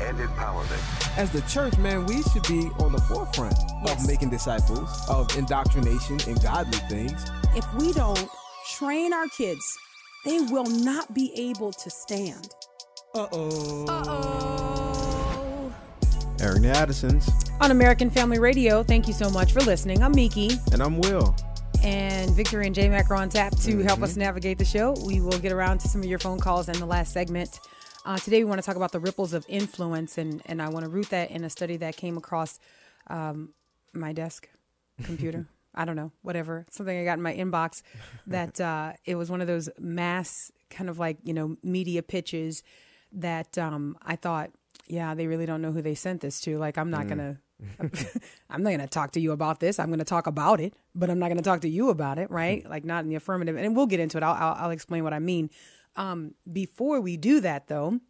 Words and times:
and 0.00 0.18
empowerment. 0.18 1.18
As 1.18 1.30
the 1.30 1.42
church, 1.42 1.76
man, 1.78 2.06
we 2.06 2.22
should 2.22 2.42
be 2.48 2.70
on 2.78 2.92
the 2.92 3.00
forefront 3.02 3.54
Yes. 3.84 4.02
of 4.02 4.08
making 4.08 4.30
disciples, 4.30 4.88
of 5.08 5.34
indoctrination 5.36 6.18
and 6.26 6.42
godly 6.42 6.78
things. 6.88 7.24
If 7.54 7.72
we 7.74 7.92
don't 7.92 8.28
train 8.76 9.12
our 9.12 9.28
kids, 9.28 9.62
they 10.24 10.40
will 10.40 10.66
not 10.66 11.12
be 11.14 11.32
able 11.36 11.72
to 11.72 11.90
stand. 11.90 12.48
Uh-oh. 13.14 13.86
Airing 16.40 16.62
the 16.62 16.70
Addisons. 16.70 17.28
On 17.60 17.70
American 17.70 18.10
Family 18.10 18.38
Radio, 18.38 18.82
thank 18.82 19.06
you 19.06 19.12
so 19.12 19.30
much 19.30 19.52
for 19.52 19.60
listening. 19.60 20.02
I'm 20.02 20.12
Miki, 20.12 20.50
And 20.72 20.82
I'm 20.82 20.98
Will. 20.98 21.34
and 21.82 22.30
Victory 22.30 22.66
and 22.66 22.74
J 22.74 22.88
Mac 22.88 23.10
are 23.10 23.16
on 23.16 23.28
tap 23.28 23.56
to 23.60 23.78
help 23.82 23.98
Mm-hmm. 23.98 24.04
us 24.04 24.16
navigate 24.16 24.58
the 24.58 24.64
show. 24.64 24.94
We 25.06 25.20
will 25.20 25.38
get 25.38 25.52
around 25.52 25.78
to 25.80 25.88
some 25.88 26.00
of 26.02 26.06
your 26.06 26.18
phone 26.18 26.38
calls 26.38 26.68
in 26.68 26.78
the 26.78 26.86
last 26.86 27.12
segment. 27.12 27.60
Uh, 28.04 28.16
today, 28.16 28.42
we 28.42 28.48
want 28.48 28.60
to 28.60 28.64
talk 28.64 28.76
about 28.76 28.92
the 28.92 29.00
ripples 29.00 29.34
of 29.34 29.44
influence, 29.48 30.16
and, 30.16 30.40
and 30.46 30.62
I 30.62 30.68
want 30.70 30.84
to 30.84 30.90
root 30.90 31.10
that 31.10 31.30
in 31.30 31.44
a 31.44 31.50
study 31.50 31.76
that 31.78 31.96
came 31.96 32.16
across 32.16 32.58
um, 33.08 33.50
my 33.92 34.12
desk 34.12 34.48
computer. 35.02 35.46
I 35.74 35.84
don't 35.84 35.96
know, 35.96 36.10
whatever, 36.22 36.66
something 36.70 36.98
I 36.98 37.04
got 37.04 37.18
in 37.18 37.22
my 37.22 37.34
inbox 37.34 37.82
that 38.26 38.60
uh, 38.60 38.94
it 39.04 39.14
was 39.14 39.30
one 39.30 39.40
of 39.40 39.46
those 39.46 39.68
mass 39.78 40.50
kind 40.68 40.88
of 40.88 40.98
like, 40.98 41.18
you 41.24 41.34
know, 41.34 41.56
media 41.62 42.02
pitches 42.02 42.62
that 43.12 43.58
um, 43.58 43.96
I 44.02 44.16
thought, 44.16 44.50
yeah, 44.86 45.14
they 45.14 45.26
really 45.26 45.46
don't 45.46 45.62
know 45.62 45.70
who 45.70 45.82
they 45.82 45.94
sent 45.94 46.22
this 46.22 46.40
to. 46.42 46.58
Like, 46.58 46.78
I'm 46.78 46.90
not 46.90 47.06
going 47.06 47.18
to. 47.18 47.36
I'm 48.48 48.62
not 48.62 48.70
going 48.70 48.80
to 48.80 48.86
talk 48.86 49.12
to 49.12 49.20
you 49.20 49.32
about 49.32 49.60
this. 49.60 49.78
I'm 49.78 49.88
going 49.88 49.98
to 49.98 50.04
talk 50.04 50.26
about 50.26 50.60
it, 50.60 50.72
but 50.94 51.10
I'm 51.10 51.18
not 51.18 51.26
going 51.26 51.36
to 51.36 51.44
talk 51.44 51.60
to 51.60 51.68
you 51.68 51.90
about 51.90 52.18
it, 52.18 52.30
right? 52.30 52.66
Like 52.68 52.86
not 52.86 53.04
in 53.04 53.10
the 53.10 53.16
affirmative. 53.16 53.54
And 53.56 53.76
we'll 53.76 53.86
get 53.86 54.00
into 54.00 54.16
it. 54.16 54.22
I'll, 54.22 54.32
I'll, 54.32 54.64
I'll 54.64 54.70
explain 54.70 55.04
what 55.04 55.12
I 55.12 55.18
mean. 55.18 55.50
Um, 55.96 56.34
before 56.50 57.00
we 57.00 57.16
do 57.16 57.40
that, 57.40 57.68
though, 57.68 58.00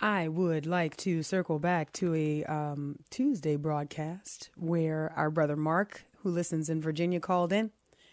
I 0.00 0.28
would 0.28 0.66
like 0.66 0.96
to 0.98 1.22
circle 1.22 1.58
back 1.58 1.92
to 1.94 2.14
a 2.14 2.44
um, 2.44 2.96
Tuesday 3.10 3.56
broadcast 3.56 4.50
where 4.56 5.12
our 5.16 5.30
brother 5.30 5.56
Mark, 5.56 6.04
who 6.22 6.30
listens 6.30 6.68
in 6.68 6.80
Virginia, 6.80 7.18
called 7.20 7.52
in 7.52 7.70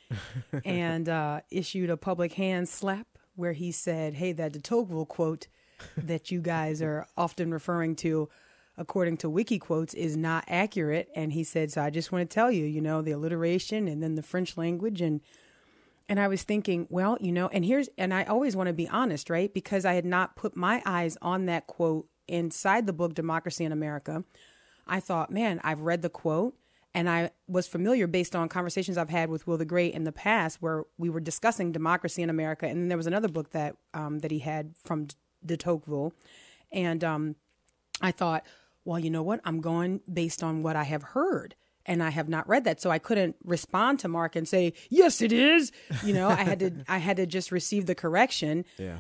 and 0.66 1.08
uh, 1.08 1.42
issued 1.52 1.90
a 1.90 1.98
public 1.98 2.34
hand 2.34 2.68
slap 2.70 3.08
where 3.36 3.54
he 3.54 3.72
said, 3.72 4.16
Hey, 4.16 4.32
that 4.34 4.54
de 4.54 4.60
Tocqueville 4.60 5.06
quote 5.06 5.48
that 5.98 6.32
you 6.32 6.42
guys 6.42 6.82
are 6.82 7.06
often 7.18 7.52
referring 7.52 7.96
to, 7.98 8.30
according 8.78 9.18
to 9.18 9.30
wiki 9.30 9.60
quotes, 9.60 9.94
is 9.94 10.18
not 10.18 10.44
accurate. 10.48 11.10
And 11.16 11.34
he 11.34 11.44
said, 11.44 11.72
So 11.72 11.82
I 11.82 11.92
just 11.92 12.12
want 12.12 12.28
to 12.28 12.34
tell 12.34 12.52
you, 12.52 12.66
you 12.66 12.82
know, 12.82 13.02
the 13.02 13.12
alliteration 13.12 13.88
and 13.88 14.02
then 14.02 14.16
the 14.16 14.24
French 14.24 14.58
language 14.58 15.02
and 15.02 15.22
and 16.08 16.20
I 16.20 16.28
was 16.28 16.44
thinking, 16.44 16.88
well, 16.90 17.18
you 17.20 17.32
know, 17.32 17.48
and 17.48 17.66
here's, 17.66 17.90
and 17.98 18.14
I 18.14 18.24
always 18.26 18.56
want 18.56 18.68
to 18.68 18.74
be 18.74 18.88
honest, 18.88 19.30
right? 19.30 19.54
Because 19.54 19.86
I 19.86 19.94
had 19.94 20.06
not 20.06 20.36
put 20.36 20.56
my 20.56 20.82
eyes 20.86 21.18
on 21.22 21.48
that 21.48 21.68
quote 21.68 22.08
inside 22.28 22.86
the 22.86 22.94
book, 22.94 23.14
Democracy 23.14 23.66
in 23.66 23.72
America. 23.72 24.24
I 24.88 25.00
thought, 25.00 25.32
man, 25.32 25.60
I've 25.64 25.82
read 25.82 26.04
the 26.04 26.10
quote 26.10 26.56
and 26.94 27.10
I 27.10 27.32
was 27.48 27.68
familiar 27.68 28.08
based 28.08 28.36
on 28.36 28.48
conversations 28.50 28.98
I've 28.98 29.10
had 29.10 29.30
with 29.30 29.48
Will 29.48 29.58
the 29.58 29.66
Great 29.66 29.94
in 29.94 30.04
the 30.04 30.12
past 30.12 30.62
where 30.62 30.86
we 30.98 31.10
were 31.10 31.20
discussing 31.20 31.72
democracy 31.72 32.22
in 32.22 32.30
America. 32.30 32.68
And 32.68 32.82
then 32.82 32.88
there 32.88 32.98
was 32.98 33.08
another 33.08 33.28
book 33.28 33.52
that, 33.52 33.76
um, 33.94 34.20
that 34.20 34.32
he 34.32 34.40
had 34.40 34.76
from 34.84 35.08
de 35.44 35.58
Tocqueville. 35.58 36.14
And 36.72 37.04
um, 37.04 37.36
I 38.02 38.12
thought, 38.12 38.46
well, 38.86 39.00
you 39.00 39.10
know 39.10 39.24
what? 39.24 39.42
I'm 39.44 39.60
going 39.60 40.02
based 40.12 40.44
on 40.44 40.62
what 40.62 40.76
I 40.76 40.84
have 40.84 41.04
heard. 41.04 41.56
And 41.86 42.02
I 42.02 42.10
have 42.10 42.28
not 42.30 42.48
read 42.50 42.64
that, 42.64 42.82
so 42.82 42.90
I 42.90 43.00
couldn't 43.00 43.36
respond 43.44 44.00
to 44.00 44.08
Mark 44.08 44.36
and 44.36 44.48
say, 44.48 44.74
"Yes, 44.90 45.22
it 45.22 45.32
is." 45.32 45.72
You 46.04 46.14
know, 46.14 46.28
I 46.30 46.44
had 46.44 46.60
to, 46.60 46.72
I 46.88 46.98
had 46.98 47.18
to 47.18 47.26
just 47.26 47.52
receive 47.52 47.86
the 47.86 47.96
correction, 47.96 48.66
Yeah. 48.78 48.98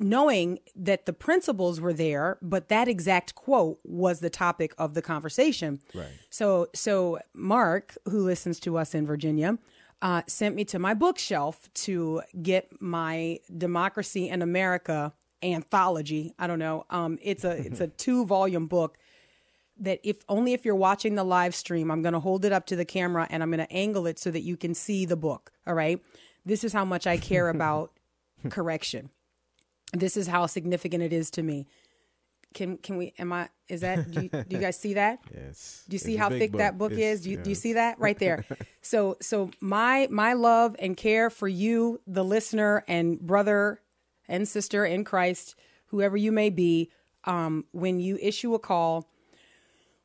knowing 0.00 0.58
that 0.74 1.06
the 1.06 1.12
principles 1.12 1.80
were 1.80 1.92
there, 1.92 2.38
but 2.42 2.68
that 2.68 2.88
exact 2.88 3.34
quote 3.34 3.78
was 3.84 4.20
the 4.20 4.30
topic 4.30 4.74
of 4.78 4.94
the 4.94 5.02
conversation. 5.02 5.80
Right. 5.94 6.06
So, 6.30 6.68
so 6.74 7.18
Mark, 7.34 7.96
who 8.08 8.20
listens 8.24 8.58
to 8.60 8.78
us 8.78 8.94
in 8.94 9.06
Virginia, 9.06 9.58
uh, 10.00 10.22
sent 10.26 10.56
me 10.56 10.64
to 10.64 10.78
my 10.78 10.94
bookshelf 10.94 11.68
to 11.74 12.22
get 12.42 12.68
my 12.80 13.38
Democracy 13.56 14.28
in 14.28 14.42
America 14.42 15.12
anthology. 15.44 16.34
I 16.38 16.46
don't 16.46 16.58
know. 16.58 16.84
Um, 16.90 17.18
it's 17.22 17.44
a 17.44 17.50
it's 17.52 17.80
a 17.80 17.86
two 18.04 18.24
volume 18.26 18.66
book 18.66 18.96
that 19.82 20.00
if 20.04 20.18
only 20.28 20.52
if 20.52 20.64
you're 20.64 20.74
watching 20.74 21.16
the 21.16 21.24
live 21.24 21.54
stream, 21.54 21.90
I'm 21.90 22.02
going 22.02 22.14
to 22.14 22.20
hold 22.20 22.44
it 22.44 22.52
up 22.52 22.66
to 22.66 22.76
the 22.76 22.84
camera 22.84 23.26
and 23.28 23.42
I'm 23.42 23.50
going 23.50 23.66
to 23.66 23.72
angle 23.72 24.06
it 24.06 24.18
so 24.18 24.30
that 24.30 24.42
you 24.42 24.56
can 24.56 24.74
see 24.74 25.04
the 25.04 25.16
book. 25.16 25.52
All 25.66 25.74
right. 25.74 26.00
This 26.46 26.64
is 26.64 26.72
how 26.72 26.84
much 26.84 27.06
I 27.06 27.16
care 27.18 27.48
about 27.56 27.92
correction. 28.48 29.10
This 29.92 30.16
is 30.16 30.26
how 30.26 30.46
significant 30.46 31.02
it 31.02 31.12
is 31.12 31.30
to 31.32 31.42
me. 31.42 31.66
Can 32.54 32.76
can 32.76 32.98
we? 32.98 33.14
Am 33.18 33.32
I? 33.32 33.48
Is 33.68 33.80
that? 33.80 34.10
Do 34.10 34.22
you, 34.24 34.28
do 34.28 34.44
you 34.56 34.58
guys 34.58 34.78
see 34.78 34.94
that? 34.94 35.20
Yes. 35.34 35.84
Do 35.88 35.94
you 35.94 35.98
see 35.98 36.16
a 36.16 36.18
how 36.18 36.28
thick 36.28 36.52
that 36.52 36.76
book 36.76 36.92
It's- 36.92 37.14
is? 37.14 37.20
Do 37.22 37.30
you, 37.30 37.36
do 37.38 37.48
you 37.48 37.56
see 37.56 37.74
that 37.74 37.98
right 37.98 38.18
there? 38.18 38.44
so 38.82 39.16
so 39.22 39.50
my 39.60 40.06
my 40.10 40.34
love 40.34 40.76
and 40.78 40.94
care 40.94 41.30
for 41.30 41.48
you, 41.48 42.00
the 42.06 42.22
listener 42.22 42.84
and 42.86 43.18
brother 43.18 43.80
and 44.28 44.46
sister 44.46 44.84
in 44.84 45.04
Christ, 45.04 45.54
whoever 45.86 46.16
you 46.16 46.30
may 46.30 46.50
be, 46.50 46.90
um, 47.24 47.64
when 47.72 48.00
you 48.00 48.18
issue 48.20 48.52
a 48.52 48.58
call 48.58 49.08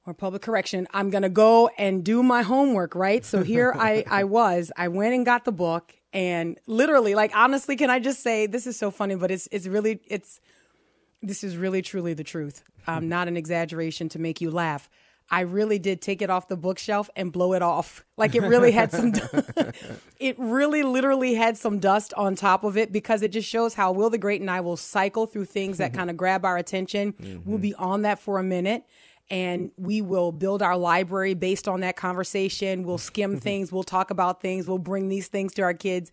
or 0.08 0.14
public 0.14 0.42
correction, 0.42 0.88
I'm 0.92 1.12
gonna 1.12 1.30
go 1.30 1.70
and 1.78 2.04
do 2.04 2.24
my 2.24 2.42
homework, 2.42 2.96
right? 2.96 3.24
So 3.24 3.44
here 3.44 3.74
I 3.78 4.04
I 4.10 4.24
was. 4.24 4.72
I 4.76 4.88
went 4.88 5.14
and 5.14 5.26
got 5.26 5.46
the 5.46 5.52
book 5.52 5.94
and 6.14 6.58
literally, 6.66 7.14
like 7.14 7.36
honestly, 7.36 7.76
can 7.76 7.90
I 7.90 8.00
just 8.00 8.24
say 8.24 8.48
this 8.48 8.66
is 8.66 8.80
so 8.80 8.90
funny, 8.90 9.16
but 9.16 9.30
it's 9.30 9.48
it's 9.52 9.68
really 9.68 10.00
it's 10.08 10.40
this 11.22 11.44
is 11.44 11.58
really 11.58 11.82
truly 11.82 12.14
the 12.14 12.24
truth. 12.24 12.64
Um, 12.88 13.10
not 13.10 13.28
an 13.28 13.36
exaggeration 13.36 14.08
to 14.10 14.20
make 14.20 14.40
you 14.40 14.50
laugh. 14.50 14.90
I 15.30 15.42
really 15.42 15.78
did 15.78 16.02
take 16.02 16.22
it 16.22 16.30
off 16.30 16.48
the 16.48 16.56
bookshelf 16.56 17.10
and 17.16 17.34
blow 17.34 17.54
it 17.54 17.62
off. 17.62 18.04
Like 18.18 18.34
it 18.34 18.42
really 18.42 18.72
had 18.72 18.92
some, 18.92 19.14
it 20.20 20.36
really 20.40 20.82
literally 20.82 21.36
had 21.36 21.56
some 21.56 21.78
dust 21.78 22.16
on 22.16 22.34
top 22.34 22.64
of 22.64 22.78
it 22.78 22.92
because 22.92 23.22
it 23.22 23.32
just 23.32 23.48
shows 23.48 23.76
how 23.76 23.92
Will 23.92 24.10
the 24.10 24.18
Great 24.18 24.42
and 24.42 24.50
I 24.50 24.60
will 24.62 24.76
cycle 24.76 25.28
through 25.28 25.46
things 25.46 25.78
that 25.78 25.94
kind 25.94 26.10
of 26.10 26.18
grab 26.18 26.44
our 26.44 26.58
attention. 26.58 27.14
We'll 27.46 27.60
be 27.60 27.76
on 27.76 28.02
that 28.02 28.18
for 28.18 28.40
a 28.40 28.44
minute 28.44 28.86
and 29.30 29.72
we 29.78 30.02
will 30.02 30.32
build 30.32 30.62
our 30.62 30.78
library 30.78 31.34
based 31.34 31.68
on 31.68 31.82
that 31.82 31.96
conversation. 31.96 32.84
We'll 32.84 32.98
skim 32.98 33.32
mm-hmm. 33.32 33.40
things, 33.40 33.72
we'll 33.72 33.84
talk 33.84 34.12
about 34.12 34.42
things, 34.42 34.68
we'll 34.68 34.78
bring 34.78 35.10
these 35.10 35.28
things 35.28 35.54
to 35.56 35.62
our 35.64 35.74
kids. 35.74 36.12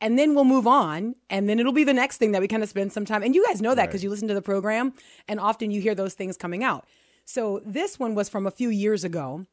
And 0.00 0.18
then 0.18 0.34
we'll 0.34 0.44
move 0.44 0.66
on, 0.66 1.14
and 1.30 1.48
then 1.48 1.58
it'll 1.58 1.72
be 1.72 1.84
the 1.84 1.94
next 1.94 2.18
thing 2.18 2.32
that 2.32 2.42
we 2.42 2.48
kind 2.48 2.62
of 2.62 2.68
spend 2.68 2.92
some 2.92 3.06
time. 3.06 3.22
And 3.22 3.34
you 3.34 3.42
guys 3.46 3.62
know 3.62 3.74
that 3.74 3.86
because 3.86 4.04
you 4.04 4.10
listen 4.10 4.28
to 4.28 4.34
the 4.34 4.42
program, 4.42 4.92
and 5.26 5.40
often 5.40 5.70
you 5.70 5.80
hear 5.80 5.94
those 5.94 6.12
things 6.12 6.36
coming 6.36 6.62
out. 6.62 6.86
So 7.24 7.62
this 7.64 7.98
one 7.98 8.14
was 8.14 8.28
from 8.28 8.46
a 8.46 8.50
few 8.50 8.68
years 8.68 9.04
ago, 9.04 9.46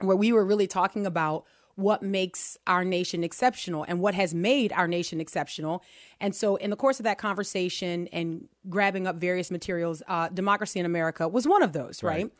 where 0.00 0.16
we 0.16 0.30
were 0.30 0.44
really 0.44 0.66
talking 0.66 1.06
about 1.06 1.44
what 1.78 2.02
makes 2.02 2.56
our 2.66 2.84
nation 2.84 3.22
exceptional 3.22 3.84
and 3.86 4.00
what 4.00 4.12
has 4.12 4.34
made 4.34 4.72
our 4.72 4.88
nation 4.88 5.20
exceptional. 5.20 5.80
And 6.20 6.34
so, 6.34 6.56
in 6.56 6.70
the 6.70 6.76
course 6.76 6.98
of 6.98 7.04
that 7.04 7.18
conversation 7.18 8.08
and 8.08 8.48
grabbing 8.68 9.06
up 9.06 9.14
various 9.14 9.48
materials, 9.48 10.02
uh, 10.08 10.28
Democracy 10.28 10.80
in 10.80 10.86
America 10.86 11.28
was 11.28 11.46
one 11.46 11.62
of 11.62 11.72
those, 11.72 12.02
right? 12.02 12.32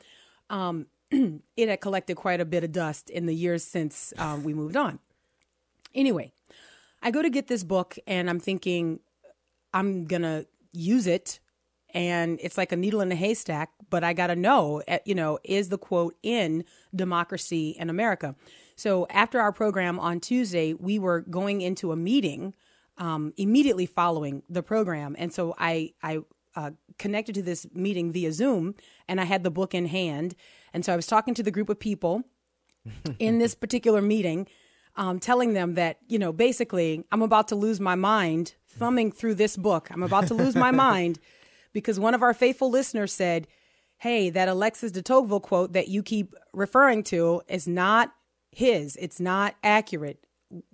Um, 0.51 0.87
it 1.57 1.69
had 1.69 1.81
collected 1.81 2.17
quite 2.17 2.41
a 2.41 2.45
bit 2.45 2.65
of 2.65 2.73
dust 2.73 3.11
in 3.11 3.27
the 3.27 3.35
years 3.35 3.63
since 3.63 4.13
um, 4.19 4.43
we 4.43 4.55
moved 4.55 4.77
on. 4.77 4.99
Anyway, 5.95 6.33
I 7.01 7.13
go 7.13 7.23
to 7.23 7.31
get 7.31 7.47
this 7.47 7.63
book 7.63 7.97
and 8.09 8.29
I'm 8.29 8.41
thinking, 8.41 8.99
I'm 9.73 10.07
going 10.07 10.23
to 10.23 10.49
use 10.73 11.07
it. 11.07 11.39
And 11.95 12.39
it's 12.43 12.59
like 12.59 12.73
a 12.73 12.77
needle 12.77 13.01
in 13.01 13.11
a 13.11 13.15
haystack, 13.15 13.71
but 13.89 14.05
I 14.05 14.13
got 14.13 14.27
to 14.27 14.37
know, 14.37 14.83
eh, 14.87 14.99
you 15.05 15.15
know, 15.15 15.39
is 15.43 15.71
the 15.71 15.79
quote 15.79 16.17
in 16.23 16.65
Democracy 16.95 17.71
in 17.79 17.89
America? 17.89 18.35
So 18.77 19.07
after 19.11 19.41
our 19.41 19.53
program 19.53 19.99
on 19.99 20.21
Tuesday, 20.21 20.75
we 20.75 20.99
were 20.99 21.23
going 21.23 21.63
into 21.63 21.91
a 21.91 21.97
meeting 21.97 22.55
um, 22.99 23.33
immediately 23.37 23.87
following 23.87 24.43
the 24.49 24.63
program. 24.63 25.17
And 25.19 25.33
so 25.33 25.55
I, 25.59 25.95
I 26.03 26.21
uh, 26.55 26.73
connected 26.99 27.35
to 27.37 27.43
this 27.43 27.67
meeting 27.73 28.13
via 28.13 28.33
Zoom 28.33 28.75
and 29.09 29.21
I 29.21 29.25
had 29.25 29.45
the 29.45 29.51
book 29.51 29.75
in 29.75 29.87
hand. 29.87 30.35
And 30.75 30.85
so 30.85 30.93
I 30.93 30.97
was 30.97 31.07
talking 31.07 31.35
to 31.35 31.43
the 31.43 31.51
group 31.51 31.71
of 31.71 31.79
people 31.79 32.25
in 33.19 33.39
this 33.39 33.55
particular 33.55 34.03
meeting, 34.03 34.47
um, 34.97 35.21
telling 35.21 35.55
them 35.55 35.75
that, 35.75 35.99
you 36.09 36.19
know, 36.19 36.33
basically, 36.33 37.05
I'm 37.13 37.23
about 37.23 37.49
to 37.49 37.55
lose 37.55 37.81
my 37.81 37.95
mind 37.95 38.55
thumbing 38.67 39.13
through 39.13 39.37
this 39.37 39.57
book. 39.57 39.89
I'm 39.91 40.03
about 40.03 40.27
to 40.29 40.35
lose 40.35 40.57
my 40.57 40.71
mind 40.89 41.19
because 41.73 41.99
one 42.01 42.15
of 42.15 42.23
our 42.23 42.35
faithful 42.35 42.71
listeners 42.71 43.13
said, 43.13 43.47
Hey, 43.99 44.31
that 44.31 44.49
Alexis 44.49 44.93
de 44.93 45.03
Tocqueville 45.03 45.41
quote 45.41 45.73
that 45.73 45.89
you 45.89 46.03
keep 46.03 46.35
referring 46.53 47.03
to 47.05 47.43
is 47.49 47.67
not 47.67 48.13
his. 48.53 48.97
It's 48.97 49.19
not 49.19 49.57
accurate. 49.65 50.25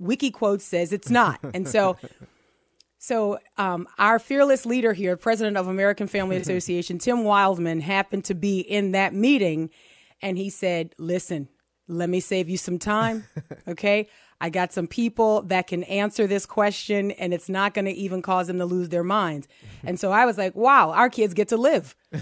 WikiQuote 0.01 0.61
says 0.61 0.93
it's 0.93 1.11
not. 1.11 1.41
And 1.55 1.67
so 1.67 1.97
so 2.99 3.39
um, 3.59 3.87
our 3.99 4.19
fearless 4.19 4.65
leader 4.65 4.95
here, 4.95 5.17
president 5.17 5.59
of 5.59 5.69
American 5.69 6.07
Family 6.07 6.37
Association, 6.39 6.99
Tim 6.99 7.19
Wildmon, 7.19 7.83
happened 7.83 8.25
to 8.27 8.35
be 8.35 8.61
in 8.61 8.93
that 8.93 9.13
meeting 9.13 9.71
and 10.23 10.39
he 10.39 10.49
said, 10.49 10.95
Listen, 10.99 11.49
let 11.87 12.09
me 12.09 12.21
save 12.21 12.49
you 12.49 12.57
some 12.57 12.79
time. 12.79 13.25
Okay. 13.67 14.09
I 14.45 14.51
got 14.51 14.75
some 14.75 14.87
people 14.87 15.41
that 15.45 15.69
can 15.69 15.85
answer 15.85 16.27
this 16.27 16.45
question 16.45 17.13
and 17.13 17.33
it's 17.33 17.49
not 17.49 17.73
going 17.73 17.87
to 17.87 17.93
even 17.93 18.21
cause 18.21 18.47
them 18.47 18.59
to 18.59 18.67
lose 18.67 18.91
their 18.91 19.03
minds. 19.03 19.49
And 19.83 19.99
so 19.99 20.13
I 20.13 20.27
was 20.27 20.37
like, 20.37 20.55
wow, 20.55 20.91
our 20.91 21.09
kids 21.09 21.33
get 21.33 21.49
to 21.49 21.57
live. 21.57 21.97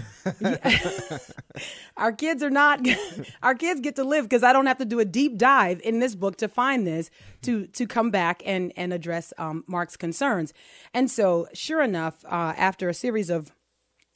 our 1.97 2.13
kids 2.13 2.41
are 2.41 2.49
not, 2.49 2.79
our 3.43 3.55
kids 3.55 3.81
get 3.81 3.97
to 3.97 4.05
live 4.05 4.23
because 4.23 4.41
I 4.41 4.53
don't 4.53 4.67
have 4.67 4.77
to 4.77 4.85
do 4.85 5.01
a 5.01 5.05
deep 5.05 5.37
dive 5.37 5.81
in 5.83 5.99
this 5.99 6.15
book 6.15 6.37
to 6.37 6.47
find 6.47 6.87
this 6.87 7.11
to, 7.41 7.67
to 7.67 7.85
come 7.85 8.09
back 8.09 8.41
and, 8.45 8.71
and 8.77 8.93
address 8.93 9.33
um, 9.37 9.65
Mark's 9.67 9.97
concerns. 9.97 10.53
And 10.93 11.11
so 11.11 11.49
sure 11.53 11.81
enough, 11.81 12.23
uh, 12.23 12.53
after 12.55 12.87
a 12.87 12.93
series 12.93 13.29
of 13.29 13.51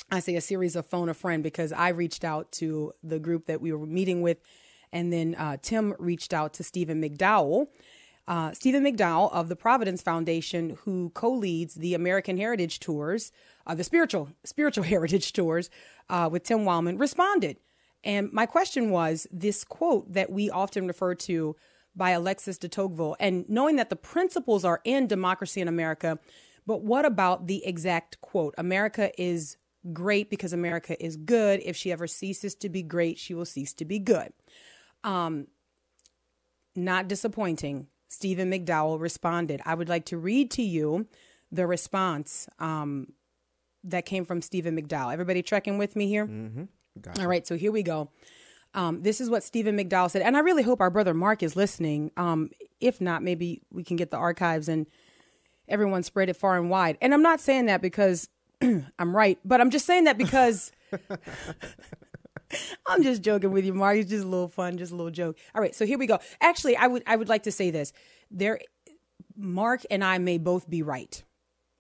I 0.10 0.22
say 0.22 0.38
a 0.38 0.42
series 0.42 0.78
of 0.78 0.86
phone 0.86 1.10
a 1.10 1.14
friend 1.14 1.44
because 1.44 1.74
I 1.74 1.90
reached 1.90 2.24
out 2.24 2.54
to 2.54 2.94
the 3.04 3.20
group 3.20 3.48
that 3.48 3.60
we 3.60 3.74
were 3.74 3.86
meeting 3.86 4.22
with, 4.22 4.38
and 4.94 5.12
then 5.12 5.36
uh, 5.36 5.58
Tim 5.62 5.94
reached 6.00 6.34
out 6.34 6.54
to 6.54 6.64
Stephen 6.64 7.02
McDowell. 7.02 7.68
Uh, 8.28 8.52
Stephen 8.52 8.84
McDowell 8.84 9.32
of 9.32 9.48
the 9.48 9.56
Providence 9.56 10.02
Foundation, 10.02 10.78
who 10.84 11.12
co-leads 11.12 11.76
the 11.76 11.94
American 11.94 12.38
Heritage 12.38 12.80
Tours, 12.80 13.32
uh, 13.66 13.74
the 13.74 13.84
spiritual 13.84 14.30
spiritual 14.44 14.84
heritage 14.94 15.34
tours 15.34 15.70
uh, 16.10 16.28
with 16.32 16.44
Tim 16.44 16.60
Wildmon, 16.60 17.00
responded. 17.00 17.58
And 18.04 18.32
my 18.32 18.46
question 18.46 18.90
was 18.90 19.28
this 19.32 19.64
quote 19.64 20.12
that 20.14 20.32
we 20.32 20.50
often 20.50 20.88
refer 20.88 21.16
to 21.16 21.56
by 21.96 22.12
Alexis 22.12 22.58
de 22.58 22.70
Tocqueville, 22.70 23.16
and 23.20 23.48
knowing 23.50 23.78
that 23.78 23.90
the 23.90 23.96
principles 23.96 24.64
are 24.64 24.82
in 24.84 25.08
Democracy 25.08 25.62
in 25.62 25.68
America, 25.68 26.20
but 26.68 26.84
what 26.84 27.06
about 27.06 27.48
the 27.48 27.66
exact 27.66 28.22
quote? 28.22 28.54
America 28.58 29.10
is 29.20 29.58
great 29.94 30.30
because 30.30 30.54
America 30.54 31.02
is 31.04 31.16
good. 31.16 31.62
If 31.66 31.76
she 31.76 31.92
ever 31.92 32.06
ceases 32.06 32.54
to 32.56 32.70
be 32.70 32.84
great, 32.84 33.18
she 33.18 33.34
will 33.34 33.46
cease 33.46 33.74
to 33.76 33.86
be 33.86 34.00
good. 34.00 34.32
Um, 35.04 35.48
not 36.76 37.08
disappointing. 37.08 37.88
Stephen 38.08 38.52
McDowell 38.52 39.00
responded. 39.00 39.62
I 39.66 39.76
would 39.76 39.90
like 39.90 40.06
to 40.06 40.18
read 40.18 40.52
to 40.52 40.62
you 40.62 41.08
the 41.52 41.68
response 41.68 42.48
um, 42.60 43.14
that 43.84 44.06
came 44.06 44.26
from 44.26 44.42
Stephen 44.42 44.78
McDowell. 44.78 45.14
Everybody 45.14 45.42
tracking 45.42 45.78
with 45.78 45.96
me 45.96 46.08
here? 46.08 46.26
Mm-hmm. 46.26 46.64
Gotcha. 47.02 47.22
All 47.22 47.28
right, 47.28 47.46
so 47.46 47.56
here 47.56 47.72
we 47.72 47.84
go. 47.84 48.12
Um, 48.74 49.02
this 49.02 49.22
is 49.22 49.30
what 49.30 49.44
Stephen 49.44 49.78
McDowell 49.78 50.12
said, 50.12 50.22
and 50.22 50.36
I 50.36 50.42
really 50.42 50.64
hope 50.64 50.82
our 50.82 50.90
brother 50.90 51.14
Mark 51.14 51.42
is 51.42 51.56
listening. 51.56 52.12
Um, 52.18 52.50
if 52.80 53.00
not, 53.02 53.24
maybe 53.24 53.62
we 53.72 53.84
can 53.84 53.98
get 53.98 54.12
the 54.12 54.18
archives 54.18 54.68
and 54.68 54.88
everyone 55.68 56.04
spread 56.04 56.30
it 56.30 56.36
far 56.36 56.58
and 56.58 56.70
wide. 56.70 56.98
And 57.02 57.14
I'm 57.14 57.22
not 57.22 57.40
saying 57.40 57.68
that 57.68 57.82
because 57.82 58.30
I'm 58.62 59.16
right, 59.16 59.40
but 59.44 59.62
I'm 59.62 59.70
just 59.70 59.86
saying 59.86 60.06
that 60.06 60.18
because 60.18 60.72
I'm 62.88 63.04
just 63.04 63.22
joking 63.22 63.52
with 63.52 63.66
you, 63.66 63.74
Mark. 63.74 63.98
It's 63.98 64.10
just 64.10 64.24
a 64.24 64.28
little 64.28 64.48
fun, 64.48 64.78
just 64.78 64.92
a 64.92 64.96
little 64.96 65.12
joke. 65.12 65.38
All 65.54 65.62
right, 65.62 65.76
so 65.76 65.86
here 65.86 65.98
we 65.98 66.08
go. 66.08 66.20
Actually, 66.42 66.78
I 66.78 66.88
would 66.88 67.04
I 67.06 67.16
would 67.16 67.30
like 67.30 67.44
to 67.44 67.52
say 67.52 67.72
this. 67.72 67.94
There 68.32 68.60
Mark 69.36 69.84
and 69.90 70.04
I 70.04 70.18
may 70.18 70.38
both 70.38 70.70
be 70.70 70.82
right. 70.82 71.24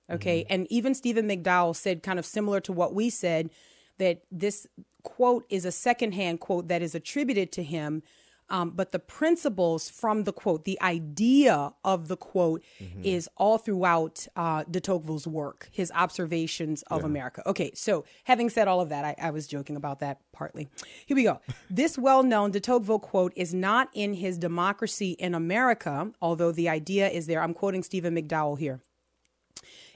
Okay? 0.09 0.41
Mm-hmm. 0.41 0.53
And 0.53 0.67
even 0.69 0.93
Stephen 0.93 1.27
McDowell 1.27 1.75
said 1.75 2.03
kind 2.03 2.19
of 2.19 2.25
similar 2.25 2.61
to 2.61 2.71
what 2.71 2.93
we 2.93 3.09
said 3.09 3.49
that 3.97 4.21
this 4.31 4.67
quote 5.03 5.45
is 5.49 5.65
a 5.65 5.71
secondhand 5.71 6.39
quote 6.39 6.67
that 6.67 6.81
is 6.81 6.95
attributed 6.95 7.51
to 7.53 7.63
him 7.63 8.03
um, 8.49 8.71
but 8.71 8.91
the 8.91 8.99
principles 8.99 9.89
from 9.89 10.23
the 10.23 10.33
quote, 10.33 10.65
the 10.65 10.79
idea 10.81 11.73
of 11.83 12.07
the 12.07 12.17
quote, 12.17 12.63
mm-hmm. 12.81 13.01
is 13.03 13.29
all 13.37 13.57
throughout 13.57 14.27
uh, 14.35 14.63
de 14.69 14.79
Tocqueville's 14.79 15.27
work, 15.27 15.69
his 15.71 15.91
observations 15.93 16.83
of 16.83 17.01
yeah. 17.01 17.07
America. 17.07 17.43
Okay, 17.45 17.71
so 17.73 18.05
having 18.23 18.49
said 18.49 18.67
all 18.67 18.81
of 18.81 18.89
that, 18.89 19.05
I, 19.05 19.15
I 19.21 19.31
was 19.31 19.47
joking 19.47 19.75
about 19.75 19.99
that 19.99 20.21
partly. 20.31 20.67
Here 21.05 21.15
we 21.15 21.23
go. 21.23 21.41
this 21.69 21.97
well 21.97 22.23
known 22.23 22.51
de 22.51 22.59
Tocqueville 22.59 22.99
quote 22.99 23.33
is 23.35 23.53
not 23.53 23.89
in 23.93 24.13
his 24.13 24.37
Democracy 24.37 25.11
in 25.11 25.35
America, 25.35 26.11
although 26.21 26.51
the 26.51 26.69
idea 26.69 27.09
is 27.09 27.27
there. 27.27 27.41
I'm 27.41 27.53
quoting 27.53 27.83
Stephen 27.83 28.15
McDowell 28.15 28.57
here. 28.57 28.81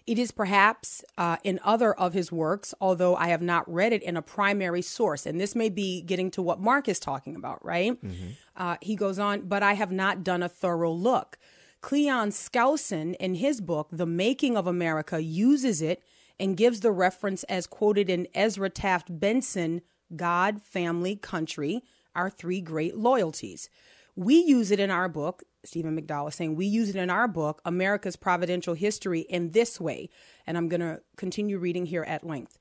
It 0.08 0.18
is 0.18 0.32
perhaps 0.32 1.04
uh, 1.18 1.38
in 1.44 1.60
other 1.64 1.94
of 1.94 2.14
his 2.14 2.32
works, 2.32 2.74
although 2.82 3.16
I 3.16 3.28
have 3.28 3.42
not 3.42 3.72
read 3.72 3.94
it 3.94 4.02
in 4.02 4.18
a 4.18 4.22
primary 4.22 4.82
source. 4.82 5.26
And 5.26 5.40
this 5.40 5.56
may 5.56 5.70
be 5.70 6.02
getting 6.02 6.32
to 6.32 6.42
what 6.42 6.60
Mark 6.60 6.88
is 6.88 7.00
talking 7.00 7.36
about, 7.36 7.64
right? 7.64 7.94
Mm-hmm. 8.04 8.28
Uh, 8.56 8.78
he 8.82 8.96
goes 8.96 9.20
on, 9.20 9.42
but 9.42 9.62
I 9.64 9.74
have 9.74 9.92
not 9.92 10.24
done 10.24 10.42
a 10.42 10.50
thorough 10.50 10.92
look. 10.92 11.38
Cleon 11.82 12.30
Skousen, 12.30 13.16
in 13.16 13.36
his 13.36 13.62
book, 13.62 13.90
The 13.92 14.06
Making 14.06 14.58
of 14.58 14.68
America, 14.68 15.22
uses 15.22 15.82
it 15.82 16.04
and 16.40 16.58
gives 16.58 16.80
the 16.80 16.92
reference 16.92 17.44
as 17.44 17.68
quoted 17.68 18.10
in 18.10 18.28
Ezra 18.34 18.70
Taft 18.70 19.20
Benson 19.20 19.82
God, 20.16 20.62
Family, 20.62 21.16
Country, 21.16 21.84
Our 22.16 22.30
Three 22.30 22.62
Great 22.62 22.98
Loyalties. 22.98 23.70
We 24.16 24.36
use 24.36 24.72
it 24.72 24.80
in 24.80 24.92
our 24.92 25.08
book, 25.08 25.44
Stephen 25.64 26.00
McDowell 26.00 26.30
is 26.30 26.36
saying, 26.36 26.56
we 26.56 26.66
use 26.66 26.90
it 26.90 26.96
in 26.96 27.10
our 27.10 27.28
book, 27.28 27.62
America's 27.66 28.16
Providential 28.16 28.74
History, 28.74 29.22
in 29.22 29.52
this 29.52 29.80
way. 29.80 30.10
And 30.46 30.58
I'm 30.58 30.70
going 30.70 30.82
to 30.82 31.02
continue 31.18 31.58
reading 31.58 31.86
here 31.86 32.04
at 32.04 32.26
length. 32.26 32.58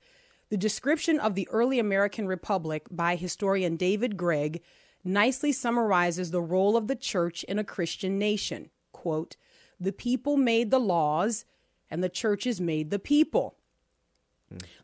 The 0.50 0.56
description 0.56 1.18
of 1.18 1.34
the 1.34 1.48
early 1.48 1.78
American 1.78 2.26
Republic 2.26 2.86
by 2.90 3.16
historian 3.16 3.76
David 3.76 4.16
Gregg 4.16 4.62
nicely 5.02 5.52
summarizes 5.52 6.30
the 6.30 6.42
role 6.42 6.76
of 6.76 6.88
the 6.88 6.96
church 6.96 7.44
in 7.44 7.58
a 7.58 7.64
Christian 7.64 8.18
nation. 8.18 8.70
Quote, 8.92 9.36
the 9.78 9.92
people 9.92 10.36
made 10.36 10.70
the 10.70 10.80
laws, 10.80 11.46
and 11.90 12.04
the 12.04 12.10
churches 12.10 12.60
made 12.60 12.90
the 12.90 12.98
people. 12.98 13.56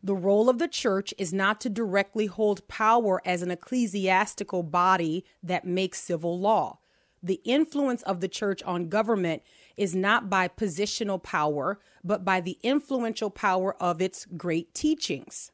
The 0.02 0.14
role 0.14 0.48
of 0.48 0.58
the 0.58 0.68
church 0.68 1.12
is 1.18 1.32
not 1.32 1.60
to 1.62 1.68
directly 1.68 2.26
hold 2.26 2.66
power 2.68 3.20
as 3.24 3.42
an 3.42 3.50
ecclesiastical 3.50 4.62
body 4.62 5.24
that 5.42 5.64
makes 5.64 6.00
civil 6.00 6.38
law. 6.38 6.78
The 7.22 7.40
influence 7.44 8.02
of 8.02 8.20
the 8.20 8.28
church 8.28 8.62
on 8.62 8.88
government 8.88 9.42
is 9.76 9.94
not 9.94 10.30
by 10.30 10.48
positional 10.48 11.20
power, 11.20 11.80
but 12.04 12.24
by 12.24 12.40
the 12.40 12.58
influential 12.62 13.30
power 13.30 13.74
of 13.82 14.00
its 14.00 14.26
great 14.36 14.74
teachings. 14.74 15.50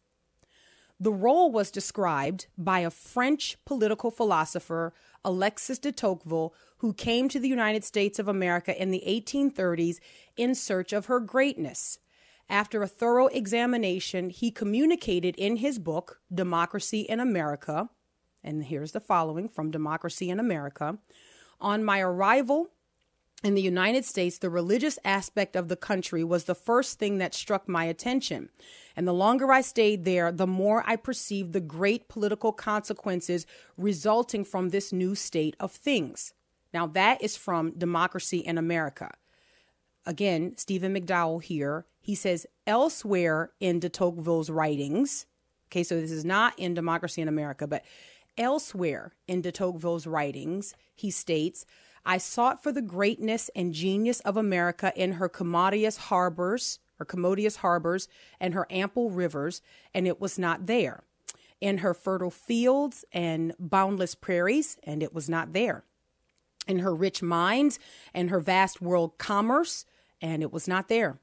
The 1.00 1.12
role 1.12 1.50
was 1.50 1.70
described 1.70 2.46
by 2.56 2.80
a 2.80 2.90
French 2.90 3.56
political 3.64 4.10
philosopher, 4.10 4.92
Alexis 5.24 5.78
de 5.78 5.90
Tocqueville, 5.90 6.54
who 6.78 6.92
came 6.92 7.28
to 7.28 7.40
the 7.40 7.48
United 7.48 7.84
States 7.84 8.18
of 8.18 8.28
America 8.28 8.80
in 8.80 8.90
the 8.90 9.02
1830s 9.06 9.96
in 10.36 10.54
search 10.54 10.92
of 10.92 11.06
her 11.06 11.18
greatness. 11.18 11.98
After 12.52 12.82
a 12.82 12.86
thorough 12.86 13.28
examination, 13.28 14.28
he 14.28 14.50
communicated 14.50 15.34
in 15.36 15.56
his 15.56 15.78
book, 15.78 16.20
Democracy 16.30 17.00
in 17.00 17.18
America, 17.18 17.88
and 18.44 18.64
here's 18.64 18.92
the 18.92 19.00
following 19.00 19.48
from 19.48 19.70
Democracy 19.70 20.28
in 20.28 20.38
America. 20.38 20.98
On 21.62 21.82
my 21.82 22.00
arrival 22.00 22.68
in 23.42 23.54
the 23.54 23.62
United 23.62 24.04
States, 24.04 24.36
the 24.36 24.50
religious 24.50 24.98
aspect 25.02 25.56
of 25.56 25.68
the 25.68 25.76
country 25.76 26.22
was 26.22 26.44
the 26.44 26.54
first 26.54 26.98
thing 26.98 27.16
that 27.16 27.32
struck 27.32 27.70
my 27.70 27.84
attention. 27.84 28.50
And 28.96 29.08
the 29.08 29.14
longer 29.14 29.50
I 29.50 29.62
stayed 29.62 30.04
there, 30.04 30.30
the 30.30 30.46
more 30.46 30.84
I 30.86 30.96
perceived 30.96 31.54
the 31.54 31.60
great 31.60 32.06
political 32.06 32.52
consequences 32.52 33.46
resulting 33.78 34.44
from 34.44 34.68
this 34.68 34.92
new 34.92 35.14
state 35.14 35.56
of 35.58 35.72
things. 35.72 36.34
Now, 36.74 36.86
that 36.88 37.22
is 37.22 37.34
from 37.34 37.78
Democracy 37.78 38.40
in 38.40 38.58
America. 38.58 39.10
Again, 40.04 40.54
Stephen 40.56 40.94
McDowell 40.94 41.42
here 41.42 41.86
he 42.02 42.16
says 42.16 42.46
elsewhere 42.66 43.52
in 43.60 43.78
de 43.78 43.88
Tocqueville's 43.88 44.50
writings, 44.50 45.26
okay, 45.68 45.84
so 45.84 46.00
this 46.00 46.10
is 46.10 46.24
not 46.24 46.58
in 46.58 46.74
Democracy 46.74 47.22
in 47.22 47.28
America, 47.28 47.66
but 47.66 47.84
elsewhere 48.36 49.12
in 49.28 49.40
de 49.40 49.52
Tocqueville's 49.52 50.06
writings, 50.06 50.74
he 50.94 51.10
states, 51.10 51.64
I 52.04 52.18
sought 52.18 52.60
for 52.60 52.72
the 52.72 52.82
greatness 52.82 53.50
and 53.54 53.72
genius 53.72 54.18
of 54.20 54.36
America 54.36 54.92
in 54.96 55.12
her 55.12 55.28
commodious 55.28 55.96
harbors, 55.96 56.80
her 56.96 57.04
commodious 57.04 57.56
harbors, 57.56 58.08
and 58.40 58.52
her 58.52 58.66
ample 58.68 59.10
rivers, 59.10 59.62
and 59.94 60.08
it 60.08 60.20
was 60.20 60.36
not 60.36 60.66
there. 60.66 61.04
In 61.60 61.78
her 61.78 61.94
fertile 61.94 62.32
fields 62.32 63.04
and 63.12 63.54
boundless 63.60 64.16
prairies, 64.16 64.76
and 64.82 65.04
it 65.04 65.14
was 65.14 65.28
not 65.28 65.52
there. 65.52 65.84
In 66.66 66.80
her 66.80 66.92
rich 66.92 67.22
mines 67.22 67.78
and 68.12 68.30
her 68.30 68.40
vast 68.40 68.82
world 68.82 69.18
commerce, 69.18 69.84
and 70.22 70.42
it 70.42 70.52
was 70.52 70.66
not 70.66 70.88
there. 70.88 71.18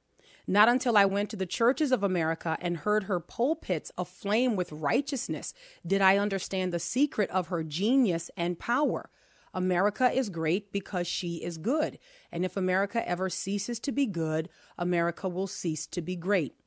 Not 0.46 0.68
until 0.68 0.98
I 0.98 1.06
went 1.06 1.29
to 1.29 1.36
the 1.36 1.46
churches 1.46 1.91
of 1.91 2.03
America 2.03 2.58
and 2.60 2.77
heard 2.77 3.03
her 3.03 3.20
pulpits 3.20 3.91
aflame 3.98 4.56
with 4.56 4.72
righteousness 4.72 5.53
did 5.86 6.01
I 6.01 6.18
understand 6.18 6.74
the 6.74 6.79
secret 6.79 7.29
of 7.29 7.48
her 7.48 7.63
genius 7.63 8.29
and 8.36 8.60
power. 8.60 9.10
America 9.53 10.12
is 10.12 10.29
great 10.29 10.72
because 10.72 11.08
she 11.08 11.36
is 11.38 11.58
good. 11.58 11.98
And 12.32 12.46
if 12.46 12.58
America 12.58 13.08
ever 13.08 13.29
ceases 13.29 13.79
to 13.82 13.91
be 13.91 14.06
good, 14.06 14.50
America 14.77 15.29
will 15.29 15.48
cease 15.48 15.88
to 15.88 16.01
be 16.01 16.15
great. 16.15 16.59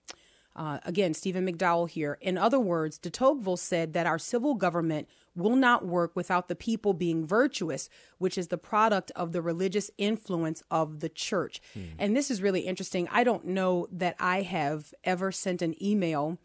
Uh, 0.55 0.79
again, 0.85 1.15
Stephen 1.15 1.47
McDowell 1.47 1.89
here. 1.89 2.19
In 2.21 2.37
other 2.37 2.61
words, 2.61 2.99
de 2.99 3.11
Tocqueville 3.11 3.57
said 3.57 3.95
that 3.95 4.07
our 4.07 4.19
civil 4.19 4.55
government 4.55 5.09
will 5.35 5.57
not 5.57 5.87
work 5.87 6.15
without 6.15 6.49
the 6.49 6.55
people 6.55 6.93
being 6.93 7.27
virtuous, 7.27 7.89
which 8.19 8.37
is 8.37 8.49
the 8.49 8.59
product 8.59 9.11
of 9.17 9.33
the 9.33 9.41
religious 9.41 9.91
influence 9.97 10.63
of 10.71 11.01
the 11.01 11.09
church. 11.09 11.63
And 11.99 12.15
this 12.15 12.31
is 12.31 12.43
really 12.43 12.61
interesting. 12.61 13.09
I 13.11 13.25
don't 13.25 13.47
know 13.47 13.87
that 13.93 14.17
I 14.21 14.43
have 14.43 14.93
ever 15.05 15.33
sent 15.33 15.63
an 15.63 15.83
email 15.83 16.39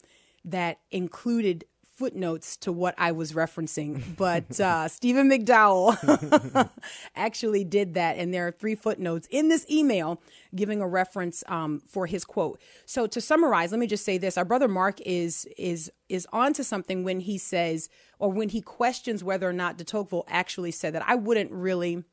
that 0.45 0.79
included 0.89 1.65
footnotes 1.97 2.55
to 2.57 2.71
what 2.71 2.93
I 2.97 3.11
was 3.11 3.33
referencing, 3.33 4.01
but 4.15 4.59
uh, 4.59 4.87
Stephen 4.87 5.29
McDowell 5.29 6.69
actually 7.15 7.63
did 7.63 7.95
that, 7.95 8.17
and 8.17 8.31
there 8.31 8.47
are 8.47 8.51
three 8.51 8.75
footnotes 8.75 9.27
in 9.31 9.49
this 9.49 9.65
email 9.69 10.21
giving 10.55 10.79
a 10.79 10.87
reference 10.87 11.43
um, 11.47 11.81
for 11.87 12.05
his 12.05 12.23
quote. 12.23 12.61
So 12.85 13.07
to 13.07 13.19
summarize, 13.19 13.71
let 13.71 13.79
me 13.79 13.87
just 13.87 14.05
say 14.05 14.19
this: 14.19 14.37
Our 14.37 14.45
brother 14.45 14.67
Mark 14.67 15.01
is 15.01 15.47
is 15.57 15.91
is 16.07 16.27
onto 16.31 16.61
something 16.61 17.03
when 17.03 17.19
he 17.19 17.39
says, 17.39 17.89
or 18.19 18.31
when 18.31 18.49
he 18.49 18.61
questions 18.61 19.23
whether 19.23 19.49
or 19.49 19.53
not 19.53 19.77
de 19.77 19.83
Tocqueville 19.83 20.25
actually 20.27 20.71
said 20.71 20.93
that. 20.93 21.03
I 21.07 21.15
wouldn't 21.15 21.51
really 21.51 22.03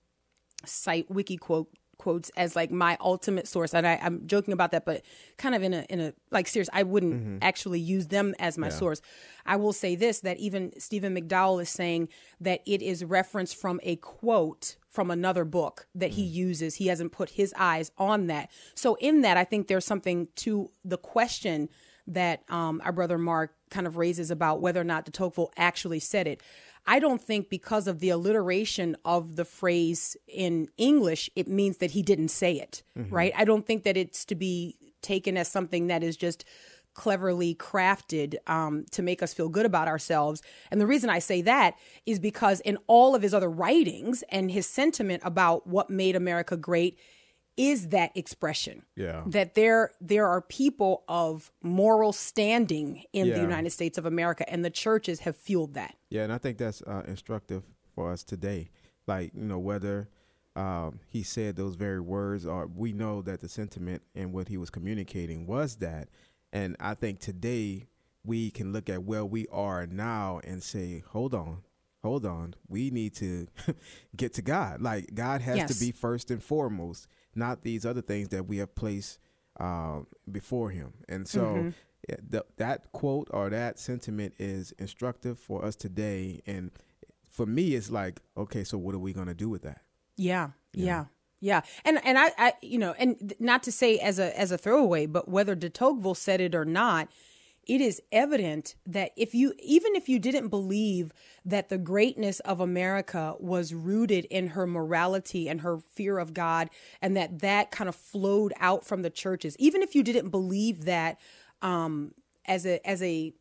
cite 0.65 1.11
wiki 1.11 1.37
quote 1.37 1.69
quotes 2.05 2.31
as 2.37 2.55
like 2.55 2.71
my 2.71 2.99
ultimate 3.01 3.49
source. 3.49 3.73
And 3.73 3.87
I, 3.87 3.99
i'm 4.03 4.27
joking 4.27 4.53
about 4.53 4.71
that 4.73 4.85
but 4.85 5.01
kind 5.39 5.55
of 5.55 5.63
in 5.63 5.73
a 5.73 5.83
in 5.89 6.01
a 6.01 6.13
like 6.31 6.47
serious 6.47 6.69
i 6.81 6.83
wouldn't 6.83 7.43
actually 7.43 7.81
use 7.81 8.09
them 8.09 8.35
as 8.39 8.59
my 8.59 8.69
source. 8.81 9.01
I 9.47 9.57
will 9.57 9.73
say 9.73 9.97
this 9.97 10.21
that 10.21 10.37
even 10.37 10.79
stephen 10.79 11.17
mcdowell 11.17 11.63
is 11.63 11.71
saying 11.71 12.09
that 12.41 12.61
it 12.67 12.83
is 12.83 12.99
referenced 13.19 13.57
from 13.57 13.81
a 13.83 13.97
quote 13.97 14.77
from 14.91 15.11
another 15.11 15.45
book 15.45 15.89
that 15.95 16.11
he 16.11 16.23
uses. 16.23 16.77
He 16.77 16.87
hasn't 16.87 17.11
put 17.11 17.31
his 17.31 17.53
eyes 17.59 17.91
on 17.99 18.29
that. 18.29 18.51
So 18.75 18.97
in 19.09 19.23
that 19.23 19.37
i 19.39 19.45
think 19.45 19.67
there's 19.67 19.87
something 19.87 20.29
to 20.45 20.71
the 20.85 20.99
question 20.99 21.71
that 22.07 22.43
um, 22.51 22.83
our 22.85 22.93
brother 22.93 23.17
mark 23.17 23.55
kind 23.71 23.87
of 23.87 23.97
raises 23.97 24.31
about 24.31 24.61
whether 24.61 24.81
or 24.81 24.85
not 24.93 25.07
de 25.07 25.11
tocqueville 25.11 25.53
actually 25.57 26.01
said 26.01 26.27
it 26.27 26.43
I 26.87 26.99
don't 26.99 27.21
think 27.23 27.49
because 27.49 27.87
of 27.87 27.99
the 28.01 28.11
alliteration 28.11 28.97
of 29.05 29.37
the 29.37 29.45
phrase 29.45 30.17
in 30.29 30.69
English, 30.77 31.31
it 31.35 31.49
means 31.49 31.79
that 31.79 31.93
he 31.93 32.03
didn't 32.03 32.29
say 32.29 32.55
it, 32.55 32.83
right? 33.11 33.33
I 33.37 33.45
don't 33.45 33.67
think 33.67 33.85
that 33.85 33.97
it's 33.97 34.25
to 34.27 34.35
be 34.35 34.77
taken 35.01 35.37
as 35.37 35.49
something 35.49 35.87
that 35.89 36.03
is 36.03 36.17
just 36.17 36.45
cleverly 36.95 37.55
crafted 37.57 38.37
um, 38.47 38.85
to 38.93 39.03
make 39.03 39.23
us 39.23 39.35
feel 39.35 39.49
good 39.49 39.67
about 39.67 39.89
ourselves. 39.89 40.43
And 40.71 40.81
the 40.81 40.87
reason 40.87 41.11
I 41.11 41.19
say 41.19 41.43
that 41.43 41.75
is 42.07 42.19
because 42.21 42.61
in 42.61 42.79
all 42.87 43.15
of 43.15 43.23
his 43.23 43.35
other 43.35 43.51
writings 43.51 44.23
and 44.29 44.51
his 44.51 44.67
sentiment 44.69 45.23
about 45.25 45.67
what 45.67 45.91
made 45.91 46.15
America 46.17 46.57
great 46.57 46.99
is 47.57 47.89
that 47.89 48.11
expression 48.17 48.83
Yeah. 48.97 49.23
that 49.27 49.55
there 49.55 49.93
there 50.01 50.27
are 50.27 50.41
people 50.41 51.05
of 51.09 51.53
moral 51.63 52.13
standing 52.13 53.05
in 53.13 53.29
the 53.31 53.41
United 53.41 53.71
States 53.71 53.97
of 53.97 54.07
America 54.07 54.49
and 54.51 54.65
the 54.65 54.71
churches 54.71 55.21
have 55.21 55.37
fueled 55.37 55.75
that. 55.75 55.95
Yeah, 56.15 56.23
and 56.23 56.33
I 56.33 56.39
think 56.39 56.59
that's 56.59 56.81
uh, 56.83 57.03
instructive 57.09 57.65
for 57.93 58.13
us 58.13 58.23
today. 58.23 58.71
Like, 59.09 59.33
you 59.35 59.43
know, 59.45 59.59
whether 59.59 60.09
um, 60.55 61.01
he 61.09 61.25
said 61.25 61.57
those 61.57 61.75
very 61.75 61.99
words 61.99 62.47
or 62.47 62.69
we 62.69 62.93
know 62.93 63.21
that 63.23 63.41
the 63.41 63.49
sentiment 63.49 64.01
and 64.15 64.33
what 64.33 64.47
he 64.47 64.57
was 64.57 64.71
communicating 64.71 65.45
was 65.45 65.75
that. 65.77 66.09
And 66.53 66.77
I 66.79 66.95
think 66.95 67.19
today 67.19 67.89
we 68.25 68.53
can 68.53 68.73
look 68.73 68.89
at 68.89 69.03
where 69.03 69.25
we 69.25 69.49
are 69.51 69.87
now 69.89 70.41
and 70.45 70.63
say, 70.63 71.03
hold 71.09 71.35
on, 71.35 71.65
hold 72.05 72.25
on. 72.25 72.55
We 72.69 72.91
need 72.91 73.17
to 73.17 73.49
get 74.17 74.35
to 74.35 74.43
God. 74.43 74.81
Like, 74.81 75.15
God 75.15 75.41
has 75.41 75.57
Yes. 75.57 75.75
to 75.79 75.85
be 75.85 75.91
first 75.91 76.31
and 76.31 76.41
foremost, 76.41 77.09
not 77.35 77.63
these 77.63 77.85
other 77.85 78.03
things 78.03 78.29
that 78.29 78.47
we 78.47 78.59
have 78.59 78.73
placed 78.77 79.19
um, 79.59 80.07
before 80.31 80.71
him. 80.71 80.93
And 81.09 81.27
so 81.27 81.41
Mm-hmm. 81.41 81.69
Th- 82.31 82.45
that 82.57 82.93
quote 82.93 83.29
or 83.31 83.51
that 83.51 83.79
sentiment 83.79 84.35
is 84.39 84.73
instructive 84.79 85.39
for 85.39 85.65
us 85.65 85.77
today. 85.77 86.43
And 86.47 86.71
for 87.29 87.47
me, 87.47 87.75
it's 87.75 87.91
like, 87.91 88.21
okay, 88.37 88.65
so 88.65 88.79
what 88.79 88.95
are 88.95 88.99
we 88.99 89.13
going 89.13 89.29
to 89.29 89.35
do 89.35 89.49
with 89.49 89.63
that? 89.63 89.81
Yeah, 90.17 90.51
yeah, 90.73 91.07
yeah. 91.41 91.63
And 91.85 92.01
and 92.05 92.19
I, 92.19 92.33
I 92.39 92.53
you 92.63 92.79
know, 92.79 92.95
and 92.99 93.35
not 93.41 93.63
to 93.65 93.73
say 93.73 93.99
as 93.99 94.19
a 94.19 94.39
as 94.39 94.53
a 94.53 94.59
throwaway, 94.59 95.07
but 95.07 95.29
whether 95.29 95.55
de 95.55 95.69
Tocqueville 95.69 96.15
said 96.15 96.41
it 96.41 96.55
or 96.55 96.65
not, 96.65 97.09
it 97.67 97.81
is 97.81 98.01
evident 98.13 98.77
that 98.87 99.11
if 99.17 99.35
you 99.35 99.55
even 99.59 99.97
if 99.97 100.09
you 100.09 100.19
didn't 100.19 100.49
believe 100.49 101.13
that 101.45 101.69
the 101.69 101.79
greatness 101.79 102.41
of 102.41 102.61
America 102.61 103.35
was 103.39 103.75
rooted 103.75 104.25
in 104.27 104.49
her 104.49 104.67
morality 104.67 105.49
and 105.49 105.63
her 105.63 105.79
fear 105.79 106.19
of 106.19 106.35
God, 106.35 106.71
and 107.03 107.17
that 107.17 107.41
that 107.41 107.71
kind 107.71 107.89
of 107.89 107.97
flowed 107.97 108.53
out 108.61 108.85
from 108.85 109.03
the 109.03 109.11
churches, 109.11 109.57
even 109.59 109.83
if 109.83 109.95
you 109.95 110.03
didn't 110.03 110.31
believe 110.31 110.85
that 110.85 111.19
um, 111.65 112.13
as 112.47 112.65
a 112.67 112.87
as 112.89 113.03
a 113.03 113.33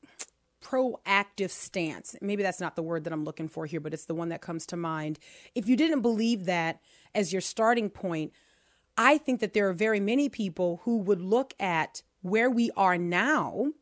proactive 0.64 1.52
stance. 1.52 2.16
Maybe 2.22 2.42
that's 2.42 2.62
not 2.62 2.76
the 2.76 2.82
word 2.82 3.04
that 3.04 3.14
I'm 3.14 3.26
looking 3.26 3.50
for 3.50 3.66
here, 3.66 3.82
but 3.82 3.94
it's 3.94 4.06
the 4.06 4.16
one 4.16 4.30
that 4.30 4.42
comes 4.42 4.66
to 4.68 4.78
mind. 4.78 5.20
If 5.54 5.68
you 5.68 5.76
didn't 5.76 6.02
believe 6.02 6.46
that 6.46 6.80
as 7.14 7.34
your 7.34 7.42
starting 7.42 7.90
point, 7.90 8.32
I 8.98 9.18
think 9.18 9.42
that 9.42 9.54
there 9.54 9.68
are 9.68 9.74
very 9.74 10.00
many 10.00 10.30
people 10.30 10.80
who 10.84 11.00
would 11.00 11.22
look 11.22 11.54
at 11.60 12.02
where 12.22 12.50
we 12.50 12.72
are 12.78 12.98
now 12.98 13.74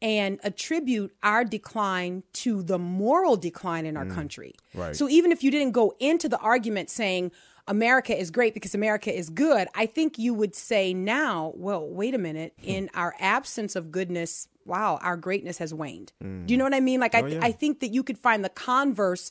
and 0.00 0.38
attribute 0.44 1.12
our 1.22 1.44
decline 1.44 2.22
to 2.32 2.62
the 2.62 2.78
moral 2.78 3.36
decline 3.36 3.84
in 3.84 3.96
our 3.96 4.06
country. 4.06 4.54
right. 4.74 4.96
So 4.96 5.08
even 5.08 5.32
if 5.32 5.42
you 5.42 5.50
didn't 5.50 5.72
go 5.72 5.94
into 5.98 6.28
the 6.28 6.38
argument 6.38 6.88
saying 6.88 7.32
America 7.68 8.18
is 8.18 8.30
great 8.30 8.54
because 8.54 8.74
America 8.74 9.16
is 9.16 9.30
good, 9.30 9.68
I 9.74 9.86
think 9.86 10.18
you 10.18 10.34
would 10.34 10.54
say 10.54 10.94
now, 10.94 11.52
well, 11.54 11.86
wait 11.86 12.14
a 12.14 12.18
minute, 12.18 12.54
in 12.62 12.90
our 12.94 13.14
absence 13.20 13.76
of 13.76 13.92
goodness, 13.92 14.48
wow, 14.64 14.98
our 15.02 15.16
greatness 15.16 15.58
has 15.58 15.72
waned. 15.72 16.12
Do 16.46 16.54
you 16.54 16.58
know 16.58 16.64
what 16.64 16.74
I 16.74 16.80
mean? 16.80 16.98
Like 16.98 17.14
I, 17.14 17.26
yeah. 17.26 17.40
I 17.42 17.52
think 17.52 17.80
that 17.80 17.88
you 17.88 18.02
could 18.02 18.18
find 18.18 18.44
the 18.44 18.48
converse 18.48 19.30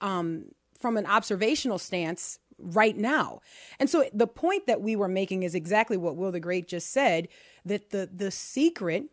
um, 0.00 0.44
from 0.78 0.96
an 0.96 1.06
observational 1.06 1.78
stance 1.78 2.38
right 2.58 2.96
now. 2.96 3.40
And 3.80 3.88
so 3.88 4.04
the 4.12 4.26
point 4.26 4.66
that 4.66 4.80
we 4.80 4.94
were 4.94 5.08
making 5.08 5.42
is 5.42 5.54
exactly 5.54 5.96
what 5.96 6.16
Will 6.16 6.32
the 6.32 6.40
Great 6.40 6.68
just 6.68 6.90
said 6.92 7.28
that 7.64 7.90
the 7.90 8.08
the 8.12 8.30
secret 8.30 9.04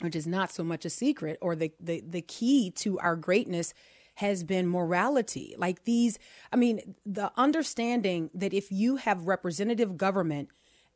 which 0.00 0.14
is 0.14 0.26
not 0.26 0.52
so 0.52 0.62
much 0.62 0.84
a 0.84 0.90
secret 0.90 1.38
or 1.40 1.56
the 1.56 1.72
the, 1.80 2.02
the 2.06 2.22
key 2.22 2.70
to 2.70 2.98
our 3.00 3.16
greatness 3.16 3.74
has 4.18 4.42
been 4.44 4.68
morality 4.68 5.54
like 5.58 5.84
these 5.84 6.18
i 6.52 6.56
mean 6.56 6.94
the 7.06 7.30
understanding 7.36 8.30
that 8.34 8.52
if 8.52 8.70
you 8.70 8.96
have 8.96 9.26
representative 9.26 9.96
government 9.96 10.48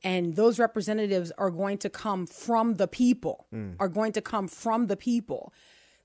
and 0.05 0.35
those 0.35 0.59
representatives 0.59 1.31
are 1.39 1.51
going 1.51 1.79
to 1.79 1.89
come 1.89 2.27
from 2.27 2.75
the 2.75 2.89
people 2.89 3.47
mm. 3.55 3.75
are 3.79 3.89
going 3.89 4.13
to 4.13 4.21
come 4.21 4.49
from 4.49 4.87
the 4.89 4.97
people 4.97 5.53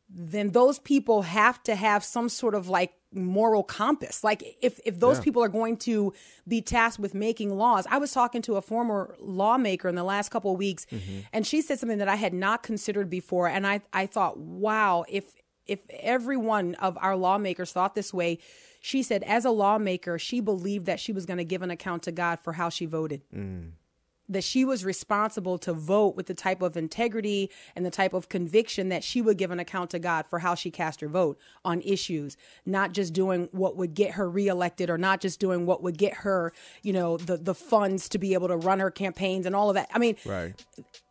then 0.09 0.51
those 0.51 0.79
people 0.79 1.23
have 1.23 1.61
to 1.63 1.75
have 1.75 2.03
some 2.03 2.29
sort 2.29 2.55
of 2.55 2.69
like 2.69 2.93
moral 3.13 3.63
compass. 3.63 4.23
Like 4.23 4.43
if 4.61 4.79
if 4.85 4.99
those 4.99 5.19
people 5.19 5.43
are 5.43 5.49
going 5.49 5.77
to 5.77 6.13
be 6.47 6.61
tasked 6.61 6.99
with 6.99 7.13
making 7.13 7.57
laws. 7.57 7.85
I 7.89 7.97
was 7.97 8.11
talking 8.11 8.41
to 8.43 8.55
a 8.55 8.61
former 8.61 9.15
lawmaker 9.19 9.89
in 9.89 9.95
the 9.95 10.03
last 10.03 10.29
couple 10.29 10.51
of 10.51 10.57
weeks 10.57 10.85
mm-hmm. 10.91 11.19
and 11.33 11.45
she 11.45 11.61
said 11.61 11.79
something 11.79 11.97
that 11.97 12.07
I 12.07 12.15
had 12.15 12.33
not 12.33 12.63
considered 12.63 13.09
before 13.09 13.47
and 13.47 13.65
I 13.67 13.81
I 13.91 14.05
thought, 14.05 14.37
"Wow, 14.37 15.05
if 15.09 15.35
if 15.67 15.79
every 15.89 16.37
one 16.37 16.75
of 16.75 16.97
our 17.01 17.15
lawmakers 17.15 17.71
thought 17.71 17.95
this 17.95 18.13
way, 18.13 18.39
she 18.81 19.03
said 19.03 19.23
as 19.23 19.45
a 19.45 19.51
lawmaker, 19.51 20.17
she 20.19 20.39
believed 20.39 20.85
that 20.85 20.99
she 20.99 21.11
was 21.11 21.25
going 21.25 21.37
to 21.37 21.45
give 21.45 21.61
an 21.61 21.71
account 21.71 22.03
to 22.03 22.11
God 22.11 22.39
for 22.39 22.53
how 22.53 22.69
she 22.69 22.85
voted 22.85 23.21
mm. 23.33 23.71
That 24.29 24.43
she 24.43 24.65
was 24.65 24.83
responsible 24.83 25.57
to 25.59 25.73
vote 25.73 26.15
with 26.15 26.25
the 26.25 26.33
type 26.33 26.61
of 26.61 26.75
integrity 26.75 27.49
and 27.75 27.85
the 27.85 27.91
type 27.91 28.13
of 28.13 28.29
conviction 28.29 28.89
that 28.89 29.03
she 29.03 29.21
would 29.21 29.37
give 29.37 29.51
an 29.51 29.59
account 29.59 29.89
to 29.91 29.99
God 29.99 30.25
for 30.27 30.39
how 30.39 30.55
she 30.55 30.69
cast 30.69 31.01
her 31.01 31.07
vote 31.07 31.37
on 31.63 31.81
issues, 31.81 32.35
not 32.65 32.91
just 32.91 33.13
doing 33.13 33.47
what 33.51 33.75
would 33.77 33.93
get 33.93 34.11
her 34.11 34.29
reelected 34.29 34.89
or 34.89 34.97
not 34.97 35.21
just 35.21 35.39
doing 35.39 35.65
what 35.65 35.81
would 35.81 35.97
get 35.97 36.13
her, 36.15 36.51
you 36.83 36.93
know, 36.93 37.17
the 37.17 37.37
the 37.37 37.55
funds 37.55 38.09
to 38.09 38.17
be 38.17 38.33
able 38.33 38.47
to 38.47 38.57
run 38.57 38.79
her 38.79 38.91
campaigns 38.91 39.45
and 39.45 39.55
all 39.55 39.69
of 39.69 39.75
that. 39.75 39.89
I 39.93 39.99
mean, 39.99 40.15
Right. 40.25 40.53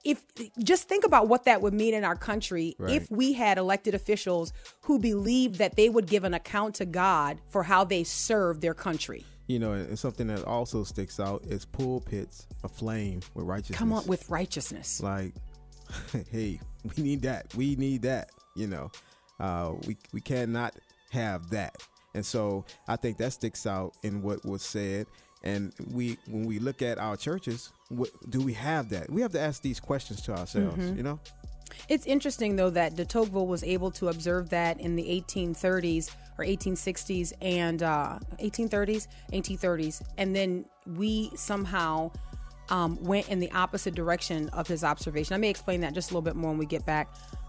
if 0.04 0.22
just 0.58 0.88
think 0.88 1.04
about 1.04 1.28
what 1.28 1.44
that 1.44 1.62
would 1.62 1.74
mean 1.74 1.94
in 1.94 2.04
our 2.04 2.16
country 2.16 2.76
Right. 2.78 2.94
if 2.94 3.10
we 3.10 3.32
had 3.32 3.58
elected 3.58 3.94
officials 3.94 4.52
who 4.82 4.98
believed 4.98 5.56
that 5.56 5.76
they 5.76 5.88
would 5.88 6.06
give 6.06 6.24
an 6.24 6.34
account 6.34 6.74
to 6.76 6.84
God 6.84 7.40
for 7.48 7.64
how 7.64 7.84
they 7.84 8.04
served 8.04 8.60
their 8.60 8.74
country. 8.74 9.24
You 9.48 9.58
know, 9.60 9.72
and 9.72 9.96
something 9.98 10.26
that 10.26 10.44
also 10.44 10.82
sticks 10.82 11.20
out 11.20 11.44
is 11.46 11.64
pulpits 11.64 12.46
aflame 12.64 13.20
with 13.34 13.44
righteousness. 13.46 13.78
Come 13.78 13.92
on 13.92 14.04
with 14.06 14.28
righteousness. 14.28 15.00
like 15.00 15.34
hey 16.32 16.58
we 16.96 17.02
need 17.02 17.22
that 17.22 17.54
we 17.54 17.76
need 17.76 18.02
that 18.02 18.30
you 18.56 18.66
know 18.66 18.90
uh 19.38 19.72
we 19.86 19.96
we 20.12 20.20
cannot 20.20 20.74
have 21.12 21.48
that 21.50 21.76
and 22.14 22.26
so 22.26 22.64
i 22.88 22.96
think 22.96 23.16
that 23.18 23.32
sticks 23.32 23.66
out 23.68 23.94
in 24.02 24.20
what 24.20 24.44
was 24.44 24.62
said 24.62 25.06
and 25.44 25.72
we 25.92 26.18
when 26.28 26.44
we 26.44 26.58
look 26.58 26.82
at 26.82 26.98
our 26.98 27.16
churches 27.16 27.70
what 27.90 28.10
do 28.30 28.40
we 28.40 28.52
have 28.52 28.88
that 28.88 29.08
we 29.10 29.20
have 29.22 29.30
to 29.30 29.38
ask 29.38 29.62
these 29.62 29.78
questions 29.78 30.20
to 30.22 30.32
ourselves 30.36 30.76
Mm-hmm. 30.76 30.96
you 30.96 31.02
know 31.04 31.20
It's 31.88 32.04
interesting 32.06 32.56
though 32.56 32.70
that 32.70 32.96
de 32.96 33.04
Tocqueville 33.04 33.46
was 33.46 33.62
able 33.62 33.92
to 33.92 34.08
observe 34.08 34.50
that 34.50 34.80
in 34.80 34.96
the 34.96 35.04
1830s 35.04 36.10
or 36.38 36.44
1860s 36.44 37.32
and 37.40 37.82
uh, 37.82 38.18
1830s, 38.38 39.08
1830s, 39.32 40.02
and 40.18 40.34
then 40.34 40.64
we 40.96 41.30
somehow 41.34 42.10
um, 42.68 43.00
went 43.02 43.28
in 43.28 43.38
the 43.38 43.50
opposite 43.52 43.94
direction 43.94 44.48
of 44.50 44.66
his 44.66 44.84
observation. 44.84 45.34
I 45.34 45.38
may 45.38 45.50
explain 45.50 45.80
that 45.82 45.94
just 45.94 46.10
a 46.10 46.14
little 46.14 46.22
bit 46.22 46.36
more 46.36 46.50
when 46.50 46.58
we 46.58 46.66
get 46.66 46.84
back. 46.84 47.08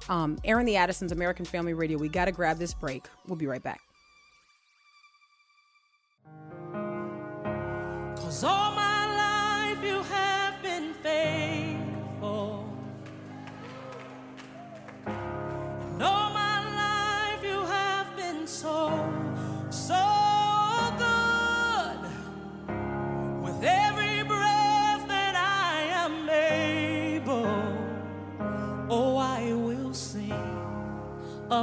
Um, 0.10 0.38
Airing 0.44 0.65
the 0.65 0.75
Addisons, 0.77 1.12
American 1.12 1.46
Family 1.46 1.74
Radio. 1.74 1.98
We 1.98 2.10
got 2.10 2.25
to 2.25 2.32
grab 2.32 2.58
this 2.58 2.74
break. 2.74 3.06
We'll 3.27 3.36
be 3.36 3.48
right 3.48 3.63
back. 3.63 3.82
Cause 8.15 8.44
all 8.44 8.72
my 8.75 9.74
life 9.74 9.84
you 9.84 10.01
have 10.01 10.26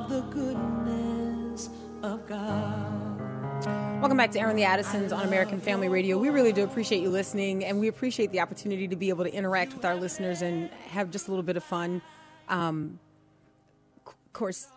of 0.05 0.11
the 0.11 0.21
goodness 0.23 1.71
of 2.03 2.27
God. 2.27 3.21
Welcome 4.01 4.19
back 4.19 4.33
to 4.33 4.39
Airing 4.39 4.57
the 4.57 4.65
Addisons 4.65 5.13
on 5.13 5.25
American 5.25 5.61
Family 5.61 5.89
Radio. 5.89 6.19
We 6.19 6.29
really 6.29 6.53
do 6.53 6.63
appreciate 6.63 7.01
you 7.01 7.09
listening, 7.09 7.65
and 7.65 7.81
we 7.81 7.89
appreciate 7.89 8.31
the 8.31 8.41
opportunity 8.41 8.87
to 8.89 8.97
be 8.97 9.09
able 9.09 9.25
to 9.25 9.33
interact 9.33 9.73
with 9.73 9.87
our 9.87 9.95
listeners 9.95 10.43
and 10.43 10.69
have 10.91 11.11
just 11.11 11.29
a 11.29 11.31
little 11.31 11.43
bit 11.43 11.57
of 11.57 11.65
fun. 11.65 12.03
Um, 12.49 12.99
of 14.07 14.33
course, 14.35 14.69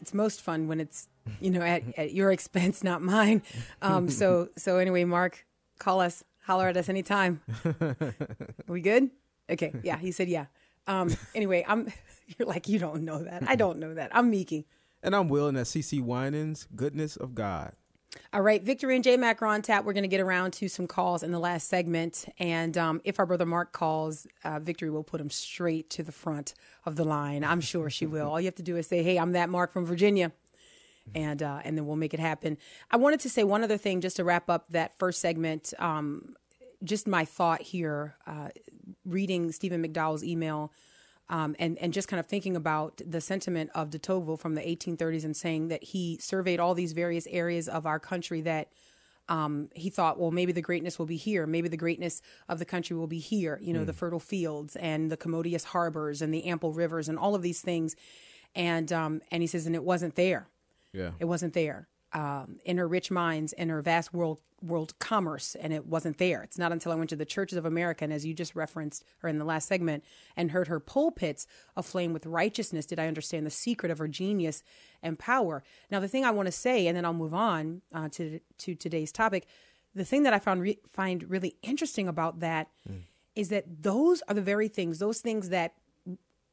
it's 0.00 0.14
most 0.14 0.40
fun 0.40 0.68
when 0.68 0.78
it's 0.78 1.08
you 1.40 1.50
know 1.50 1.62
at, 1.62 1.82
at 1.98 2.12
your 2.12 2.30
expense, 2.36 2.84
not 2.84 3.02
mine. 3.02 3.42
Um, 3.82 4.08
so 4.08 4.50
so 4.56 4.78
anyway, 4.78 5.02
Mark, 5.02 5.44
call 5.80 6.00
us, 6.00 6.22
holler 6.44 6.68
at 6.68 6.76
us 6.76 6.88
anytime. 6.88 7.40
Are 7.64 7.96
we 8.68 8.82
good? 8.82 9.10
Okay, 9.50 9.72
yeah. 9.82 9.98
He 9.98 10.12
said 10.12 10.28
yeah. 10.28 10.46
Um, 10.86 11.16
anyway, 11.34 11.64
I'm. 11.66 11.92
You're 12.38 12.48
like 12.48 12.68
you 12.68 12.80
don't 12.80 13.02
know 13.02 13.22
that. 13.22 13.44
I 13.46 13.54
don't 13.54 13.78
know 13.78 13.94
that. 13.94 14.10
I'm 14.14 14.30
Miki. 14.30 14.66
And 15.06 15.14
I'm 15.14 15.28
Will, 15.28 15.46
and 15.46 15.56
that's 15.56 15.70
CeCe 15.70 16.02
Winans, 16.02 16.66
Goodness 16.74 17.14
of 17.14 17.32
God. 17.36 17.74
All 18.32 18.42
right, 18.42 18.60
Victory 18.60 18.96
and 18.96 19.04
J 19.04 19.16
Mac 19.16 19.40
are 19.40 19.46
on 19.46 19.62
tap. 19.62 19.84
We're 19.84 19.92
going 19.92 20.02
to 20.02 20.08
get 20.08 20.20
around 20.20 20.50
to 20.54 20.66
some 20.66 20.88
calls 20.88 21.22
in 21.22 21.30
the 21.30 21.38
last 21.38 21.68
segment, 21.68 22.24
and 22.40 22.76
um, 22.76 23.00
if 23.04 23.20
our 23.20 23.26
brother 23.26 23.46
Mark 23.46 23.70
calls, 23.70 24.26
uh, 24.42 24.58
Victory 24.58 24.90
will 24.90 25.04
put 25.04 25.20
him 25.20 25.30
straight 25.30 25.90
to 25.90 26.02
the 26.02 26.10
front 26.10 26.54
of 26.84 26.96
the 26.96 27.04
line. 27.04 27.44
I'm 27.44 27.60
sure 27.60 27.88
she 27.88 28.04
will. 28.04 28.28
All 28.28 28.40
you 28.40 28.46
have 28.46 28.56
to 28.56 28.64
do 28.64 28.76
is 28.76 28.88
say, 28.88 29.04
"Hey, 29.04 29.16
I'm 29.16 29.30
that 29.32 29.48
Mark 29.48 29.72
from 29.72 29.86
Virginia," 29.86 30.32
and 31.14 31.40
uh, 31.40 31.60
and 31.62 31.78
then 31.78 31.86
we'll 31.86 31.94
make 31.94 32.12
it 32.12 32.18
happen. 32.18 32.58
I 32.90 32.96
wanted 32.96 33.20
to 33.20 33.30
say 33.30 33.44
one 33.44 33.62
other 33.62 33.78
thing 33.78 34.00
just 34.00 34.16
to 34.16 34.24
wrap 34.24 34.50
up 34.50 34.66
that 34.70 34.98
first 34.98 35.20
segment. 35.20 35.72
Um, 35.78 36.34
just 36.82 37.06
my 37.06 37.24
thought 37.24 37.62
here, 37.62 38.16
uh, 38.26 38.48
reading 39.04 39.52
Stephen 39.52 39.86
McDowell's 39.86 40.24
email 40.24 40.72
um, 41.28 41.56
and 41.58 41.78
and 41.78 41.92
just 41.92 42.08
kind 42.08 42.20
of 42.20 42.26
thinking 42.26 42.56
about 42.56 43.00
the 43.04 43.20
sentiment 43.20 43.70
of 43.74 43.90
de 43.90 43.98
Tocqueville 43.98 44.36
from 44.36 44.54
the 44.54 44.60
1830s 44.60 45.24
and 45.24 45.36
saying 45.36 45.68
that 45.68 45.82
he 45.82 46.18
surveyed 46.20 46.60
all 46.60 46.74
these 46.74 46.92
various 46.92 47.26
areas 47.28 47.68
of 47.68 47.86
our 47.86 47.98
country 47.98 48.40
that 48.42 48.68
um, 49.28 49.68
he 49.74 49.90
thought, 49.90 50.20
well, 50.20 50.30
maybe 50.30 50.52
the 50.52 50.62
greatness 50.62 50.98
will 50.98 51.06
be 51.06 51.16
here. 51.16 51.46
Maybe 51.46 51.68
the 51.68 51.76
greatness 51.76 52.22
of 52.48 52.58
the 52.60 52.64
country 52.64 52.96
will 52.96 53.08
be 53.08 53.18
here. 53.18 53.58
You 53.60 53.72
know, 53.72 53.84
the 53.84 53.92
fertile 53.92 54.20
fields 54.20 54.76
and 54.76 55.10
the 55.10 55.16
commodious 55.16 55.64
harbors 55.64 56.22
and 56.22 56.32
the 56.32 56.44
ample 56.44 56.72
rivers 56.72 57.08
and 57.08 57.18
all 57.18 57.34
of 57.34 57.42
these 57.42 57.60
things. 57.60 57.96
And 58.54 58.92
um, 58.92 59.20
and 59.30 59.42
he 59.42 59.46
says, 59.46 59.66
and 59.66 59.74
it 59.74 59.82
wasn't 59.82 60.14
there. 60.14 60.48
Yeah. 60.92 61.10
It 61.18 61.24
wasn't 61.24 61.54
there. 61.54 61.88
Um, 62.16 62.56
in 62.64 62.78
her 62.78 62.88
rich 62.88 63.10
minds 63.10 63.52
and 63.52 63.68
her 63.68 63.82
vast 63.82 64.14
world 64.14 64.40
world 64.62 64.98
commerce, 64.98 65.54
and 65.54 65.70
it 65.70 65.84
wasn't 65.84 66.16
there. 66.16 66.42
It's 66.42 66.56
not 66.56 66.72
until 66.72 66.90
I 66.90 66.94
went 66.94 67.10
to 67.10 67.16
the 67.16 67.26
churches 67.26 67.58
of 67.58 67.66
America, 67.66 68.04
and 68.04 68.12
as 68.12 68.24
you 68.24 68.32
just 68.32 68.56
referenced, 68.56 69.04
or 69.22 69.28
in 69.28 69.38
the 69.38 69.44
last 69.44 69.68
segment, 69.68 70.02
and 70.34 70.50
heard 70.50 70.68
her 70.68 70.80
pulpits 70.80 71.46
aflame 71.76 72.14
with 72.14 72.24
righteousness, 72.24 72.86
did 72.86 72.98
I 72.98 73.06
understand 73.06 73.44
the 73.44 73.50
secret 73.50 73.92
of 73.92 73.98
her 73.98 74.08
genius 74.08 74.62
and 75.02 75.18
power. 75.18 75.62
Now, 75.90 76.00
the 76.00 76.08
thing 76.08 76.24
I 76.24 76.30
want 76.30 76.46
to 76.46 76.52
say, 76.52 76.86
and 76.86 76.96
then 76.96 77.04
I'll 77.04 77.12
move 77.12 77.34
on 77.34 77.82
uh, 77.92 78.08
to 78.12 78.40
to 78.64 78.74
today's 78.74 79.12
topic. 79.12 79.46
The 79.94 80.06
thing 80.06 80.22
that 80.22 80.32
I 80.32 80.38
found 80.38 80.62
re- 80.62 80.80
find 80.88 81.28
really 81.28 81.56
interesting 81.62 82.08
about 82.08 82.40
that 82.40 82.68
is 83.34 83.50
that 83.50 83.64
those 83.82 84.22
are 84.26 84.34
the 84.34 84.40
very 84.40 84.68
things, 84.68 85.00
those 85.00 85.20
things 85.20 85.50
that 85.50 85.74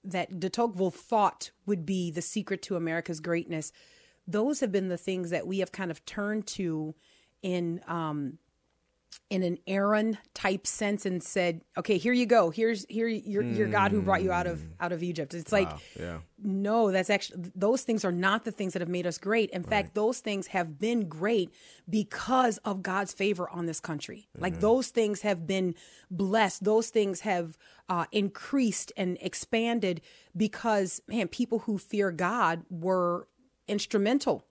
that 0.04 0.42
de 0.42 0.50
Tocqueville 0.50 0.92
thought 0.92 1.52
would 1.66 1.86
be 1.86 2.12
the 2.12 2.22
secret 2.22 2.62
to 2.64 2.76
America's 2.76 3.22
greatness, 3.22 3.72
those 4.28 4.60
have 4.62 4.72
been 4.72 4.90
the 4.90 4.98
things 4.98 5.30
that 5.32 5.48
we 5.48 5.60
have 5.60 5.72
kind 5.72 5.92
of 5.92 6.06
turned 6.06 6.48
to 6.48 6.96
in 7.42 7.82
um, 7.88 8.38
in 9.30 9.44
an 9.44 9.58
Aaron 9.68 10.18
type 10.34 10.66
sense 10.66 11.06
and 11.06 11.22
said, 11.22 11.62
"Okay, 11.78 11.98
here 11.98 12.14
you 12.14 12.26
go. 12.26 12.50
Here's 12.50 12.86
here 12.90 13.08
your 13.08 13.44
your 13.44 13.68
God 13.68 13.92
who 13.92 14.02
brought 14.02 14.24
you 14.24 14.32
out 14.32 14.48
of 14.48 14.62
out 14.80 14.92
of 14.92 15.04
Egypt." 15.04 15.34
It's 15.34 15.52
like, 15.52 15.70
Wow, 15.70 15.80
yeah. 16.00 16.18
no, 16.42 16.92
that's 16.92 17.10
actually 17.10 17.52
those 17.56 17.84
things 17.84 18.04
are 18.06 18.12
not 18.12 18.44
the 18.46 18.52
things 18.52 18.74
that 18.74 18.82
have 18.82 18.90
made 18.90 19.06
us 19.06 19.18
great. 19.18 19.50
In 19.52 19.64
fact, 19.64 19.94
those 19.94 20.20
things 20.20 20.48
have 20.48 20.80
been 20.80 21.08
great 21.08 21.52
because 21.90 22.58
of 22.60 22.82
God's 22.82 23.14
favor 23.14 23.50
on 23.50 23.66
this 23.66 23.80
country. 23.80 24.28
Like 24.38 24.60
those 24.62 24.88
things 24.90 25.22
have 25.22 25.46
been 25.46 25.76
blessed. 26.10 26.64
Those 26.64 26.90
things 26.90 27.22
have 27.22 27.58
uh, 27.90 28.06
increased 28.12 28.92
and 28.98 29.18
expanded 29.22 30.02
because 30.36 31.02
man, 31.08 31.28
people 31.28 31.60
who 31.60 31.78
fear 31.78 32.12
God 32.12 32.64
were 32.70 33.28
instrumental 33.68 34.46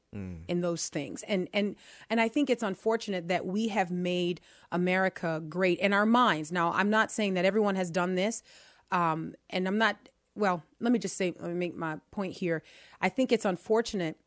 in 0.46 0.60
those 0.60 0.90
things. 0.90 1.22
And 1.22 1.48
and 1.54 1.74
and 2.10 2.20
i 2.20 2.28
think 2.28 2.50
it's 2.50 2.62
unfortunate 2.62 3.28
that 3.28 3.46
we 3.46 3.68
have 3.68 3.90
made 3.90 4.42
america 4.70 5.42
great 5.48 5.78
in 5.78 5.94
our 5.94 6.04
minds. 6.04 6.52
Now 6.52 6.70
i'm 6.72 6.90
not 6.90 7.10
saying 7.10 7.32
that 7.34 7.46
everyone 7.46 7.76
has 7.76 7.90
done 7.90 8.14
this 8.14 8.42
um 8.90 9.34
and 9.48 9.66
i'm 9.66 9.78
not 9.78 9.96
well 10.34 10.62
let 10.80 10.92
me 10.92 10.98
just 10.98 11.16
say 11.16 11.32
let 11.40 11.48
me 11.48 11.54
make 11.54 11.74
my 11.74 11.96
point 12.10 12.34
here. 12.34 12.62
I 13.00 13.08
think 13.08 13.32
it's 13.32 13.46
unfortunate 13.46 14.18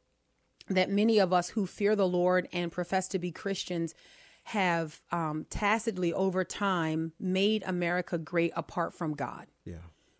that 0.69 0.89
many 0.89 1.19
of 1.19 1.31
us 1.31 1.49
who 1.49 1.67
fear 1.67 1.95
the 1.95 2.07
lord 2.07 2.47
and 2.51 2.71
profess 2.71 3.07
to 3.09 3.19
be 3.19 3.31
christians 3.31 3.93
have 4.45 5.01
um, 5.11 5.45
tacitly 5.51 6.11
over 6.13 6.43
time 6.43 7.13
made 7.19 7.63
america 7.67 8.17
great 8.17 8.53
apart 8.55 8.93
from 8.93 9.13
god. 9.13 9.45
Yeah. 9.65 9.75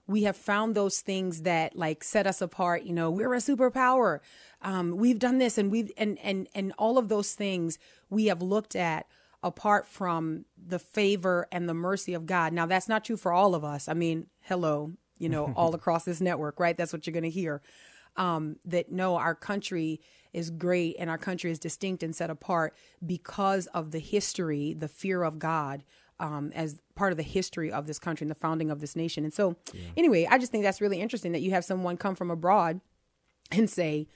We 0.07 0.23
have 0.23 0.37
found 0.37 0.75
those 0.75 0.99
things 0.99 1.41
that 1.43 1.75
like 1.75 2.03
set 2.03 2.27
us 2.27 2.41
apart 2.41 2.83
you 2.83 2.93
know 2.93 3.09
we're 3.09 3.33
a 3.33 3.37
superpower. 3.37 4.19
Um, 4.61 4.97
we've 4.97 5.19
done 5.19 5.37
this 5.37 5.57
and 5.57 5.71
we've 5.71 5.91
and 5.97 6.17
and 6.19 6.47
and 6.55 6.73
all 6.77 6.97
of 6.97 7.09
those 7.09 7.33
things 7.33 7.77
we 8.09 8.25
have 8.27 8.41
looked 8.41 8.75
at 8.75 9.07
apart 9.43 9.87
from 9.87 10.45
the 10.57 10.79
favor 10.79 11.47
and 11.51 11.69
the 11.69 11.73
mercy 11.73 12.13
of 12.13 12.25
god. 12.25 12.53
Now 12.53 12.65
that's 12.65 12.89
not 12.89 13.05
true 13.05 13.17
for 13.17 13.31
all 13.31 13.55
of 13.55 13.63
us. 13.63 13.87
I 13.87 13.93
mean 13.93 14.27
hello 14.41 14.93
you 15.17 15.29
know 15.29 15.53
all 15.55 15.73
across 15.75 16.05
this 16.05 16.21
network 16.21 16.59
right? 16.59 16.77
That's 16.77 16.93
what 16.93 17.05
you're 17.05 17.13
going 17.13 17.23
to 17.23 17.29
hear. 17.29 17.61
Um, 18.17 18.57
that 18.65 18.91
no 18.91 19.17
our 19.17 19.35
country 19.35 19.99
is 20.31 20.49
great 20.49 20.95
and 20.99 21.09
our 21.09 21.17
country 21.17 21.51
is 21.51 21.59
distinct 21.59 22.03
and 22.03 22.15
set 22.15 22.29
apart 22.29 22.75
because 23.05 23.67
of 23.67 23.91
the 23.91 23.99
history 23.99 24.73
the 24.73 24.87
fear 24.87 25.23
of 25.23 25.37
god 25.37 25.83
um, 26.19 26.51
as 26.55 26.79
part 26.95 27.11
of 27.11 27.17
the 27.17 27.23
history 27.23 27.71
of 27.71 27.87
this 27.87 27.99
country 27.99 28.25
and 28.25 28.31
the 28.31 28.35
founding 28.35 28.71
of 28.71 28.79
this 28.79 28.95
nation. 28.95 29.23
And 29.23 29.33
so, 29.33 29.55
anyway, 29.97 30.27
I 30.29 30.37
just 30.37 30.51
think 30.51 30.63
that's 30.63 30.81
really 30.81 31.01
interesting 31.01 31.31
that 31.33 31.41
you 31.41 31.51
have 31.51 31.65
someone 31.65 31.97
come 31.97 32.15
from 32.15 32.31
abroad 32.31 32.79
and 33.51 33.69
say, 33.69 34.07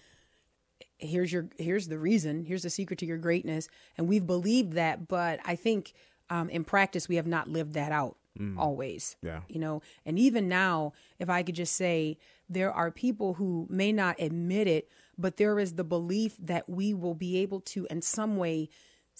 "Here's 0.97 1.31
your, 1.31 1.49
here's 1.57 1.87
the 1.87 1.99
reason, 1.99 2.45
here's 2.45 2.63
the 2.63 2.69
secret 2.69 2.99
to 2.99 3.05
your 3.05 3.17
greatness," 3.17 3.67
and 3.97 4.07
we've 4.07 4.25
believed 4.25 4.73
that, 4.73 5.07
but 5.07 5.39
I 5.45 5.55
think 5.55 5.93
um, 6.29 6.49
in 6.49 6.63
practice 6.63 7.09
we 7.09 7.15
have 7.17 7.27
not 7.27 7.47
lived 7.49 7.73
that 7.73 7.91
out 7.91 8.17
always. 8.57 9.17
Yeah. 9.21 9.41
You 9.49 9.59
know, 9.59 9.81
and 10.05 10.17
even 10.17 10.47
now, 10.47 10.93
if 11.19 11.29
I 11.29 11.43
could 11.43 11.55
just 11.55 11.75
say, 11.75 12.17
there 12.47 12.71
are 12.71 12.89
people 12.89 13.33
who 13.33 13.67
may 13.69 13.91
not 13.91 14.15
admit 14.19 14.67
it, 14.67 14.89
but 15.17 15.37
there 15.37 15.59
is 15.59 15.73
the 15.73 15.83
belief 15.83 16.37
that 16.39 16.69
we 16.69 16.93
will 16.93 17.15
be 17.15 17.37
able 17.39 17.59
to, 17.61 17.85
in 17.89 18.01
some 18.01 18.37
way, 18.37 18.69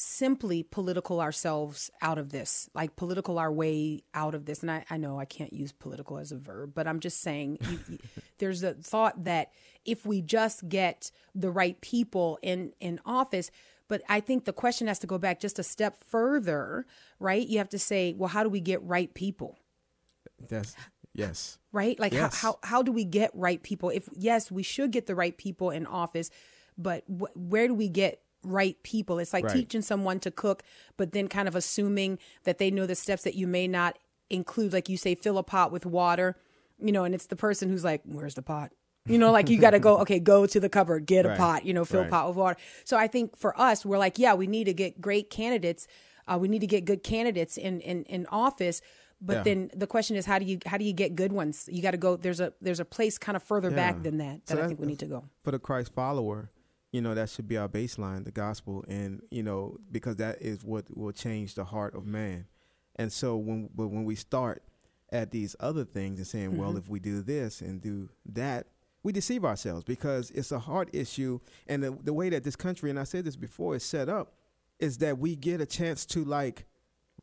simply 0.02 0.64
political 0.64 1.20
ourselves 1.20 1.92
out 2.02 2.18
of 2.18 2.30
this, 2.30 2.70
like 2.74 2.96
political 2.96 3.38
our 3.38 3.52
way 3.52 4.02
out 4.14 4.34
of 4.34 4.46
this. 4.46 4.62
And 4.62 4.72
I, 4.72 4.86
I 4.90 4.96
know 4.96 5.20
I 5.20 5.26
can't 5.26 5.52
use 5.52 5.74
political 5.74 6.18
as 6.18 6.32
a 6.32 6.38
verb, 6.38 6.72
but 6.74 6.88
I'm 6.88 7.02
just 7.02 7.20
saying 7.22 7.58
you, 7.70 7.80
you- 7.90 8.00
there's 8.38 8.64
a 8.64 8.76
thought 8.76 9.26
that 9.26 9.52
if 9.84 10.06
we 10.06 10.22
just 10.22 10.70
get 10.70 11.12
the 11.36 11.52
right 11.52 11.80
people 11.82 12.40
in, 12.42 12.72
in 12.80 13.02
office, 13.06 13.52
but 13.90 14.02
I 14.08 14.22
think 14.22 14.46
the 14.46 14.54
question 14.54 14.88
has 14.88 15.00
to 15.00 15.08
go 15.08 15.18
back 15.18 15.42
just 15.42 15.60
a 15.60 15.64
step 15.64 15.98
further, 16.08 16.86
right? 17.20 17.46
You 17.46 17.58
have 17.58 17.70
to 17.70 17.80
say, 17.80 18.14
well, 18.18 18.30
how 18.30 18.44
do 18.44 18.50
we 18.50 18.62
get 18.62 18.82
right 18.84 19.14
people? 19.14 19.58
That's 20.48 20.76
yes. 21.14 21.58
right? 21.74 22.00
Like 22.00 22.14
Yes. 22.14 22.40
how, 22.40 22.60
how 22.64 22.70
how 22.78 22.84
do 22.84 22.94
we 22.94 23.04
get 23.04 23.32
right 23.34 23.62
people? 23.62 23.90
If 23.90 24.08
yes, 24.16 24.50
we 24.50 24.64
should 24.64 24.92
get 24.92 25.08
the 25.08 25.16
right 25.16 25.38
people 25.38 25.72
in 25.72 25.86
office, 25.86 26.30
but 26.78 27.04
wh- 27.08 27.36
where 27.36 27.68
do 27.68 27.74
we 27.74 27.90
get 27.90 28.22
right 28.44 28.82
people? 28.84 29.20
It's 29.20 29.34
like 29.34 29.46
Right. 29.46 29.54
teaching 29.54 29.82
someone 29.82 30.20
to 30.22 30.32
cook, 30.32 30.64
but 30.98 31.12
then 31.12 31.28
kind 31.28 31.48
of 31.48 31.56
assuming 31.56 32.20
that 32.44 32.58
they 32.58 32.72
know 32.72 32.86
the 32.86 32.96
steps 32.96 33.24
that 33.24 33.36
you 33.36 33.48
may 33.48 33.68
not 33.68 33.98
include. 34.30 34.74
Like 34.74 34.90
you 34.90 34.98
say, 34.98 35.16
fill 35.16 35.38
a 35.38 35.44
pot 35.44 35.72
with 35.72 35.86
water, 35.86 36.36
you 36.80 36.92
know, 36.92 37.04
and 37.04 37.14
it's 37.16 37.28
the 37.28 37.36
person 37.36 37.70
who's 37.70 37.84
like, 37.84 38.02
"Where's 38.06 38.36
the 38.36 38.42
pot?" 38.42 38.72
You 39.08 39.18
know, 39.18 39.32
like 39.32 39.50
you 39.50 39.58
got 39.60 39.72
to 39.72 39.80
go, 39.80 39.98
okay, 40.02 40.20
go 40.20 40.46
to 40.46 40.60
the 40.60 40.70
cupboard, 40.70 41.06
get 41.08 41.26
a 41.26 41.36
pot, 41.36 41.66
you 41.66 41.74
know, 41.74 41.84
fill 41.84 42.02
a 42.02 42.04
Right. 42.04 42.12
pot 42.12 42.28
with 42.28 42.38
water. 42.38 42.60
So 42.86 42.96
I 42.98 43.08
think 43.08 43.36
for 43.38 43.60
us, 43.60 43.84
we're 43.86 43.98
like, 43.98 44.20
yeah, 44.20 44.36
we 44.36 44.46
need 44.46 44.66
to 44.66 44.74
get 44.74 45.02
great 45.02 45.30
candidates. 45.32 45.88
Uh, 46.28 46.38
we 46.38 46.48
need 46.48 46.60
to 46.60 46.68
get 46.68 46.86
good 46.86 47.02
candidates 47.04 47.58
in, 47.58 47.82
in, 47.82 48.04
in 48.04 48.28
office. 48.28 48.82
But 49.20 49.38
Yeah. 49.38 49.44
then 49.44 49.72
the 49.76 49.88
question 49.88 50.16
is, 50.16 50.26
how 50.28 50.38
do 50.38 50.46
you 50.46 50.60
how 50.66 50.78
do 50.78 50.86
you 50.86 50.94
get 50.94 51.16
good 51.16 51.34
ones? 51.34 51.68
You 51.72 51.82
got 51.82 51.92
to 51.92 51.98
go. 51.98 52.16
There's 52.18 52.40
a 52.40 52.54
there's 52.62 52.80
a 52.80 52.86
place 52.86 53.18
kind 53.18 53.36
of 53.36 53.42
further 53.44 53.72
back 53.72 54.04
than 54.04 54.18
that 54.20 54.48
So 54.48 54.56
that 54.56 54.64
I 54.64 54.68
think 54.68 54.80
we 54.80 54.86
need 54.86 55.00
to 55.00 55.08
go. 55.08 55.26
for 55.44 55.52
the 55.52 55.60
Christ 55.60 55.92
follower, 55.94 56.52
you 56.92 57.02
know, 57.02 57.14
that 57.14 57.30
should 57.30 57.48
be 57.48 57.58
our 57.58 57.70
baseline, 57.70 58.26
the 58.26 58.32
gospel, 58.32 58.84
and 58.88 59.22
you 59.30 59.44
know, 59.44 59.78
because 59.92 60.16
that 60.18 60.42
is 60.42 60.64
what 60.64 60.86
will 60.96 61.12
change 61.12 61.56
the 61.56 61.66
heart 61.66 61.96
of 61.96 62.06
man. 62.06 62.48
And 62.96 63.12
so 63.14 63.38
when 63.38 63.70
but 63.74 63.88
when 63.88 64.06
we 64.06 64.16
start 64.16 64.64
at 65.12 65.32
these 65.32 65.56
other 65.60 65.86
things 65.86 66.20
and 66.20 66.28
saying, 66.28 66.58
well, 66.58 66.70
mm-hmm. 66.70 66.80
if 66.80 66.90
we 66.90 67.00
do 67.00 67.22
this 67.22 67.62
and 67.62 67.82
do 67.82 68.10
that, 68.26 68.68
we 69.04 69.12
deceive 69.12 69.46
ourselves 69.46 69.84
because 69.84 70.32
it's 70.32 70.52
a 70.52 70.60
heart 70.60 70.90
issue. 70.94 71.40
And 71.68 71.84
the, 71.84 71.98
the 72.04 72.14
way 72.14 72.30
that 72.30 72.44
this 72.44 72.56
country, 72.56 72.90
and 72.90 73.00
I 73.00 73.06
said 73.06 73.26
this 73.26 73.36
before, 73.36 73.76
is 73.76 73.84
set 73.84 74.10
up, 74.10 74.34
is 74.80 74.98
that 75.00 75.18
we 75.18 75.36
get 75.36 75.62
a 75.62 75.66
chance 75.66 76.06
to 76.08 76.24
like 76.24 76.66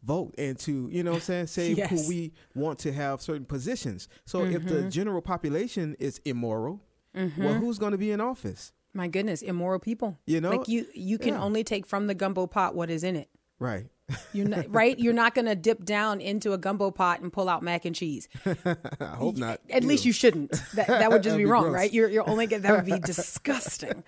vote 0.03 0.35
and 0.37 0.59
to 0.59 0.89
you 0.93 1.03
know 1.03 1.13
what 1.13 1.17
I'm 1.17 1.23
saying 1.23 1.47
say 1.49 1.73
Yes. 1.73 1.91
who 1.91 2.09
we 2.09 2.33
want 2.55 2.79
to 2.81 2.93
have 2.93 3.21
certain 3.21 3.47
positions. 3.47 4.09
So 4.25 4.45
if 4.45 4.65
the 4.65 4.75
mm-hmm. 4.75 4.89
general 4.91 5.23
population 5.23 5.97
is 5.99 6.21
immoral, 6.25 6.81
well, 7.15 7.29
mm-hmm. 7.29 7.53
who's 7.59 7.79
going 7.79 7.93
to 7.93 7.99
be 7.99 8.11
in 8.11 8.21
office? 8.21 8.73
My 8.97 9.09
goodness, 9.09 9.43
immoral 9.43 9.79
people. 9.79 10.19
You 10.27 10.41
know? 10.41 10.51
like 10.51 10.69
you 10.69 10.87
you 10.95 11.19
can 11.19 11.35
Yeah. 11.35 11.43
only 11.43 11.63
take 11.63 11.87
from 11.87 12.07
the 12.07 12.15
gumbo 12.15 12.47
pot 12.47 12.75
what 12.75 12.91
is 12.91 13.05
in 13.05 13.15
it. 13.15 13.29
Right. 13.59 13.87
You're 14.33 14.49
not, 14.49 14.67
right. 14.73 14.99
You're 14.99 15.13
not 15.13 15.35
going 15.35 15.47
to 15.47 15.55
dip 15.55 15.85
down 15.85 16.21
into 16.21 16.53
a 16.53 16.59
gumbo 16.59 16.91
pot 16.91 17.21
and 17.21 17.33
pull 17.33 17.49
out 17.49 17.63
mac 17.63 17.85
and 17.85 17.95
cheese. 17.95 18.29
I 18.65 19.05
hope 19.17 19.37
not. 19.37 19.61
At 19.69 19.83
least 19.85 20.05
you 20.05 20.13
shouldn't. 20.13 20.53
That, 20.75 20.87
that 20.87 21.11
would 21.11 21.23
just 21.23 21.37
be 21.37 21.45
be 21.45 21.51
wrong, 21.51 21.65
gross. 21.65 21.75
right? 21.75 21.93
You're 21.93 22.09
you're 22.09 22.29
only 22.29 22.47
get 22.47 22.63
that 22.63 22.73
would 22.77 22.85
be 22.87 22.99
disgusting. 23.13 24.03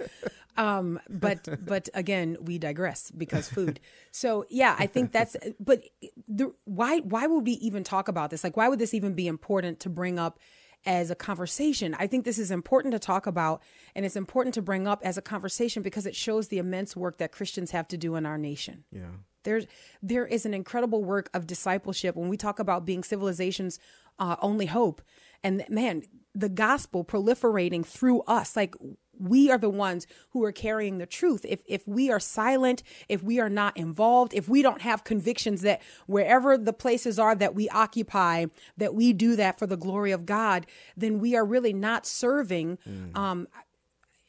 Um, 0.57 1.01
but 1.09 1.49
but 1.65 1.89
again, 1.95 2.37
we 2.41 2.59
digress 2.59 3.11
because 3.11 3.49
food. 3.49 3.81
So 4.11 4.45
yeah, 4.51 4.75
I 4.79 4.87
think 4.87 5.13
that's. 5.13 5.37
But 5.61 5.83
the, 6.29 6.53
why 6.65 6.99
why 7.01 7.27
would 7.27 7.45
we 7.47 7.53
even 7.53 7.85
talk 7.85 8.09
about 8.09 8.31
this? 8.31 8.43
Like, 8.45 8.57
why 8.57 8.69
would 8.69 8.79
this 8.79 8.95
even 8.95 9.15
be 9.15 9.27
important 9.27 9.81
to 9.81 9.89
bring 9.89 10.19
up? 10.19 10.39
As 10.87 11.11
a 11.11 11.15
conversation, 11.15 11.95
I 11.99 12.07
think 12.07 12.25
this 12.25 12.39
is 12.39 12.51
important 12.51 12.93
to 12.93 12.99
talk 12.99 13.27
about, 13.27 13.63
and 13.95 14.07
it's 14.07 14.17
important 14.17 14.55
to 14.55 14.63
bring 14.63 14.87
up 14.87 15.01
as 15.05 15.19
a 15.19 15.23
conversation 15.23 15.83
because 15.83 16.07
it 16.07 16.17
shows 16.17 16.49
the 16.49 16.59
immense 16.59 16.97
work 16.97 17.19
that 17.19 17.33
Christians 17.33 17.73
have 17.73 17.89
to 17.89 17.99
do 17.99 18.15
in 18.15 18.25
our 18.25 18.39
nation. 18.39 18.85
Yeah. 18.91 19.11
There's 19.45 19.67
there 20.03 20.27
is 20.27 20.47
an 20.47 20.55
incredible 20.55 21.05
work 21.05 21.31
of 21.35 21.47
discipleship 21.47 22.17
when 22.17 22.29
we 22.29 22.37
talk 22.37 22.59
about 22.59 22.85
being 22.85 23.03
civilization's 23.03 23.79
uh, 24.19 24.37
only 24.41 24.67
hope, 24.67 25.03
and 25.43 25.65
man, 25.69 26.03
the 26.35 26.49
gospel 26.49 27.05
proliferating 27.05 27.85
through 27.85 28.23
us, 28.23 28.57
like 28.57 28.75
we 29.21 29.51
are 29.51 29.59
the 29.59 29.71
ones 29.71 30.07
who 30.31 30.45
are 30.45 30.53
carrying 30.53 30.99
the 30.99 31.07
truth. 31.07 31.45
If 31.49 31.61
if 31.67 31.87
we 31.87 32.11
are 32.11 32.21
silent, 32.21 32.83
if 33.09 33.23
we 33.23 33.41
are 33.41 33.49
not 33.49 33.77
involved, 33.77 34.35
if 34.35 34.49
we 34.49 34.63
don't 34.63 34.83
have 34.83 35.05
convictions 35.05 35.63
that 35.63 35.83
wherever 36.07 36.57
the 36.57 36.73
places 36.73 37.19
are 37.19 37.35
that 37.35 37.55
we 37.55 37.69
occupy, 37.71 38.47
that 38.77 38.95
we 38.95 39.13
do 39.13 39.37
that 39.37 39.59
for 39.59 39.67
the 39.67 39.77
glory 39.77 40.13
of 40.13 40.27
God, 40.27 40.67
then 40.97 41.19
we 41.19 41.37
are 41.37 41.45
really 41.45 41.73
not 41.73 42.07
serving. 42.07 42.79
Mm. 42.89 43.17
Um, 43.17 43.49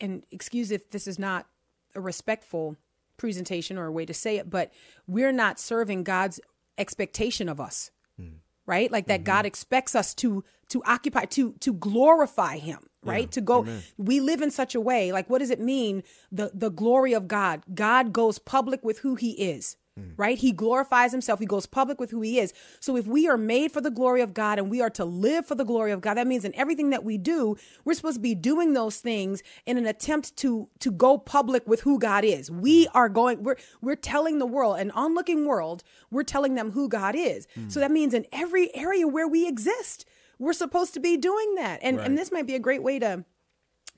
and 0.02 0.24
excuse 0.32 0.72
if 0.72 0.90
this 0.92 1.08
is 1.08 1.20
not 1.20 1.48
a 1.96 2.02
respectful 2.02 2.78
presentation 3.18 3.78
or 3.78 3.86
a 3.86 3.92
way 3.92 4.06
to 4.06 4.14
say 4.14 4.38
it, 4.38 4.50
but 4.50 4.72
we're 5.08 5.32
not 5.32 5.60
serving 5.60 6.04
God's 6.04 6.40
expectation 6.78 7.50
of 7.50 7.60
us. 7.60 7.92
Mm. 8.20 8.36
Right? 8.66 8.92
Like 8.92 9.08
that 9.08 9.22
mm-hmm. 9.22 9.26
God 9.26 9.46
expects 9.46 9.96
us 9.96 10.14
to 10.16 10.44
to 10.70 10.84
occupy 10.86 11.26
to 11.26 11.54
to 11.54 11.74
glorify 11.74 12.58
him, 12.58 12.89
right? 13.04 13.32
to 13.32 13.42
go 13.42 13.66
we 13.98 14.20
live 14.20 14.42
in 14.42 14.52
such 14.52 14.76
a 14.76 14.82
way. 14.82 15.12
Like 15.12 15.30
what 15.30 15.40
does 15.40 15.50
it 15.50 15.60
mean 15.60 16.04
the 16.32 16.52
the 16.54 16.70
glory 16.70 17.14
of 17.14 17.28
God? 17.28 17.64
God 17.74 18.14
goes 18.14 18.40
public 18.40 18.84
with 18.84 19.00
who 19.00 19.16
he 19.16 19.32
is. 19.32 19.78
Mm. 20.00 20.14
Right? 20.18 20.38
He 20.38 20.52
glorifies 20.52 21.12
himself. 21.12 21.40
He 21.40 21.46
goes 21.46 21.66
public 21.66 22.00
with 22.00 22.12
who 22.12 22.22
he 22.22 22.40
is. 22.40 22.54
So 22.80 22.96
if 22.96 23.06
we 23.06 23.28
are 23.28 23.38
made 23.38 23.72
for 23.72 23.82
the 23.82 23.92
glory 23.92 24.22
of 24.22 24.34
God 24.34 24.60
and 24.60 24.70
we 24.70 24.82
are 24.82 24.90
to 24.92 25.06
live 25.06 25.46
for 25.46 25.56
the 25.56 25.66
glory 25.66 25.92
of 25.92 26.02
God, 26.02 26.16
that 26.16 26.28
means 26.28 26.46
in 26.46 26.56
everything 26.56 26.92
that 26.92 27.04
we 27.04 27.18
do, 27.18 27.58
we're 27.86 27.94
supposed 27.94 28.16
to 28.16 28.22
be 28.22 28.36
doing 28.36 28.74
those 28.74 28.98
things 28.98 29.44
in 29.66 29.78
an 29.78 29.86
attempt 29.86 30.36
to 30.38 30.70
to 30.80 30.92
go 30.92 31.18
public 31.18 31.68
with 31.68 31.82
who 31.82 32.00
God 32.00 32.24
is. 32.24 32.50
We 32.52 32.86
mm. 32.86 32.92
are 32.94 33.10
going 33.10 33.44
we're 33.44 33.58
we're 33.82 33.96
telling 33.96 34.40
the 34.40 34.46
world, 34.46 34.80
an 34.80 34.92
onlooking 34.92 35.46
world, 35.46 35.84
we're 36.12 36.24
telling 36.24 36.56
them 36.56 36.72
who 36.72 36.88
God 36.88 37.16
is. 37.16 37.48
Mm. 37.58 37.72
So 37.72 37.80
that 37.80 37.92
means 37.92 38.14
in 38.14 38.26
every 38.32 38.74
area 38.76 39.08
where 39.08 39.28
we 39.28 39.48
exist, 39.48 40.06
we're 40.40 40.54
supposed 40.54 40.94
to 40.96 41.00
be 41.00 41.18
doing 41.18 41.56
that. 41.56 41.80
And 41.84 42.00
and 42.00 42.18
this 42.18 42.32
might 42.32 42.48
be 42.48 42.56
a 42.56 42.60
great 42.60 42.82
way 42.82 42.98
to 43.00 43.26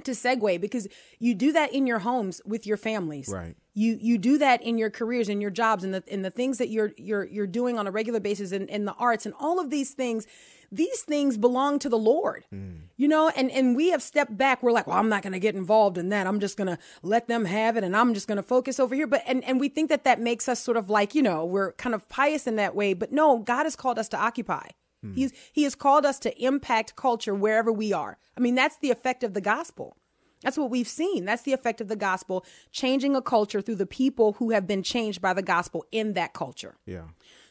to 0.03 0.11
segue 0.11 0.59
because 0.59 0.87
you 1.19 1.35
do 1.35 1.51
that 1.51 1.73
in 1.73 1.85
your 1.85 1.99
homes 1.99 2.41
with 2.45 2.65
your 2.65 2.77
families. 2.77 3.29
Right. 3.29 3.55
You 3.73 3.97
you 4.01 4.17
do 4.17 4.37
that 4.39 4.61
in 4.61 4.77
your 4.77 4.89
careers, 4.89 5.29
in 5.29 5.39
your 5.39 5.51
jobs, 5.51 5.83
and 5.83 5.93
the 5.93 6.03
in 6.07 6.23
the 6.23 6.31
things 6.31 6.57
that 6.57 6.69
you're 6.69 6.91
you're 6.97 7.25
you're 7.25 7.47
doing 7.47 7.77
on 7.79 7.87
a 7.87 7.91
regular 7.91 8.19
basis 8.19 8.51
in, 8.51 8.67
in 8.67 8.85
the 8.85 8.93
arts 8.93 9.25
and 9.25 9.33
all 9.39 9.59
of 9.59 9.69
these 9.69 9.91
things. 9.91 10.27
These 10.73 11.01
things 11.01 11.37
belong 11.37 11.79
to 11.79 11.89
the 11.89 11.97
Lord. 11.97 12.45
Hmm. 12.49 12.83
You 12.97 13.07
know, 13.07 13.29
and 13.29 13.51
and 13.51 13.75
we 13.75 13.91
have 13.91 14.01
stepped 14.01 14.37
back. 14.37 14.63
We're 14.63 14.71
like, 14.71 14.87
well, 14.87 14.97
I'm 14.97 15.09
not 15.09 15.21
going 15.21 15.33
to 15.33 15.39
get 15.39 15.55
involved 15.55 15.97
in 15.97 16.09
that. 16.09 16.27
I'm 16.27 16.39
just 16.39 16.57
going 16.57 16.67
to 16.67 16.77
let 17.01 17.27
them 17.27 17.45
have 17.45 17.77
it 17.77 17.83
and 17.83 17.95
I'm 17.95 18.13
just 18.13 18.27
going 18.27 18.37
to 18.37 18.43
focus 18.43 18.79
over 18.79 18.95
here. 18.95 19.07
But 19.07 19.23
and 19.25 19.43
and 19.43 19.59
we 19.59 19.69
think 19.69 19.89
that 19.89 20.05
that 20.05 20.19
makes 20.19 20.49
us 20.49 20.59
sort 20.59 20.77
of 20.77 20.89
like, 20.89 21.13
you 21.13 21.21
know, 21.21 21.45
we're 21.45 21.73
kind 21.73 21.93
of 21.93 22.07
pious 22.09 22.47
in 22.47 22.55
that 22.55 22.73
way, 22.75 22.93
but 22.93 23.11
no, 23.11 23.39
God 23.39 23.63
has 23.63 23.75
called 23.75 23.99
us 23.99 24.07
to 24.09 24.17
occupy. 24.17 24.67
Hmm. 25.01 25.13
He's 25.13 25.33
he 25.51 25.63
has 25.63 25.75
called 25.75 26.05
us 26.05 26.19
to 26.19 26.43
impact 26.43 26.95
culture 26.95 27.33
wherever 27.33 27.71
we 27.71 27.93
are. 27.93 28.17
I 28.37 28.39
mean, 28.39 28.55
that's 28.55 28.77
the 28.77 28.91
effect 28.91 29.23
of 29.23 29.33
the 29.33 29.41
gospel. 29.41 29.97
That's 30.41 30.57
what 30.57 30.71
we've 30.71 30.87
seen. 30.87 31.25
That's 31.25 31.43
the 31.43 31.53
effect 31.53 31.81
of 31.81 31.87
the 31.87 31.95
gospel, 31.95 32.45
changing 32.71 33.15
a 33.15 33.21
culture 33.21 33.61
through 33.61 33.75
the 33.75 33.85
people 33.85 34.33
who 34.33 34.51
have 34.51 34.65
been 34.65 34.81
changed 34.81 35.21
by 35.21 35.33
the 35.33 35.43
gospel 35.43 35.85
in 35.91 36.13
that 36.13 36.33
culture. 36.33 36.75
Yeah. 36.85 37.03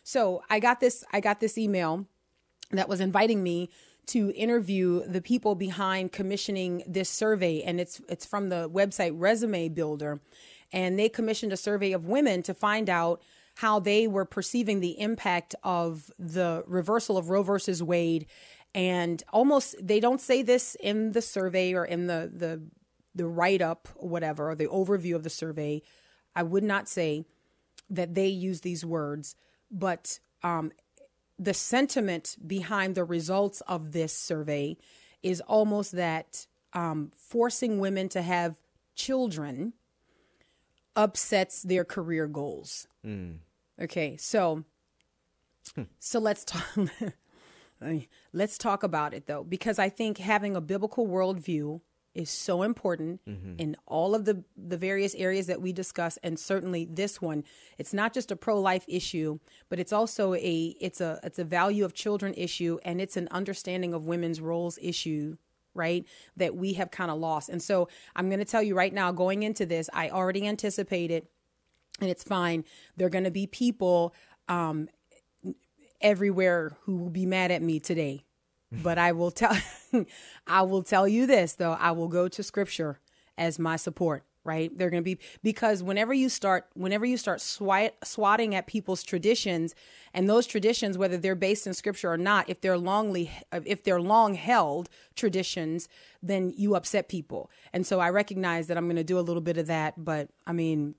So 0.02 0.42
I 0.50 0.60
got 0.60 0.80
this 0.80 1.04
I 1.12 1.20
got 1.20 1.40
this 1.40 1.56
email 1.56 2.06
that 2.72 2.88
was 2.88 3.00
inviting 3.00 3.42
me 3.42 3.70
to 4.06 4.32
interview 4.34 5.04
the 5.06 5.20
people 5.20 5.54
behind 5.54 6.10
commissioning 6.10 6.82
this 6.86 7.08
survey 7.08 7.62
and 7.62 7.80
it's 7.80 8.00
it's 8.08 8.26
from 8.26 8.48
the 8.48 8.68
website 8.68 9.12
Resume 9.14 9.68
Builder 9.68 10.20
and 10.72 10.98
they 10.98 11.08
commissioned 11.08 11.52
a 11.52 11.56
survey 11.56 11.92
of 11.92 12.06
women 12.06 12.42
to 12.42 12.54
find 12.54 12.90
out 12.90 13.22
how 13.56 13.80
they 13.80 14.06
were 14.06 14.24
perceiving 14.24 14.80
the 14.80 14.98
impact 14.98 15.54
of 15.62 16.10
the 16.18 16.64
reversal 16.66 17.18
of 17.18 17.30
Roe 17.30 17.42
versus 17.42 17.82
Wade. 17.82 18.26
And 18.74 19.22
almost 19.32 19.74
they 19.80 20.00
don't 20.00 20.20
say 20.20 20.42
this 20.42 20.76
in 20.80 21.12
the 21.12 21.22
survey 21.22 21.74
or 21.74 21.84
in 21.84 22.06
the 22.06 22.30
the 22.32 22.62
the 23.14 23.26
write 23.26 23.60
up 23.60 23.88
whatever 23.96 24.50
or 24.50 24.54
the 24.54 24.68
overview 24.68 25.14
of 25.14 25.24
the 25.24 25.30
survey. 25.30 25.82
I 26.34 26.44
would 26.44 26.62
not 26.62 26.88
say 26.88 27.24
that 27.88 28.14
they 28.14 28.28
use 28.28 28.60
these 28.60 28.84
words, 28.84 29.34
but 29.70 30.20
um, 30.44 30.70
the 31.38 31.54
sentiment 31.54 32.36
behind 32.46 32.94
the 32.94 33.04
results 33.04 33.62
of 33.62 33.92
this 33.92 34.12
survey 34.12 34.76
is 35.22 35.40
almost 35.40 35.92
that 35.92 36.46
um, 36.72 37.10
forcing 37.16 37.80
women 37.80 38.08
to 38.10 38.22
have 38.22 38.60
children 38.94 39.72
upsets 40.96 41.62
their 41.62 41.84
career 41.84 42.26
goals. 42.26 42.86
Hmm. 43.04 43.32
Okay, 43.80 44.16
so 44.16 44.64
hmm. 45.74 45.82
so 45.98 46.18
let's 46.18 46.44
talk. 46.44 46.66
let's 48.32 48.58
talk 48.58 48.82
about 48.82 49.14
it 49.14 49.26
though, 49.26 49.44
because 49.44 49.78
I 49.78 49.88
think 49.88 50.18
having 50.18 50.56
a 50.56 50.60
biblical 50.60 51.06
worldview 51.06 51.80
is 52.14 52.28
so 52.28 52.62
important 52.62 53.20
mm-hmm. 53.24 53.54
in 53.58 53.76
all 53.86 54.14
of 54.14 54.24
the 54.24 54.44
the 54.56 54.76
various 54.76 55.14
areas 55.14 55.46
that 55.46 55.62
we 55.62 55.72
discuss, 55.72 56.18
and 56.22 56.38
certainly 56.38 56.84
this 56.84 57.22
one. 57.22 57.44
It's 57.78 57.94
not 57.94 58.12
just 58.12 58.30
a 58.30 58.36
pro 58.36 58.60
life 58.60 58.84
issue, 58.88 59.38
but 59.68 59.78
it's 59.78 59.92
also 59.92 60.34
a 60.34 60.76
it's 60.80 61.00
a 61.00 61.20
it's 61.22 61.38
a 61.38 61.44
value 61.44 61.84
of 61.84 61.94
children 61.94 62.34
issue, 62.36 62.78
and 62.84 63.00
it's 63.00 63.16
an 63.16 63.28
understanding 63.30 63.94
of 63.94 64.04
women's 64.04 64.40
roles 64.40 64.78
issue 64.82 65.36
right 65.74 66.04
that 66.36 66.54
we 66.54 66.74
have 66.74 66.90
kind 66.90 67.10
of 67.10 67.18
lost. 67.18 67.48
And 67.48 67.62
so 67.62 67.88
i'm 68.16 68.28
going 68.28 68.38
to 68.38 68.44
tell 68.44 68.62
you 68.62 68.74
right 68.74 68.92
now 68.92 69.12
going 69.12 69.42
into 69.42 69.66
this 69.66 69.88
i 69.92 70.10
already 70.10 70.46
anticipated 70.46 71.26
and 72.00 72.10
it's 72.10 72.24
fine 72.24 72.64
there 72.96 73.06
are 73.06 73.10
going 73.10 73.24
to 73.24 73.30
be 73.30 73.46
people 73.46 74.14
um, 74.48 74.88
everywhere 76.00 76.76
who 76.82 76.96
will 76.96 77.10
be 77.10 77.26
mad 77.26 77.50
at 77.50 77.62
me 77.62 77.80
today. 77.80 78.24
But 78.72 78.98
i 78.98 79.10
will 79.10 79.32
tell 79.32 79.56
i 80.46 80.62
will 80.62 80.84
tell 80.84 81.08
you 81.08 81.26
this 81.26 81.54
though 81.54 81.72
i 81.72 81.90
will 81.90 82.06
go 82.06 82.28
to 82.28 82.40
scripture 82.40 83.00
as 83.36 83.58
my 83.58 83.74
support 83.74 84.22
right? 84.50 84.76
They're 84.76 84.90
going 84.90 85.02
to 85.02 85.04
be 85.04 85.18
because 85.44 85.80
whenever 85.80 86.12
you 86.12 86.28
start 86.28 86.66
whenever 86.74 87.06
you 87.06 87.16
start 87.16 87.40
swat, 87.40 87.94
swatting 88.02 88.54
at 88.56 88.66
people's 88.66 89.04
traditions 89.04 89.74
and 90.12 90.28
those 90.28 90.46
traditions 90.46 90.98
whether 90.98 91.16
they're 91.16 91.36
based 91.36 91.68
in 91.68 91.74
scripture 91.74 92.10
or 92.12 92.16
not 92.16 92.50
if 92.50 92.60
they're 92.60 92.82
longly 92.90 93.30
if 93.64 93.84
they're 93.84 94.00
long 94.00 94.34
held 94.34 94.88
traditions 95.14 95.88
then 96.20 96.52
you 96.56 96.74
upset 96.74 97.08
people. 97.08 97.50
And 97.72 97.86
so 97.86 98.00
i 98.00 98.10
recognize 98.10 98.66
that 98.66 98.76
i'm 98.76 98.86
going 98.86 98.96
to 98.96 99.04
do 99.04 99.18
a 99.18 99.26
little 99.28 99.40
bit 99.40 99.56
of 99.56 99.66
that 99.68 99.94
but 99.96 100.28
i 100.46 100.52
mean 100.52 100.94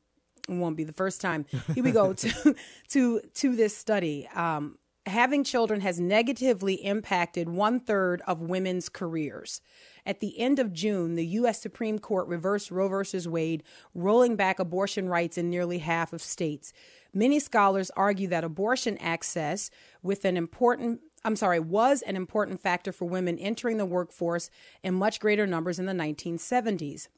it 0.49 0.55
won't 0.55 0.75
be 0.75 0.83
the 0.83 0.93
first 0.93 1.21
time. 1.21 1.45
Here 1.75 1.83
we 1.83 1.91
go 1.91 2.13
to 2.23 2.55
to 2.89 3.21
to 3.35 3.55
this 3.55 3.75
study. 3.77 4.27
Um 4.33 4.77
having 5.05 5.43
children 5.43 5.81
has 5.81 5.99
negatively 5.99 6.75
impacted 6.75 7.49
one 7.49 7.79
third 7.79 8.21
of 8.27 8.41
women's 8.41 8.89
careers. 8.89 9.61
At 10.05 10.19
the 10.19 10.39
end 10.39 10.59
of 10.59 10.73
June, 10.73 11.15
the 11.15 11.25
U.S. 11.27 11.61
Supreme 11.61 11.99
Court 11.99 12.27
reversed 12.27 12.71
Roe 12.71 13.03
v. 13.03 13.27
Wade, 13.27 13.63
rolling 13.93 14.35
back 14.35 14.59
abortion 14.59 15.09
rights 15.09 15.37
in 15.37 15.49
nearly 15.49 15.79
half 15.79 16.13
of 16.13 16.21
states. 16.21 16.71
Many 17.13 17.39
scholars 17.39 17.91
argue 17.95 18.27
that 18.27 18.43
abortion 18.43 18.97
access 18.99 19.69
with 20.01 20.23
an 20.25 20.37
important 20.37 21.01
I'm 21.23 21.35
sorry, 21.35 21.59
was 21.59 22.01
an 22.01 22.15
important 22.15 22.61
factor 22.61 22.91
for 22.91 23.05
women 23.05 23.37
entering 23.37 23.77
the 23.77 23.85
workforce 23.85 24.49
in 24.83 24.95
much 24.95 25.19
greater 25.19 25.45
numbers 25.45 25.77
in 25.77 25.85
the 25.85 25.93
1970s. 25.93 27.09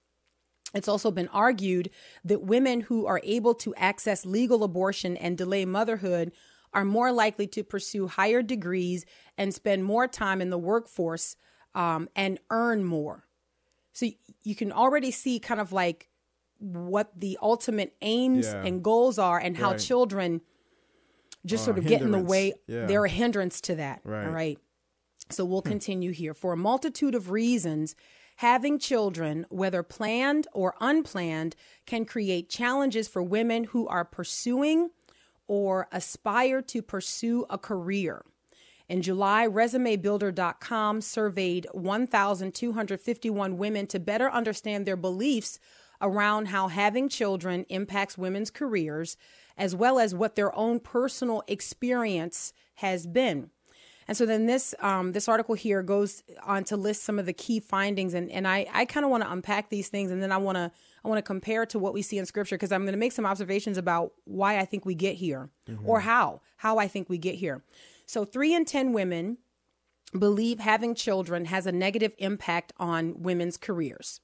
It's 0.74 0.88
also 0.88 1.12
been 1.12 1.30
argued 1.30 1.90
that 2.26 2.42
women 2.42 2.82
who 2.82 3.06
are 3.06 3.22
able 3.24 3.54
to 3.56 3.76
access 3.76 4.26
legal 4.26 4.64
abortion 4.64 5.16
and 5.18 5.38
delay 5.38 5.66
motherhood 5.66 6.32
are 6.74 6.86
more 6.86 7.12
likely 7.12 7.48
to 7.48 7.64
pursue 7.64 8.08
higher 8.08 8.42
degrees 8.42 9.06
and 9.38 9.54
spend 9.54 9.84
more 9.84 10.08
time 10.08 10.42
in 10.42 10.50
the 10.50 10.58
workforce 10.58 11.36
um, 11.76 12.10
and 12.16 12.40
earn 12.50 12.84
more. 12.84 13.26
So 13.94 14.08
you 14.44 14.56
can 14.56 14.72
already 14.72 15.12
see 15.12 15.40
kind 15.40 15.60
of 15.62 15.72
like 15.72 16.10
what 16.60 17.20
the 17.20 17.38
ultimate 17.42 17.96
aims 18.02 18.48
Yeah. 18.48 18.64
and 18.64 18.84
goals 18.84 19.20
are 19.20 19.38
and 19.40 19.58
how 19.58 19.72
Right. 19.72 19.80
children 19.80 20.42
just 21.46 21.64
Are 21.64 21.66
sort 21.66 21.78
of 21.80 21.86
get 21.88 22.02
in 22.02 22.12
the 22.12 22.20
way. 22.20 22.54
Yeah. 22.68 22.86
They're 22.86 23.06
a 23.06 23.10
hindrance 23.10 23.60
to 23.62 23.76
that. 23.76 24.02
Right. 24.04 24.26
All 24.28 24.32
right. 24.34 24.58
So 25.30 25.44
we'll 25.46 25.62
continue 25.62 26.12
here. 26.12 26.34
For 26.34 26.54
a 26.54 26.58
multitude 26.58 27.16
of 27.16 27.32
reasons, 27.32 27.96
having 28.38 28.80
children, 28.80 29.46
whether 29.50 29.84
planned 29.84 30.48
or 30.54 30.76
unplanned, 30.80 31.56
can 31.86 32.06
create 32.06 32.50
challenges 32.50 33.08
for 33.08 33.22
women 33.22 33.66
who 33.66 33.88
are 33.88 34.06
pursuing 34.06 34.90
or 35.54 35.88
aspire 35.92 36.64
to 36.64 36.82
pursue 36.82 37.46
a 37.48 37.60
career. 37.60 38.26
In 38.90 39.04
July, 39.04 39.48
ResumeBuilder.com 39.48 41.02
surveyed 41.02 41.68
1,251 41.74 43.58
women 43.60 43.86
to 43.86 44.00
better 44.00 44.32
understand 44.32 44.88
their 44.88 44.96
beliefs 44.96 45.60
around 46.02 46.48
how 46.48 46.70
having 46.70 47.08
children 47.08 47.68
impacts 47.70 48.18
women's 48.18 48.50
careers, 48.50 49.16
as 49.56 49.76
well 49.76 50.00
as 50.00 50.16
what 50.16 50.34
their 50.36 50.56
own 50.56 50.80
personal 50.80 51.44
experience 51.48 52.52
has 52.78 53.06
been. 53.06 53.52
And 54.08 54.18
so 54.18 54.26
then 54.26 54.46
this 54.46 54.76
um, 54.80 55.12
this 55.14 55.28
article 55.28 55.56
here 55.56 55.82
goes 55.82 56.24
on 56.44 56.64
to 56.66 56.78
list 56.78 57.04
some 57.04 57.20
of 57.20 57.26
the 57.26 57.34
key 57.34 57.60
findings, 57.60 58.14
and, 58.14 58.32
and 58.32 58.48
I, 58.48 58.68
I 58.74 58.86
kind 58.86 59.06
of 59.06 59.10
want 59.10 59.24
to 59.24 59.32
unpack 59.32 59.70
these 59.70 59.90
things, 59.90 60.12
and 60.12 60.22
then 60.22 60.32
I 60.32 60.38
want 60.38 60.58
to 60.58 60.72
I 61.04 61.08
want 61.08 61.20
to 61.20 61.24
compare 61.24 61.66
to 61.68 61.80
what 61.80 61.94
we 61.94 62.02
see 62.02 62.18
in 62.18 62.26
Scripture 62.26 62.56
because 62.56 62.72
I'm 62.72 62.82
going 62.82 62.94
to 62.94 63.00
make 63.00 63.12
some 63.12 63.26
observations 63.26 63.78
about 63.78 64.14
why 64.26 64.60
I 64.60 64.66
think 64.66 64.86
we 64.86 64.96
get 64.96 65.16
here, 65.16 65.50
or 65.86 66.00
how 66.02 66.42
how 66.58 66.78
I 66.78 66.88
think 66.88 67.10
we 67.10 67.18
get 67.18 67.36
here. 67.36 67.64
So 68.06 68.26
three 68.26 68.54
in 68.54 68.66
ten 68.66 68.94
women 68.94 69.38
believe 70.18 70.60
having 70.60 70.96
children 70.96 71.46
has 71.46 71.66
a 71.66 71.72
negative 71.72 72.14
impact 72.18 72.74
on 72.78 73.22
women's 73.22 73.58
careers. 73.58 74.20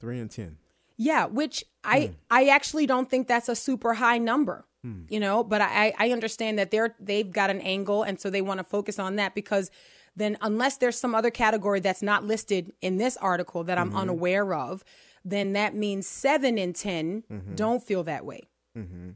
Three 0.00 0.18
in 0.18 0.28
ten. 0.28 0.58
Yeah, 0.96 1.26
which 1.26 1.64
I 1.82 2.12
I 2.30 2.46
actually 2.46 2.86
don't 2.86 3.10
think 3.10 3.26
that's 3.26 3.48
a 3.48 3.56
super 3.56 3.94
high 3.94 4.18
number. 4.18 4.66
Hmm. 4.82 5.02
You 5.08 5.20
know, 5.20 5.44
but 5.44 5.60
I 5.60 5.94
I 5.98 6.10
understand 6.10 6.58
that 6.58 6.70
they're 6.70 6.94
they've 6.98 7.30
got 7.30 7.50
an 7.50 7.60
angle 7.60 8.02
and 8.02 8.20
so 8.20 8.30
they 8.30 8.42
want 8.42 8.58
to 8.58 8.64
focus 8.64 8.98
on 8.98 9.16
that 9.16 9.34
because 9.34 9.70
then 10.16 10.36
unless 10.40 10.76
there's 10.78 10.98
some 10.98 11.14
other 11.14 11.30
category 11.30 11.80
that's 11.80 12.02
not 12.02 12.24
listed 12.24 12.72
in 12.80 12.96
this 12.96 13.16
article 13.16 13.64
that 13.64 13.78
I'm 13.78 13.90
mm-hmm. 13.90 13.98
unaware 13.98 14.52
of, 14.54 14.84
then 15.24 15.54
that 15.54 15.74
means 15.74 16.06
7 16.06 16.58
in 16.58 16.72
10 16.72 17.24
mm-hmm. 17.30 17.54
don't 17.54 17.82
feel 17.82 18.02
that 18.04 18.26
way. 18.26 18.42
Mm-hmm. 18.76 19.10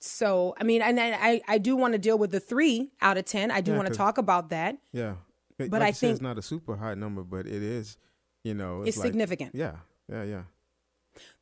So, 0.00 0.54
I 0.60 0.64
mean, 0.64 0.82
and 0.82 1.00
I 1.00 1.40
I, 1.48 1.58
do 1.58 1.74
want 1.74 1.92
to 1.92 1.98
deal 1.98 2.18
with 2.18 2.30
the 2.30 2.40
3 2.40 2.90
out 3.00 3.16
of 3.16 3.24
10. 3.24 3.50
I 3.50 3.60
do 3.60 3.72
Yeah, 3.72 3.76
want 3.76 3.88
to 3.88 3.94
talk 3.94 4.18
about 4.18 4.50
that. 4.50 4.76
Yeah. 4.92 5.14
But 5.56 5.70
like 5.72 5.82
I 5.82 5.90
said, 5.90 6.10
it's 6.10 6.20
not 6.20 6.38
a 6.38 6.42
super 6.42 6.76
high 6.76 6.94
number, 6.94 7.22
but 7.22 7.46
it 7.46 7.62
is. 7.62 7.96
You 8.44 8.54
know, 8.54 8.82
It's 8.82 8.96
like- 8.96 9.06
significant. 9.06 9.54
Yeah. 9.54 9.76
Yeah. 10.08 10.22
Yeah. 10.22 10.42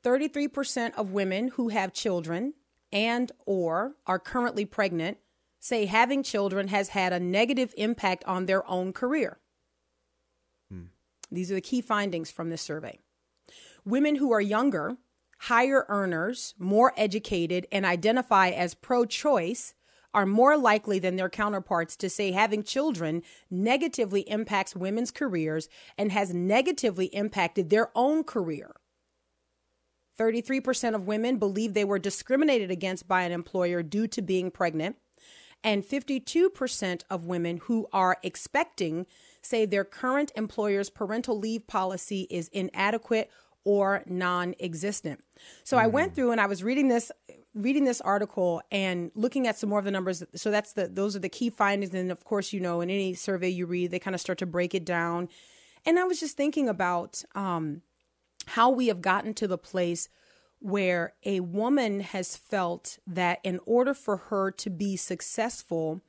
33% 0.02 0.94
of 0.94 1.12
women 1.12 1.48
who 1.48 1.68
have 1.68 1.92
children 1.92 2.54
and 2.92 3.32
or 3.44 3.96
are 4.06 4.18
currently 4.18 4.64
pregnant 4.64 5.18
say 5.58 5.86
having 5.86 6.22
children 6.22 6.68
has 6.68 6.90
had 6.90 7.12
a 7.12 7.20
negative 7.20 7.74
impact 7.76 8.24
on 8.24 8.46
their 8.46 8.68
own 8.70 8.92
career. 8.92 9.38
These 11.30 11.50
are 11.50 11.54
the 11.54 11.60
key 11.60 11.80
findings 11.80 12.30
from 12.30 12.50
this 12.50 12.62
survey. 12.62 12.98
Women 13.84 14.16
who 14.16 14.32
are 14.32 14.40
younger, 14.40 14.96
higher 15.40 15.84
earners, 15.88 16.54
more 16.58 16.92
educated, 16.96 17.66
and 17.72 17.84
identify 17.84 18.50
as 18.50 18.74
pro 18.74 19.04
choice 19.04 19.74
are 20.14 20.26
more 20.26 20.56
likely 20.56 20.98
than 20.98 21.16
their 21.16 21.28
counterparts 21.28 21.96
to 21.96 22.08
say 22.08 22.32
having 22.32 22.62
children 22.62 23.22
negatively 23.50 24.22
impacts 24.30 24.74
women's 24.74 25.10
careers 25.10 25.68
and 25.98 26.10
has 26.10 26.32
negatively 26.32 27.06
impacted 27.06 27.68
their 27.68 27.90
own 27.94 28.24
career. 28.24 28.76
33% 30.18 30.94
of 30.94 31.06
women 31.06 31.38
believe 31.38 31.74
they 31.74 31.84
were 31.84 31.98
discriminated 31.98 32.70
against 32.70 33.06
by 33.06 33.22
an 33.22 33.32
employer 33.32 33.82
due 33.82 34.06
to 34.08 34.22
being 34.22 34.50
pregnant. 34.50 34.96
And 35.64 35.82
52% 35.82 37.02
of 37.10 37.24
women 37.24 37.58
who 37.64 37.88
are 37.92 38.18
expecting 38.22 39.06
say 39.42 39.64
their 39.64 39.84
current 39.84 40.32
employer's 40.36 40.90
parental 40.90 41.38
leave 41.38 41.66
policy 41.66 42.26
is 42.30 42.48
inadequate 42.48 43.30
or 43.64 44.04
non-existent. 44.06 45.24
So 45.64 45.76
I 45.76 45.88
went 45.88 46.14
through 46.14 46.30
and 46.30 46.40
I 46.40 46.46
was 46.46 46.62
reading 46.62 46.88
this 46.88 47.10
reading 47.52 47.84
this 47.84 48.00
article 48.02 48.62
and 48.70 49.10
looking 49.14 49.46
at 49.48 49.58
some 49.58 49.70
more 49.70 49.78
of 49.78 49.84
the 49.84 49.90
numbers 49.90 50.22
so 50.34 50.50
that's 50.50 50.74
the 50.74 50.88
those 50.88 51.16
are 51.16 51.20
the 51.20 51.28
key 51.28 51.48
findings 51.48 51.94
and 51.94 52.12
of 52.12 52.22
course 52.22 52.52
you 52.52 52.60
know 52.60 52.82
in 52.82 52.90
any 52.90 53.14
survey 53.14 53.48
you 53.48 53.64
read 53.64 53.90
they 53.90 53.98
kind 53.98 54.14
of 54.14 54.20
start 54.20 54.38
to 54.38 54.46
break 54.46 54.74
it 54.74 54.84
down. 54.84 55.28
And 55.84 55.98
I 55.98 56.04
was 56.04 56.20
just 56.20 56.36
thinking 56.36 56.68
about 56.68 57.24
um 57.34 57.82
how 58.46 58.70
we 58.70 58.86
have 58.88 59.00
gotten 59.00 59.34
to 59.34 59.46
the 59.46 59.58
place 59.58 60.08
where 60.58 61.14
a 61.24 61.40
woman 61.40 62.00
has 62.00 62.36
felt 62.36 62.98
that 63.06 63.40
in 63.44 63.60
order 63.66 63.92
for 63.92 64.16
her 64.16 64.50
to 64.50 64.70
be 64.70 64.96
successful, 64.96 66.00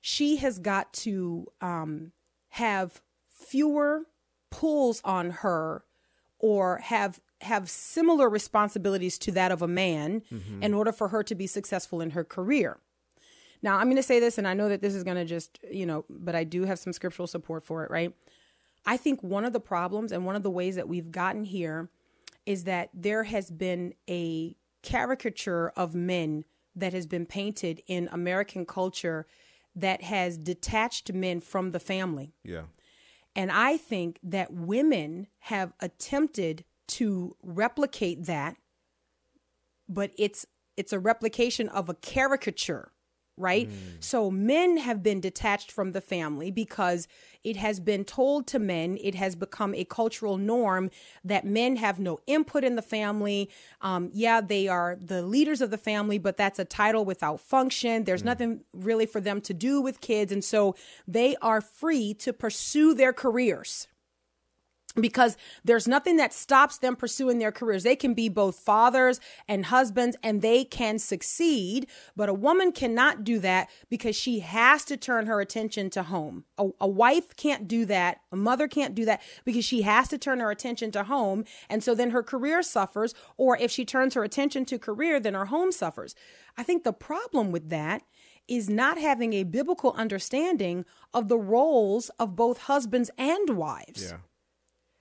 she 0.00 0.36
has 0.36 0.58
got 0.58 0.92
to 0.92 1.46
um, 1.60 2.12
have 2.50 3.00
fewer 3.28 4.02
pulls 4.50 5.00
on 5.04 5.30
her 5.30 5.84
or 6.38 6.78
have 6.78 7.20
have 7.40 7.68
similar 7.68 8.28
responsibilities 8.28 9.18
to 9.18 9.32
that 9.32 9.50
of 9.50 9.62
a 9.62 9.68
man 9.68 10.22
in 10.60 10.72
order 10.72 10.92
for 10.92 11.08
her 11.08 11.24
to 11.24 11.34
be 11.34 11.46
successful 11.46 12.00
in 12.00 12.10
her 12.10 12.22
career. 12.22 12.78
Now, 13.62 13.78
I'm 13.78 13.86
going 13.86 13.96
to 13.96 14.02
say 14.02 14.20
this, 14.20 14.38
and 14.38 14.46
I 14.46 14.54
know 14.54 14.68
that 14.68 14.80
this 14.80 14.94
is 14.94 15.02
going 15.02 15.16
to 15.16 15.24
just, 15.24 15.58
you 15.68 15.84
know, 15.84 16.04
but 16.08 16.34
I 16.36 16.44
do 16.44 16.64
have 16.64 16.78
some 16.78 16.92
scriptural 16.92 17.26
support 17.26 17.64
for 17.64 17.84
it, 17.84 17.90
right? 17.90 18.14
I 18.84 18.96
think 18.96 19.22
one 19.22 19.44
of 19.44 19.52
the 19.52 19.60
problems 19.60 20.12
and 20.12 20.26
one 20.26 20.36
of 20.36 20.42
the 20.42 20.50
ways 20.50 20.76
that 20.76 20.88
we've 20.88 21.10
gotten 21.10 21.44
here 21.44 21.88
is 22.46 22.64
that 22.64 22.90
there 22.92 23.24
has 23.24 23.50
been 23.50 23.94
a 24.08 24.56
caricature 24.82 25.72
of 25.76 25.94
men 25.94 26.44
that 26.74 26.92
has 26.92 27.06
been 27.06 27.26
painted 27.26 27.82
in 27.86 28.08
American 28.10 28.66
culture 28.66 29.26
that 29.74 30.02
has 30.02 30.36
detached 30.36 31.12
men 31.12 31.40
from 31.40 31.70
the 31.70 31.80
family. 31.80 32.34
Yeah. 32.44 32.62
And 33.34 33.50
I 33.50 33.76
think 33.76 34.18
that 34.22 34.52
women 34.52 35.28
have 35.40 35.72
attempted 35.80 36.64
to 36.88 37.36
replicate 37.42 38.26
that, 38.26 38.56
but 39.88 40.10
it's 40.18 40.44
it's 40.76 40.92
a 40.92 40.98
replication 40.98 41.68
of 41.68 41.88
a 41.88 41.94
caricature, 41.94 42.91
right? 43.36 43.68
So 44.00 44.30
men 44.30 44.76
have 44.76 45.02
been 45.02 45.20
detached 45.20 45.72
from 45.72 45.92
the 45.92 46.00
family 46.00 46.50
because 46.50 47.08
it 47.42 47.56
has 47.56 47.80
been 47.80 48.04
told 48.04 48.46
to 48.48 48.58
men, 48.58 48.98
it 49.02 49.14
has 49.16 49.34
become 49.34 49.74
a 49.74 49.84
cultural 49.84 50.36
norm 50.36 50.90
that 51.24 51.44
men 51.44 51.76
have 51.76 51.98
no 51.98 52.20
input 52.26 52.62
in 52.62 52.76
the 52.76 52.82
family. 52.82 53.50
Um, 53.80 54.10
yeah, 54.12 54.40
they 54.40 54.68
are 54.68 54.96
the 55.00 55.22
leaders 55.22 55.60
of 55.60 55.70
the 55.70 55.78
family, 55.78 56.18
but 56.18 56.36
that's 56.36 56.58
a 56.58 56.64
title 56.64 57.04
without 57.04 57.40
function. 57.40 58.04
There's 58.04 58.22
nothing 58.24 58.60
really 58.72 59.06
for 59.06 59.20
them 59.20 59.40
to 59.42 59.54
do 59.54 59.80
with 59.80 60.00
kids. 60.00 60.30
And 60.30 60.44
so 60.44 60.76
they 61.08 61.34
are 61.42 61.60
free 61.60 62.14
to 62.14 62.32
pursue 62.32 62.94
their 62.94 63.12
careers 63.12 63.88
because 64.94 65.36
there's 65.64 65.88
nothing 65.88 66.16
that 66.16 66.32
stops 66.32 66.78
them 66.78 66.96
pursuing 66.96 67.38
their 67.38 67.52
careers. 67.52 67.82
They 67.82 67.96
can 67.96 68.14
be 68.14 68.28
both 68.28 68.56
fathers 68.56 69.20
and 69.48 69.66
husbands 69.66 70.16
and 70.22 70.42
they 70.42 70.64
can 70.64 70.98
succeed, 70.98 71.86
but 72.16 72.28
a 72.28 72.34
woman 72.34 72.72
cannot 72.72 73.24
do 73.24 73.38
that 73.40 73.70
because 73.88 74.16
she 74.16 74.40
has 74.40 74.84
to 74.86 74.96
turn 74.96 75.26
her 75.26 75.40
attention 75.40 75.90
to 75.90 76.02
home. 76.02 76.44
A, 76.58 76.68
a 76.80 76.88
wife 76.88 77.34
can't 77.36 77.66
do 77.66 77.84
that. 77.86 78.20
A 78.30 78.36
mother 78.36 78.68
can't 78.68 78.94
do 78.94 79.04
that 79.06 79.22
because 79.44 79.64
she 79.64 79.82
has 79.82 80.08
to 80.08 80.18
turn 80.18 80.40
her 80.40 80.50
attention 80.50 80.90
to 80.92 81.04
home. 81.04 81.44
And 81.70 81.82
so 81.82 81.94
then 81.94 82.10
her 82.10 82.22
career 82.22 82.62
suffers, 82.62 83.14
or 83.36 83.56
if 83.56 83.70
she 83.70 83.84
turns 83.84 84.14
her 84.14 84.24
attention 84.24 84.64
to 84.66 84.78
career, 84.78 85.18
then 85.18 85.34
her 85.34 85.46
home 85.46 85.72
suffers. 85.72 86.14
I 86.56 86.62
think 86.62 86.84
the 86.84 86.92
problem 86.92 87.50
with 87.50 87.70
that 87.70 88.02
is 88.48 88.68
not 88.68 88.98
having 88.98 89.32
a 89.32 89.44
biblical 89.44 89.92
understanding 89.96 90.84
of 91.14 91.28
the 91.28 91.38
roles 91.38 92.10
of 92.18 92.36
both 92.36 92.62
husbands 92.62 93.10
and 93.16 93.56
wives 93.56 94.10
Yeah. 94.10 94.18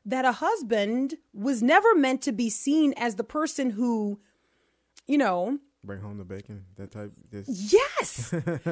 That 0.06 0.26
a 0.26 0.32
husband 0.34 1.16
was 1.34 1.62
never 1.62 1.94
meant 1.96 2.22
to 2.24 2.32
be 2.32 2.50
seen 2.50 2.94
as 2.98 3.16
the 3.16 3.24
person 3.24 3.72
who, 3.72 4.20
you 5.08 5.18
know, 5.18 5.60
Bring 5.84 6.00
home 6.00 6.20
the 6.20 6.24
bacon. 6.24 6.66
That 6.76 6.92
type. 6.92 7.12
This. 7.32 7.74
yes, 7.74 8.32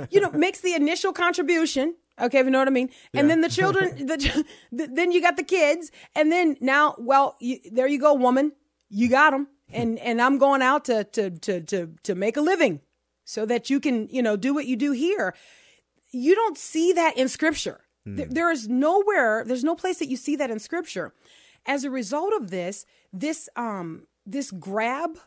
you 0.11 0.21
know, 0.21 0.29
makes 0.31 0.61
the 0.61 0.75
initial 0.75 1.11
contribution. 1.11 1.95
Okay, 2.21 2.37
if 2.37 2.45
you 2.45 2.51
know 2.51 2.59
what 2.59 2.67
I 2.67 2.71
mean. 2.71 2.89
And 3.15 3.27
then 3.29 3.41
the 3.41 3.49
children, 3.49 4.05
the, 4.05 4.17
th- 4.17 4.45
then 4.93 5.11
you 5.11 5.19
got 5.19 5.35
the 5.35 5.43
kids, 5.43 5.89
and 6.15 6.31
then 6.31 6.55
now, 6.61 6.93
well, 6.99 7.35
you, 7.39 7.57
there 7.71 7.87
you 7.87 7.99
go, 7.99 8.13
woman, 8.13 8.51
you 8.89 9.09
got 9.09 9.31
them. 9.31 9.47
and 9.73 9.97
and 9.99 10.21
I'm 10.21 10.37
going 10.37 10.61
out 10.61 10.85
to 10.85 11.03
to 11.03 11.31
to 11.31 11.61
to 11.61 11.95
to 12.03 12.13
make 12.15 12.37
a 12.37 12.41
living 12.41 12.81
so 13.23 13.43
that 13.45 13.71
you 13.71 13.79
can, 13.79 14.07
you 14.09 14.21
know, 14.21 14.35
do 14.35 14.53
what 14.53 14.67
you 14.67 14.75
do 14.75 14.91
here. 14.91 15.33
You 16.11 16.35
don't 16.35 16.57
see 16.59 16.93
that 16.93 17.17
in 17.17 17.27
scripture. 17.27 17.81
There, 18.05 18.25
there 18.29 18.51
is 18.51 18.67
nowhere, 18.67 19.43
there's 19.45 19.63
no 19.63 19.75
place 19.75 19.99
that 19.99 20.07
you 20.07 20.17
see 20.17 20.35
that 20.37 20.49
in 20.49 20.59
scripture. 20.59 21.13
As 21.65 21.83
a 21.83 21.89
result 21.91 22.33
of 22.33 22.49
this, 22.49 22.85
this 23.13 23.49
um 23.55 24.07
this 24.25 24.51
grab 24.51 25.19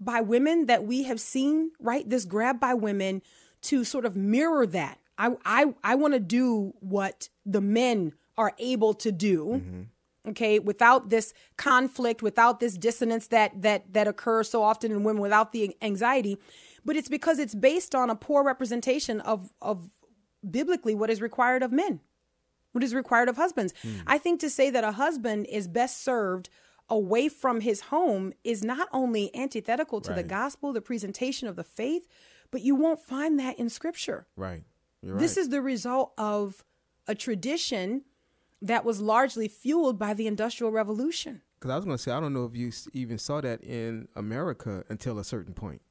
by 0.00 0.20
women 0.20 0.66
that 0.66 0.84
we 0.84 1.04
have 1.04 1.20
seen, 1.20 1.72
right? 1.80 2.08
This 2.08 2.24
grab 2.24 2.60
by 2.60 2.74
women 2.74 3.22
to 3.62 3.84
sort 3.84 4.04
of 4.04 4.14
mirror 4.16 4.66
that. 4.66 4.98
I 5.16 5.34
I 5.44 5.74
I 5.82 5.94
want 5.96 6.14
to 6.14 6.20
do 6.20 6.74
what 6.80 7.28
the 7.44 7.60
men 7.60 8.12
are 8.36 8.54
able 8.58 8.94
to 8.94 9.10
do. 9.10 9.86
Okay, 10.28 10.58
without 10.58 11.08
this 11.08 11.32
conflict, 11.56 12.22
without 12.22 12.60
this 12.60 12.76
dissonance 12.76 13.28
that 13.28 13.62
that 13.62 13.92
that 13.94 14.06
occurs 14.06 14.50
so 14.50 14.62
often 14.62 14.92
in 14.92 15.02
women, 15.02 15.22
without 15.22 15.52
the 15.52 15.74
anxiety, 15.80 16.36
but 16.84 16.96
it's 16.96 17.08
because 17.08 17.38
it's 17.38 17.54
based 17.54 17.94
on 17.94 18.10
a 18.10 18.14
poor 18.14 18.44
representation 18.44 19.20
of 19.22 19.52
of 19.62 19.90
biblically 20.48 20.94
what 20.94 21.10
is 21.10 21.20
required 21.22 21.62
of 21.62 21.72
men, 21.72 22.00
what 22.72 22.84
is 22.84 22.94
required 22.94 23.28
of 23.28 23.36
husbands. 23.36 23.74
Hmm. 23.82 24.00
I 24.06 24.18
think 24.18 24.40
to 24.40 24.50
say 24.50 24.70
that 24.70 24.84
a 24.84 24.92
husband 24.92 25.46
is 25.50 25.68
best 25.68 26.02
served 26.02 26.48
away 26.90 27.28
from 27.28 27.60
his 27.60 27.82
home 27.82 28.32
is 28.44 28.64
not 28.64 28.88
only 28.92 29.34
antithetical 29.34 30.00
to 30.00 30.14
the 30.14 30.22
gospel, 30.22 30.72
the 30.72 30.80
presentation 30.80 31.46
of 31.46 31.56
the 31.56 31.64
faith, 31.64 32.08
but 32.50 32.62
you 32.62 32.74
won't 32.74 33.00
find 33.00 33.38
that 33.38 33.58
in 33.58 33.68
scripture. 33.68 34.26
Right. 34.36 34.64
Right. 35.02 35.20
This 35.20 35.36
is 35.36 35.50
the 35.50 35.60
result 35.60 36.12
of 36.18 36.64
a 37.06 37.14
tradition 37.14 38.04
that 38.60 38.84
was 38.84 39.00
largely 39.00 39.48
fueled 39.48 39.98
by 39.98 40.14
the 40.14 40.26
Industrial 40.26 40.72
Revolution. 40.72 41.42
Because 41.58 41.70
I 41.70 41.76
was 41.76 41.84
going 41.84 41.96
to 41.96 42.02
say, 42.02 42.12
I 42.12 42.20
don't 42.20 42.32
know 42.32 42.44
if 42.44 42.56
you 42.56 42.72
even 42.92 43.18
saw 43.18 43.40
that 43.40 43.62
in 43.62 44.08
America 44.16 44.84
until 44.88 45.18
a 45.18 45.24
certain 45.24 45.54
point. 45.54 45.82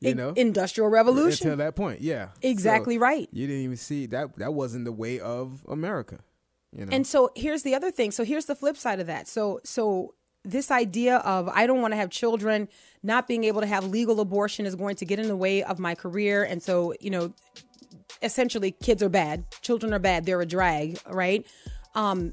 You 0.00 0.14
know, 0.14 0.30
Industrial 0.30 0.88
Revolution. 0.88 1.48
until 1.48 1.64
that 1.64 1.76
point, 1.76 2.00
yeah, 2.00 2.28
Exactly 2.42 2.98
right. 2.98 3.28
You 3.32 3.46
didn't 3.46 3.62
even 3.62 3.76
see 3.76 4.06
that. 4.06 4.36
That 4.38 4.54
wasn't 4.54 4.84
the 4.84 4.92
way 4.92 5.20
of 5.20 5.64
America. 5.68 6.18
You 6.76 6.86
know, 6.86 6.92
And 6.92 7.06
so 7.06 7.30
here's 7.36 7.62
the 7.62 7.74
other 7.74 7.90
thing. 7.90 8.10
So 8.10 8.24
here's 8.24 8.46
the 8.46 8.54
flip 8.54 8.76
side 8.76 9.00
of 9.00 9.06
that. 9.06 9.28
So 9.28 9.60
so 9.64 10.14
this 10.44 10.70
idea 10.70 11.18
of 11.18 11.48
I 11.48 11.66
don't 11.66 11.80
want 11.80 11.92
to 11.92 11.96
have 11.96 12.10
children, 12.10 12.68
not 13.02 13.28
being 13.28 13.44
able 13.44 13.60
to 13.60 13.66
have 13.66 13.84
legal 13.84 14.20
abortion 14.20 14.66
is 14.66 14.74
going 14.74 14.96
to 14.96 15.04
get 15.04 15.18
in 15.18 15.28
the 15.28 15.36
way 15.36 15.62
of 15.62 15.78
my 15.78 15.94
career. 15.94 16.42
And 16.44 16.62
so, 16.62 16.94
you 17.00 17.10
know, 17.10 17.34
essentially 18.22 18.72
kids 18.72 19.02
are 19.02 19.08
bad, 19.08 19.44
children 19.60 19.92
are 19.92 19.98
bad, 19.98 20.24
they're 20.24 20.40
a 20.40 20.46
drag, 20.46 20.98
right? 21.08 21.46
Um 21.94 22.32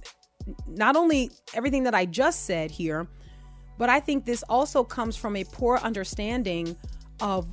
not 0.68 0.96
only 0.96 1.32
everything 1.54 1.84
that 1.84 1.94
I 1.94 2.06
just 2.06 2.46
said 2.46 2.72
here, 2.72 3.08
but 3.78 3.90
I 3.90 4.00
think 4.00 4.26
this 4.26 4.44
also 4.44 4.84
comes 4.84 5.16
from 5.16 5.36
a 5.36 5.44
poor 5.44 5.78
understanding 5.78 6.76
of 7.22 7.48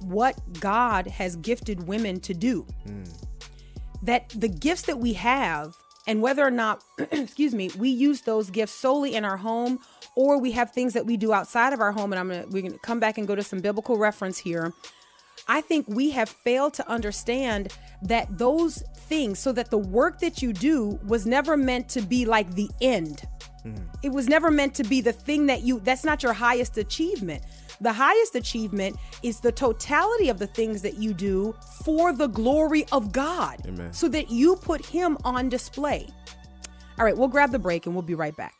what 0.00 0.36
God 0.60 1.06
has 1.06 1.36
gifted 1.36 1.86
women 1.86 2.20
to 2.20 2.34
do. 2.34 2.66
Mm. 2.86 3.08
That 4.02 4.28
the 4.30 4.48
gifts 4.48 4.82
that 4.82 4.98
we 4.98 5.12
have 5.12 5.76
and 6.06 6.20
whether 6.20 6.44
or 6.46 6.50
not 6.50 6.82
excuse 7.10 7.54
me 7.54 7.70
we 7.78 7.88
use 7.88 8.22
those 8.22 8.50
gifts 8.50 8.72
solely 8.72 9.14
in 9.14 9.24
our 9.24 9.36
home 9.36 9.78
or 10.14 10.38
we 10.38 10.52
have 10.52 10.72
things 10.72 10.92
that 10.94 11.06
we 11.06 11.16
do 11.16 11.32
outside 11.32 11.72
of 11.72 11.80
our 11.80 11.92
home 11.92 12.12
and 12.12 12.18
i'm 12.18 12.28
gonna 12.28 12.44
we're 12.50 12.62
gonna 12.62 12.78
come 12.78 13.00
back 13.00 13.18
and 13.18 13.26
go 13.26 13.34
to 13.34 13.42
some 13.42 13.60
biblical 13.60 13.96
reference 13.96 14.38
here 14.38 14.72
i 15.48 15.60
think 15.60 15.86
we 15.88 16.10
have 16.10 16.28
failed 16.28 16.74
to 16.74 16.88
understand 16.88 17.72
that 18.02 18.26
those 18.36 18.82
things 18.96 19.38
so 19.38 19.52
that 19.52 19.70
the 19.70 19.78
work 19.78 20.18
that 20.18 20.42
you 20.42 20.52
do 20.52 20.98
was 21.06 21.26
never 21.26 21.56
meant 21.56 21.88
to 21.88 22.02
be 22.02 22.24
like 22.24 22.54
the 22.54 22.68
end 22.80 23.22
it 24.02 24.10
was 24.10 24.28
never 24.28 24.50
meant 24.50 24.74
to 24.74 24.84
be 24.84 25.00
the 25.00 25.12
thing 25.12 25.46
that 25.46 25.62
you 25.62 25.80
that's 25.80 26.04
not 26.04 26.22
your 26.22 26.32
highest 26.32 26.78
achievement. 26.78 27.42
The 27.80 27.92
highest 27.92 28.34
achievement 28.34 28.96
is 29.22 29.40
the 29.40 29.52
totality 29.52 30.28
of 30.28 30.38
the 30.38 30.46
things 30.46 30.82
that 30.82 30.98
you 30.98 31.12
do 31.12 31.54
for 31.84 32.12
the 32.12 32.28
glory 32.28 32.86
of 32.92 33.12
god. 33.12 33.62
Amen. 33.66 33.92
so 33.92 34.08
that 34.08 34.30
you 34.30 34.56
put 34.56 34.84
him 34.84 35.16
on 35.24 35.48
display. 35.48 36.08
All 36.98 37.04
right 37.04 37.16
we'll 37.16 37.28
grab 37.28 37.50
the 37.50 37.58
break 37.58 37.86
and 37.86 37.94
we'll 37.94 38.02
be 38.02 38.14
right 38.14 38.36
back 38.36 38.54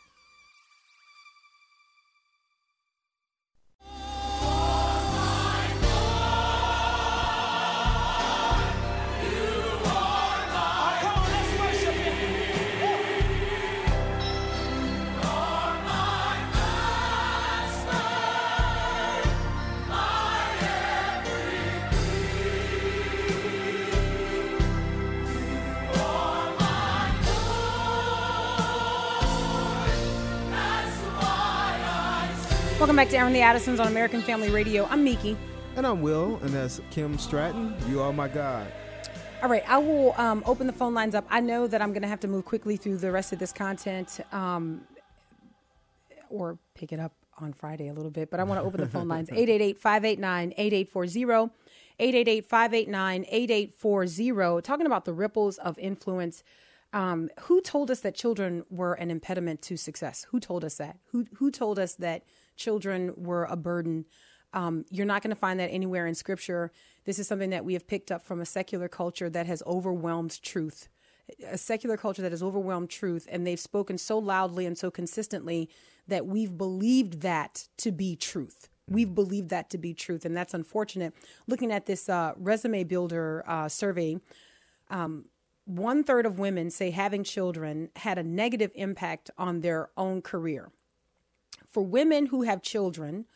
welcome 32.93 33.07
back 33.07 33.11
to 33.11 33.17
Airing 33.17 33.33
the 33.33 33.41
Addisons 33.41 33.81
on 33.81 33.87
american 33.87 34.21
family 34.21 34.51
radio 34.51 34.85
i'm 34.91 35.03
miki 35.03 35.35
and 35.77 35.87
I'm 35.87 36.03
Will, 36.03 36.39
and 36.43 36.51
that's 36.51 36.79
Kim 36.91 37.17
Stratton. 37.17 37.75
You 37.89 38.03
are 38.03 38.13
my 38.13 38.29
God. 38.29 38.71
All 39.43 39.49
right, 39.49 39.65
I 39.67 39.79
will 39.79 40.15
um, 40.19 40.43
open 40.45 40.67
the 40.67 40.75
phone 40.75 40.93
lines 40.93 41.15
up. 41.15 41.25
I 41.31 41.41
know 41.41 41.67
that 41.67 41.81
I'm 41.81 41.95
going 41.95 42.03
to 42.03 42.09
have 42.09 42.21
to 42.21 42.29
move 42.29 42.45
quickly 42.45 42.77
through 42.77 42.99
the 42.99 43.11
rest 43.11 43.33
of 43.33 43.39
this 43.39 43.51
content 43.51 44.21
um, 44.31 44.83
or 46.29 46.59
pick 46.75 46.93
it 46.93 47.01
up 47.01 47.15
on 47.39 47.55
Friday 47.55 47.89
a 47.89 47.95
little 47.95 48.11
bit, 48.11 48.31
but 48.31 48.41
I 48.41 48.45
want 48.45 48.61
to 48.61 48.67
open 48.67 48.83
the 48.83 48.87
phone 48.87 49.09
lines 49.09 49.31
888 49.33 49.79
589 49.79 50.53
8840. 50.59 51.55
888 51.99 52.45
589 52.45 53.25
8840. 53.27 54.61
Talking 54.61 54.85
about 54.85 55.07
the 55.07 55.15
ripples 55.15 55.57
of 55.57 55.79
influence. 55.79 56.43
Um, 56.93 57.31
who 57.45 57.63
told 57.63 57.91
us 57.91 58.01
that 58.01 58.15
children 58.15 58.67
were 58.69 58.93
an 58.93 59.11
impediment 59.11 59.63
to 59.63 59.79
success? 59.79 60.27
Who 60.29 60.39
told 60.39 60.63
us 60.63 60.75
that? 60.75 60.99
Who, 61.13 61.25
who 61.37 61.51
told 61.51 61.79
us 61.79 61.95
that 61.95 62.25
children 62.63 63.13
were 63.17 63.45
a 63.45 63.57
burden? 63.57 64.07
Um, 64.53 64.85
you're 64.91 65.07
not 65.07 65.23
going 65.23 65.35
to 65.35 65.41
find 65.47 65.59
that 65.61 65.71
anywhere 65.71 66.07
in 66.07 66.15
scripture. 66.15 66.71
This 67.05 67.19
is 67.19 67.27
something 67.27 67.51
that 67.51 67.65
we 67.65 67.73
have 67.73 67.87
picked 67.87 68.13
up 68.13 68.23
from 68.25 68.41
a 68.41 68.47
secular 68.47 68.89
culture 68.89 69.31
that 69.31 69.47
has 69.47 69.63
overwhelmed 69.67 70.41
truth. 70.43 70.89
A 71.49 71.59
secular 71.59 71.97
culture 71.97 72.23
that 72.23 72.33
has 72.33 72.43
overwhelmed 72.43 72.91
truth, 72.91 73.27
and 73.31 73.47
they've 73.47 73.59
spoken 73.59 73.97
so 73.99 74.19
loudly 74.19 74.67
and 74.67 74.77
so 74.77 74.91
consistently 74.91 75.69
that 76.07 76.27
we've 76.27 76.57
believed 76.59 77.23
that 77.23 77.69
to 77.79 77.91
be 77.91 78.17
truth. 78.17 78.69
We've 78.89 79.15
believed 79.15 79.49
that 79.51 79.71
to 79.71 79.79
be 79.79 79.95
truth, 79.95 80.25
and 80.25 80.37
that's 80.37 80.55
unfortunate. 80.55 81.15
Looking 81.47 81.73
at 81.73 81.87
this 81.87 82.09
uh, 82.09 82.33
resume 82.37 82.85
builder 82.85 83.45
uh, 83.47 83.69
survey, 83.69 84.19
one 85.65 86.05
third 86.05 86.27
of 86.27 86.39
women 86.39 86.71
say 86.71 86.91
having 86.91 87.25
children 87.25 87.91
had 87.97 88.19
a 88.19 88.23
negative 88.23 88.73
impact 88.75 89.31
on 89.39 89.61
their 89.61 89.91
own 89.97 90.21
career. 90.23 90.71
For 91.73 91.83
women 91.83 92.27
who 92.27 92.43
have 92.43 92.63
children 92.63 93.27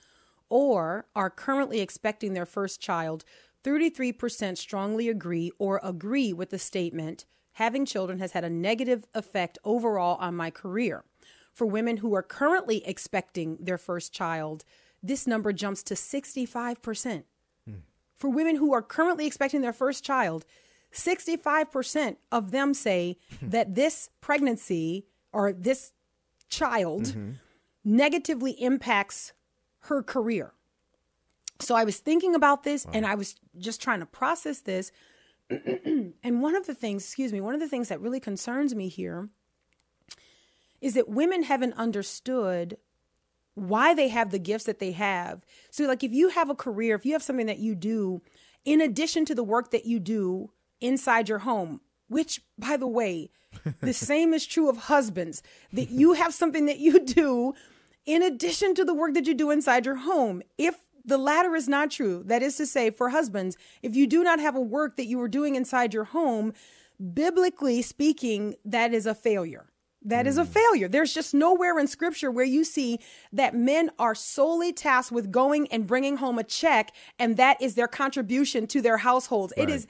or 0.49 1.07
are 1.17 1.31
currently 1.31 1.81
expecting 1.81 2.35
their 2.35 2.47
first 2.47 2.81
child, 2.81 3.25
33% 3.65 4.57
strongly 4.57 5.09
agree 5.09 5.51
or 5.59 5.81
agree 5.83 6.33
with 6.33 6.51
the 6.51 6.59
statement 6.59 7.25
having 7.53 7.87
children 7.87 8.19
has 8.19 8.33
had 8.33 8.45
a 8.45 8.51
negative 8.51 9.07
effect 9.15 9.59
overall 9.65 10.17
on 10.21 10.37
my 10.37 10.51
career. 10.51 11.05
For 11.55 11.67
women 11.67 11.97
who 11.97 12.15
are 12.15 12.23
currently 12.23 12.87
expecting 12.87 13.57
their 13.59 13.79
first 13.79 14.13
child, 14.13 14.65
this 15.03 15.27
number 15.27 15.55
jumps 15.55 15.83
to 15.85 15.95
65%. 15.95 17.25
For 18.17 18.31
women 18.31 18.57
who 18.57 18.73
are 18.75 18.83
currently 18.83 19.27
expecting 19.27 19.63
their 19.63 19.73
first 19.73 20.05
child, 20.05 20.45
65% 20.93 22.17
of 22.31 22.51
them 22.51 22.75
say 22.75 23.19
that 23.43 23.75
this 23.75 24.11
pregnancy 24.21 25.07
or 25.33 25.53
this 25.53 25.93
child 26.49 27.05
mm-hmm. 27.05 27.33
Negatively 27.87 28.51
impacts 28.61 29.33
her 29.83 30.03
career. 30.03 30.53
So 31.61 31.75
I 31.75 31.85
was 31.85 31.99
thinking 31.99 32.35
about 32.35 32.65
this 32.65 32.85
and 32.93 33.07
I 33.07 33.15
was 33.15 33.37
just 33.57 33.81
trying 33.81 34.01
to 34.01 34.07
process 34.07 34.61
this. 34.61 34.91
and 35.51 36.43
one 36.43 36.57
of 36.57 36.67
the 36.67 36.75
things, 36.75 37.05
excuse 37.05 37.33
me, 37.33 37.41
one 37.41 37.55
of 37.55 37.61
the 37.61 37.69
things 37.69 37.89
that 37.89 38.01
really 38.01 38.21
concerns 38.21 38.75
me 38.75 38.89
here 38.89 39.29
is 40.81 40.95
that 40.95 41.09
women 41.09 41.45
haven't 41.45 41.75
understood 41.75 42.77
why 43.55 43.95
they 43.95 44.09
have 44.09 44.31
the 44.31 44.39
gifts 44.39 44.65
that 44.65 44.81
they 44.81 44.93
have. 44.93 45.43
So, 45.71 45.85
like, 45.87 46.05
if 46.05 46.13
you 46.13 46.29
have 46.29 46.51
a 46.51 46.55
career, 46.55 46.95
if 46.95 47.07
you 47.07 47.13
have 47.13 47.23
something 47.23 47.47
that 47.47 47.59
you 47.59 47.75
do, 47.75 48.21
in 48.67 48.83
addition 48.83 49.25
to 49.27 49.35
the 49.35 49.45
work 49.45 49.71
that 49.71 49.87
you 49.87 49.99
do 49.99 50.51
inside 50.81 51.29
your 51.29 51.39
home, 51.39 51.81
which, 52.09 52.43
by 52.59 52.77
the 52.77 52.87
way, 52.87 53.31
the 53.81 53.93
same 53.95 54.35
is 54.35 54.45
true 54.45 54.69
of 54.69 54.77
husbands, 54.77 55.43
that 55.73 55.89
you 55.89 56.13
have 56.13 56.35
something 56.35 56.67
that 56.67 56.81
you 56.81 57.01
do 57.01 57.55
in 58.07 58.23
addition 58.23 58.75
to 58.77 58.85
the 58.85 58.95
work 58.95 59.15
that 59.15 59.27
you 59.27 59.35
do 59.35 59.51
inside 59.51 59.85
your 59.85 59.97
home. 59.97 60.43
If 60.57 60.77
the 61.05 61.19
latter 61.19 61.55
is 61.55 61.69
not 61.69 61.91
true, 61.91 62.23
that 62.27 62.43
is 62.43 62.57
to 62.57 62.67
say, 62.67 62.91
for 62.91 63.11
husbands, 63.11 63.57
if 63.83 63.95
you 63.95 64.07
do 64.07 64.25
not 64.25 64.41
have 64.41 64.57
a 64.57 64.61
work 64.61 64.97
that 64.97 65.07
you 65.07 65.21
are 65.21 65.29
doing 65.29 65.55
inside 65.55 65.93
your 65.95 66.05
home, 66.05 66.53
biblically 67.13 67.83
speaking, 67.83 68.55
that 68.65 68.95
is 68.95 69.07
a 69.07 69.15
failure 69.15 69.67
That 70.03 70.27
is 70.27 70.39
a 70.39 70.45
mm. 70.45 70.49
failure. 70.49 70.89
There's 70.89 71.13
just 71.13 71.35
nowhere 71.35 71.79
in 71.79 71.87
scripture 71.89 72.31
where 72.31 72.45
you 72.45 72.65
see 72.65 72.99
that 73.33 73.55
men 73.55 73.91
are 73.99 74.15
solely 74.15 74.73
tasked 74.73 75.13
with 75.13 75.31
going 75.31 75.67
and 75.73 75.87
bringing 75.87 76.17
home 76.19 76.39
a 76.39 76.45
check 76.45 76.93
and 77.19 77.37
that 77.37 77.61
is 77.61 77.75
their 77.75 77.89
contribution 77.89 78.67
to 78.69 78.81
their 78.81 78.99
households. 78.99 79.53
It 79.57 79.61
Right. 79.63 79.71
is 79.71 79.87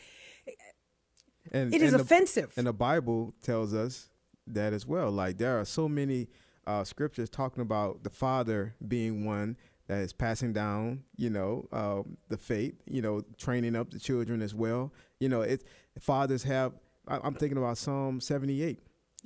and 1.52 1.72
It 1.72 1.80
is 1.80 1.92
and 1.92 2.00
the- 2.00 2.04
offensive. 2.04 2.52
and 2.56 2.66
the 2.66 2.72
Bible 2.72 3.34
tells 3.42 3.72
us 3.72 4.08
that 4.48 4.72
as 4.72 4.84
well. 4.86 5.10
Like 5.12 5.38
there 5.38 5.60
are 5.60 5.64
so 5.64 5.88
many 5.88 6.28
uh, 6.66 6.84
scriptures 6.84 7.28
talking 7.30 7.62
about 7.62 8.02
the 8.04 8.10
father 8.10 8.74
being 8.86 9.24
one 9.24 9.56
that 9.88 9.98
is 9.98 10.12
passing 10.12 10.52
down, 10.52 11.04
you 11.16 11.30
know, 11.30 11.68
um, 11.72 12.16
the 12.28 12.36
faith, 12.36 12.74
you 12.86 13.00
know, 13.00 13.22
training 13.38 13.76
up 13.76 13.90
the 13.90 14.00
children 14.00 14.42
as 14.42 14.54
well. 14.54 14.92
You 15.20 15.28
know, 15.28 15.42
it 15.42 15.62
fathers 16.00 16.42
have. 16.42 16.72
I, 17.06 17.18
I'm 17.22 17.34
thinking 17.34 17.56
about 17.58 17.78
Psalm 17.78 18.20
78. 18.20 18.68
It- 18.68 18.82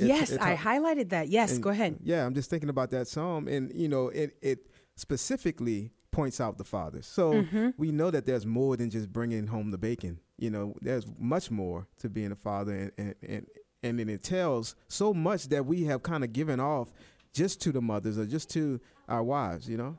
Yes, 0.07 0.35
I 0.39 0.57
highlighted 0.57 1.11
that. 1.11 1.29
Yes, 1.29 1.53
and- 1.55 1.63
go 1.63 1.71
ahead. 1.71 1.99
Yeah, 2.03 2.25
I'm 2.27 2.35
just 2.35 2.49
thinking 2.51 2.69
about 2.71 2.91
that 2.91 3.07
psalm, 3.09 3.49
and 3.49 3.71
you 3.75 3.89
know, 3.89 4.09
it 4.09 4.37
it 4.41 4.67
specifically 4.97 5.91
points 6.11 6.41
out 6.41 6.59
the 6.59 6.65
fathers. 6.65 7.07
So 7.07 7.33
Mm-hmm. 7.35 7.69
we 7.77 7.93
know 7.93 8.11
that 8.11 8.27
there's 8.27 8.47
more 8.47 8.77
than 8.77 8.91
just 8.91 9.13
bringing 9.13 9.47
home 9.47 9.71
the 9.71 9.79
bacon. 9.79 10.19
You 10.39 10.51
know, 10.51 10.75
there's 10.81 11.07
much 11.19 11.51
more 11.51 11.87
to 11.99 12.09
being 12.09 12.33
a 12.33 12.37
father, 12.37 12.73
and 12.99 13.15
and 13.23 13.47
and, 13.83 14.01
and 14.01 14.11
it 14.11 14.23
tells 14.23 14.75
so 14.89 15.13
much 15.15 15.49
that 15.49 15.67
we 15.67 15.85
have 15.85 16.03
kind 16.03 16.25
of 16.25 16.33
given 16.33 16.61
off 16.61 16.93
just 17.33 17.61
to 17.63 17.73
the 17.73 17.81
mothers 17.81 18.19
or 18.19 18.27
just 18.27 18.51
to 18.51 18.81
our 19.09 19.23
wives. 19.23 19.69
You 19.69 19.77
know. 19.77 19.99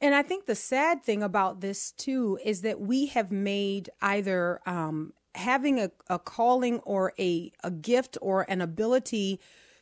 And 0.00 0.14
I 0.14 0.22
think 0.22 0.46
the 0.46 0.54
sad 0.54 1.02
thing 1.02 1.22
about 1.22 1.60
this 1.60 1.92
too 1.92 2.38
is 2.44 2.62
that 2.62 2.80
we 2.80 3.06
have 3.06 3.32
made 3.32 3.90
either 4.00 4.60
um, 4.64 5.12
having 5.34 5.80
a, 5.80 5.90
a 6.08 6.18
calling 6.18 6.78
or 6.80 7.12
a, 7.18 7.50
a 7.64 7.70
gift 7.70 8.16
or 8.20 8.42
an 8.48 8.60
ability 8.60 9.40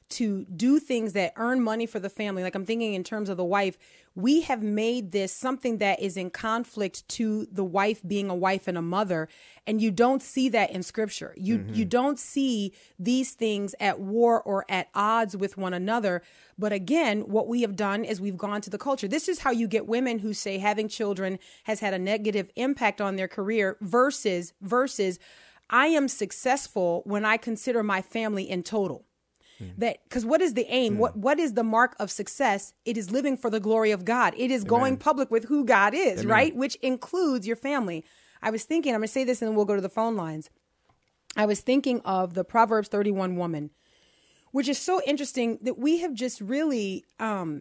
to 0.08 0.44
do 0.44 0.78
things 0.78 1.12
that 1.14 1.32
earn 1.36 1.60
money 1.60 1.86
for 1.86 1.98
the 1.98 2.08
family. 2.08 2.42
Like 2.42 2.54
I'm 2.54 2.64
thinking 2.64 2.94
in 2.94 3.04
terms 3.04 3.28
of 3.28 3.36
the 3.36 3.44
wife, 3.44 3.76
we 4.14 4.40
have 4.42 4.62
made 4.62 5.12
this 5.12 5.32
something 5.32 5.76
that 5.78 6.00
is 6.00 6.16
in 6.16 6.30
conflict 6.30 7.06
to 7.10 7.46
the 7.52 7.64
wife 7.64 8.00
being 8.06 8.30
a 8.30 8.34
wife 8.34 8.66
and 8.66 8.78
a 8.78 8.82
mother. 8.82 9.28
And 9.66 9.82
you 9.82 9.90
don't 9.90 10.22
see 10.22 10.48
that 10.48 10.70
in 10.70 10.82
scripture. 10.82 11.34
You 11.36 11.58
mm-hmm. 11.58 11.74
you 11.74 11.84
don't 11.84 12.18
see 12.18 12.72
these 12.98 13.32
things 13.32 13.74
at 13.78 14.00
war 14.00 14.40
or 14.42 14.64
at 14.68 14.88
odds 14.94 15.36
with 15.36 15.58
one 15.58 15.74
another. 15.74 16.22
But 16.56 16.72
again, 16.72 17.22
what 17.22 17.46
we 17.46 17.60
have 17.60 17.76
done 17.76 18.04
is 18.04 18.20
we've 18.20 18.38
gone 18.38 18.62
to 18.62 18.70
the 18.70 18.78
culture. 18.78 19.08
This 19.08 19.28
is 19.28 19.40
how 19.40 19.50
you 19.50 19.68
get 19.68 19.86
women 19.86 20.20
who 20.20 20.32
say 20.32 20.58
having 20.58 20.88
children 20.88 21.38
has 21.64 21.80
had 21.80 21.92
a 21.92 21.98
negative 21.98 22.50
impact 22.56 23.00
on 23.00 23.16
their 23.16 23.28
career 23.28 23.76
versus 23.80 24.54
versus 24.62 25.18
I 25.68 25.88
am 25.88 26.08
successful 26.08 27.02
when 27.04 27.24
I 27.24 27.36
consider 27.36 27.82
my 27.82 28.00
family 28.00 28.48
in 28.48 28.62
total 28.62 29.04
that 29.78 29.98
because 30.04 30.24
what 30.24 30.40
is 30.40 30.54
the 30.54 30.66
aim? 30.68 30.98
What 30.98 31.16
what 31.16 31.38
is 31.38 31.54
the 31.54 31.64
mark 31.64 31.96
of 31.98 32.10
success? 32.10 32.74
It 32.84 32.96
is 32.96 33.10
living 33.10 33.36
for 33.36 33.50
the 33.50 33.60
glory 33.60 33.90
of 33.90 34.04
god. 34.04 34.34
It 34.36 34.50
is 34.50 34.64
going 34.64 34.96
public 34.96 35.30
with 35.30 35.44
who 35.46 35.64
god 35.64 35.94
is 35.94 36.26
right? 36.26 36.54
Which 36.54 36.76
includes 36.76 37.46
your 37.46 37.56
family. 37.56 38.04
I 38.42 38.50
was 38.50 38.64
thinking 38.64 38.94
i'm 38.94 39.00
going 39.00 39.08
to 39.08 39.12
say 39.12 39.24
this 39.24 39.42
and 39.42 39.48
then 39.48 39.56
we'll 39.56 39.64
go 39.64 39.76
to 39.76 39.82
the 39.82 39.88
phone 39.88 40.16
lines. 40.16 40.50
I 41.36 41.46
was 41.46 41.60
thinking 41.60 42.00
of 42.04 42.34
the 42.34 42.44
proverbs 42.44 42.88
31 42.88 43.36
woman 43.36 43.70
which 44.52 44.68
is 44.68 44.78
so 44.78 45.02
interesting 45.06 45.58
that 45.60 45.76
we 45.78 45.98
have 45.98 46.14
just 46.14 46.40
really 46.40 47.04
um 47.20 47.60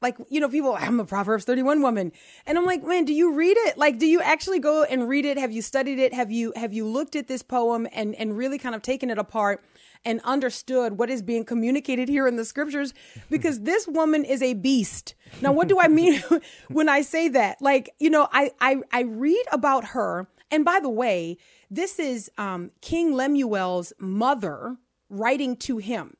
like 0.00 0.16
you 0.28 0.40
know 0.40 0.48
people 0.48 0.76
i'm 0.78 0.98
a 0.98 1.04
proverbs 1.04 1.44
31 1.44 1.80
woman. 1.82 2.12
And 2.46 2.58
i'm 2.58 2.64
like 2.64 2.82
man 2.84 3.04
do 3.04 3.12
you 3.12 3.34
read 3.34 3.56
it? 3.56 3.78
Like 3.78 3.98
do 3.98 4.06
you 4.06 4.20
actually 4.20 4.58
go 4.58 4.82
and 4.84 5.08
read 5.08 5.24
it? 5.24 5.38
Have 5.38 5.52
you 5.52 5.62
studied 5.62 5.98
it? 5.98 6.12
Have 6.12 6.30
you 6.30 6.52
have 6.56 6.72
you 6.72 6.86
looked 6.86 7.14
at 7.16 7.28
this 7.28 7.42
poem 7.42 7.86
and 7.92 8.14
and 8.16 8.36
really 8.36 8.58
kind 8.58 8.74
of 8.74 8.82
taken 8.82 9.10
it 9.10 9.18
apart 9.18 9.64
and 10.04 10.20
understood 10.24 10.98
what 10.98 11.10
is 11.10 11.22
being 11.22 11.44
communicated 11.44 12.08
here 12.08 12.26
in 12.26 12.36
the 12.36 12.44
scriptures 12.44 12.94
because 13.30 13.60
this 13.62 13.86
woman 13.86 14.24
is 14.24 14.42
a 14.42 14.54
beast 14.54 15.14
now 15.40 15.52
what 15.52 15.68
do 15.68 15.78
i 15.80 15.88
mean 15.88 16.22
when 16.68 16.88
i 16.88 17.00
say 17.00 17.28
that 17.28 17.60
like 17.60 17.90
you 17.98 18.10
know 18.10 18.28
i 18.32 18.50
i, 18.60 18.76
I 18.92 19.02
read 19.02 19.44
about 19.52 19.86
her 19.86 20.28
and 20.50 20.64
by 20.64 20.80
the 20.80 20.90
way 20.90 21.36
this 21.70 21.98
is 21.98 22.30
um, 22.38 22.70
king 22.80 23.12
lemuel's 23.12 23.92
mother 23.98 24.76
writing 25.10 25.56
to 25.56 25.78
him 25.78 26.16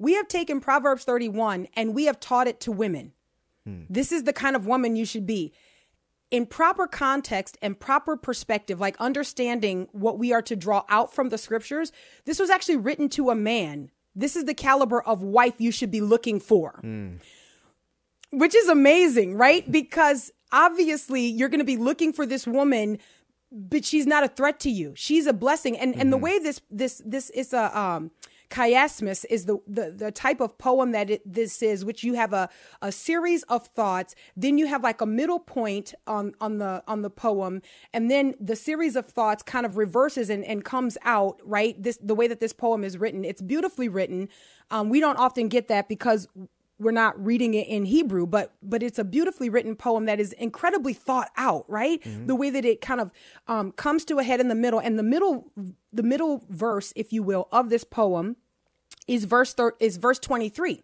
we 0.00 0.14
have 0.14 0.28
taken 0.28 0.60
Proverbs 0.60 1.04
31 1.04 1.68
and 1.76 1.94
we 1.94 2.06
have 2.06 2.18
taught 2.18 2.48
it 2.48 2.58
to 2.60 2.72
women. 2.72 3.12
This 3.90 4.10
is 4.10 4.24
the 4.24 4.32
kind 4.32 4.56
of 4.56 4.66
woman 4.66 4.96
you 4.96 5.04
should 5.04 5.26
be. 5.26 5.52
In 6.30 6.46
proper 6.46 6.86
context 6.86 7.58
and 7.60 7.78
proper 7.78 8.16
perspective, 8.16 8.78
like 8.78 8.96
understanding 9.00 9.88
what 9.92 10.18
we 10.18 10.32
are 10.32 10.42
to 10.42 10.54
draw 10.54 10.84
out 10.88 11.12
from 11.12 11.28
the 11.28 11.38
scriptures, 11.38 11.90
this 12.24 12.38
was 12.38 12.50
actually 12.50 12.76
written 12.76 13.08
to 13.10 13.30
a 13.30 13.34
man. 13.34 13.90
This 14.14 14.36
is 14.36 14.44
the 14.44 14.54
caliber 14.54 15.02
of 15.02 15.22
wife 15.22 15.54
you 15.58 15.72
should 15.72 15.90
be 15.90 16.00
looking 16.00 16.38
for 16.40 16.80
which 18.30 18.54
is 18.54 18.68
amazing, 18.68 19.34
right? 19.36 19.70
Because 19.70 20.32
obviously 20.52 21.22
you're 21.22 21.48
going 21.48 21.60
to 21.60 21.64
be 21.64 21.76
looking 21.76 22.12
for 22.12 22.26
this 22.26 22.46
woman, 22.46 22.98
but 23.50 23.84
she's 23.84 24.06
not 24.06 24.24
a 24.24 24.28
threat 24.28 24.60
to 24.60 24.70
you. 24.70 24.92
She's 24.96 25.26
a 25.26 25.32
blessing. 25.32 25.76
And 25.76 25.94
and 25.96 26.12
the 26.12 26.16
way 26.16 26.38
this 26.38 26.60
this 26.70 27.02
this 27.04 27.30
is 27.30 27.52
a 27.52 27.76
um 27.78 28.10
chiasmus 28.50 29.24
is 29.30 29.46
the, 29.46 29.58
the 29.66 29.90
the 29.90 30.10
type 30.10 30.40
of 30.40 30.58
poem 30.58 30.92
that 30.92 31.08
it, 31.08 31.22
this 31.24 31.62
is 31.62 31.84
which 31.84 32.02
you 32.02 32.14
have 32.14 32.32
a 32.32 32.48
a 32.82 32.90
series 32.92 33.42
of 33.44 33.66
thoughts 33.68 34.14
then 34.36 34.58
you 34.58 34.66
have 34.66 34.82
like 34.82 35.00
a 35.00 35.06
middle 35.06 35.38
point 35.38 35.94
on 36.06 36.34
on 36.40 36.58
the 36.58 36.82
on 36.86 37.02
the 37.02 37.10
poem 37.10 37.62
and 37.92 38.10
then 38.10 38.34
the 38.40 38.56
series 38.56 38.96
of 38.96 39.06
thoughts 39.06 39.42
kind 39.42 39.64
of 39.64 39.76
reverses 39.76 40.28
and, 40.30 40.44
and 40.44 40.64
comes 40.64 40.98
out 41.04 41.40
right? 41.44 41.80
This 41.82 41.98
the 42.02 42.14
way 42.14 42.26
that 42.26 42.40
this 42.40 42.52
poem 42.52 42.84
is 42.84 42.98
written 42.98 43.24
it's 43.24 43.42
beautifully 43.42 43.88
written. 43.88 44.28
Um, 44.70 44.88
we 44.88 45.00
don't 45.00 45.16
often 45.16 45.48
get 45.48 45.68
that 45.68 45.88
because 45.88 46.28
we're 46.80 46.90
not 46.90 47.22
reading 47.24 47.54
it 47.54 47.68
in 47.68 47.84
Hebrew, 47.84 48.26
but 48.26 48.54
but 48.62 48.82
it's 48.82 48.98
a 48.98 49.04
beautifully 49.04 49.48
written 49.48 49.76
poem 49.76 50.06
that 50.06 50.18
is 50.18 50.32
incredibly 50.32 50.94
thought 50.94 51.30
out, 51.36 51.64
right? 51.68 52.00
The 52.26 52.34
way 52.34 52.50
that 52.50 52.64
it 52.64 52.80
kind 52.80 53.00
of 53.00 53.10
um, 53.46 53.72
comes 53.72 54.04
to 54.06 54.18
a 54.18 54.22
head 54.24 54.40
in 54.40 54.48
the 54.48 54.54
middle, 54.54 54.78
and 54.80 54.98
the 54.98 55.02
middle 55.02 55.52
the 55.92 56.02
middle 56.02 56.44
verse, 56.48 56.92
if 56.96 57.12
you 57.12 57.22
will, 57.22 57.48
of 57.52 57.68
this 57.68 57.84
poem 57.84 58.36
is 59.06 59.24
verse 59.24 59.52
thir- 59.54 59.76
is 59.78 59.98
verse 59.98 60.18
twenty 60.18 60.48
three. 60.48 60.82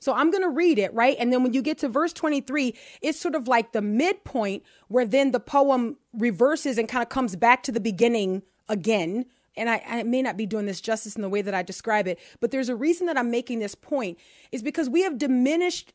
So 0.00 0.12
I'm 0.12 0.30
going 0.30 0.42
to 0.44 0.48
read 0.48 0.78
it, 0.78 0.92
right? 0.94 1.16
And 1.18 1.32
then 1.32 1.42
when 1.42 1.52
you 1.54 1.62
get 1.62 1.78
to 1.78 1.88
verse 1.88 2.12
23, 2.12 2.72
it's 3.00 3.18
sort 3.18 3.34
of 3.34 3.48
like 3.48 3.72
the 3.72 3.82
midpoint 3.82 4.62
where 4.86 5.04
then 5.04 5.32
the 5.32 5.40
poem 5.40 5.96
reverses 6.12 6.78
and 6.78 6.88
kind 6.88 7.02
of 7.02 7.08
comes 7.08 7.34
back 7.34 7.64
to 7.64 7.72
the 7.72 7.80
beginning 7.80 8.42
again. 8.68 9.26
And 9.56 9.68
I, 9.68 9.82
I 9.86 10.02
may 10.02 10.22
not 10.22 10.36
be 10.36 10.46
doing 10.46 10.66
this 10.66 10.80
justice 10.80 11.16
in 11.16 11.22
the 11.22 11.28
way 11.28 11.42
that 11.42 11.54
I 11.54 11.62
describe 11.62 12.06
it, 12.08 12.18
but 12.40 12.50
there's 12.50 12.68
a 12.68 12.76
reason 12.76 13.06
that 13.06 13.18
I'm 13.18 13.30
making 13.30 13.58
this 13.58 13.74
point 13.74 14.18
is 14.50 14.62
because 14.62 14.88
we 14.88 15.02
have 15.02 15.18
diminished 15.18 15.92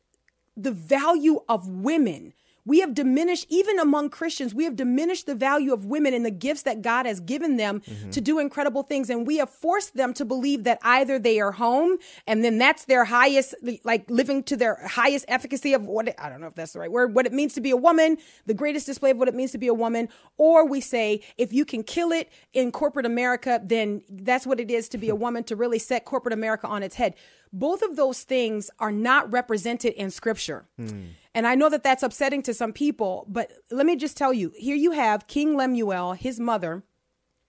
the 0.55 0.72
value 0.72 1.39
of 1.49 1.68
women. 1.68 2.34
We 2.68 2.82
have 2.82 2.93
diminished, 2.93 3.45
even 3.47 3.80
among 3.80 4.09
Christians, 4.09 4.53
we 4.53 4.65
have 4.65 4.76
diminished 4.76 5.26
the 5.26 5.36
value 5.36 5.72
of 5.72 5.86
women 5.86 6.13
and 6.13 6.26
the 6.26 6.32
gifts 6.32 6.63
that 6.63 6.82
God 6.82 7.05
has 7.05 7.22
given 7.22 7.55
them 7.55 7.80
mm-hmm. 7.80 8.09
to 8.09 8.20
do 8.20 8.39
incredible 8.39 8.84
things. 8.84 9.09
And 9.09 9.26
we 9.26 9.38
have 9.38 9.49
forced 9.49 9.95
them 9.95 10.13
to 10.15 10.26
believe 10.26 10.65
that 10.65 10.78
either 10.84 11.18
they 11.18 11.39
are 11.39 11.53
home 11.53 11.97
and 12.28 12.43
then 12.43 12.57
that's 12.57 12.84
their 12.84 13.05
highest, 13.05 13.55
like 13.86 14.09
living 14.09 14.43
to 14.43 14.57
their 14.57 14.86
highest 14.86 15.24
efficacy 15.30 15.74
of 15.74 15.86
what, 15.86 16.09
it, 16.09 16.15
I 16.20 16.28
don't 16.28 16.41
know 16.41 16.47
if 16.47 16.55
that's 16.55 16.74
the 16.74 16.80
right 16.80 16.91
word, 16.91 17.15
what 17.15 17.26
it 17.26 17.32
means 17.32 17.53
to 17.53 17.61
be 17.61 17.72
a 17.72 17.78
woman, 17.78 18.18
the 18.45 18.53
greatest 18.53 18.86
display 18.86 19.11
of 19.11 19.18
what 19.18 19.30
it 19.30 19.34
means 19.34 19.53
to 19.53 19.57
be 19.57 19.68
a 19.68 19.74
woman. 19.74 20.09
Or 20.38 20.68
we 20.68 20.82
say, 20.82 21.22
if 21.38 21.53
you 21.53 21.63
can 21.63 21.84
kill 21.84 22.11
it 22.11 22.30
in 22.51 22.74
corporate 22.74 23.05
America, 23.05 23.61
then 23.63 24.01
that's 24.09 24.45
what 24.45 24.59
it 24.59 24.70
is 24.70 24.89
to 24.89 24.97
be 24.97 25.07
a 25.07 25.15
woman 25.28 25.45
to 25.45 25.55
really 25.55 25.80
set 25.80 26.03
corporate 26.03 26.34
America 26.34 26.68
on 26.68 26.84
its 26.84 26.95
head. 26.95 27.15
Both 27.53 27.82
of 27.82 27.95
those 27.95 28.24
things 28.24 28.70
are 28.78 28.91
not 28.91 29.32
represented 29.32 29.93
in 29.93 30.11
scripture. 30.11 30.65
Hmm. 30.78 31.05
And 31.38 31.46
I 31.46 31.54
know 31.54 31.70
that 31.70 31.84
that's 31.84 32.02
upsetting 32.02 32.42
to 32.42 32.54
some 32.56 32.74
people, 32.74 33.28
but 33.30 33.52
let 33.70 33.86
me 33.86 33.96
just 33.96 34.18
tell 34.18 34.34
you 34.34 34.52
here 34.58 34.76
you 34.76 34.90
have 34.94 35.28
King 35.28 35.56
Lemuel, 35.56 36.14
his 36.14 36.40
mother, 36.40 36.82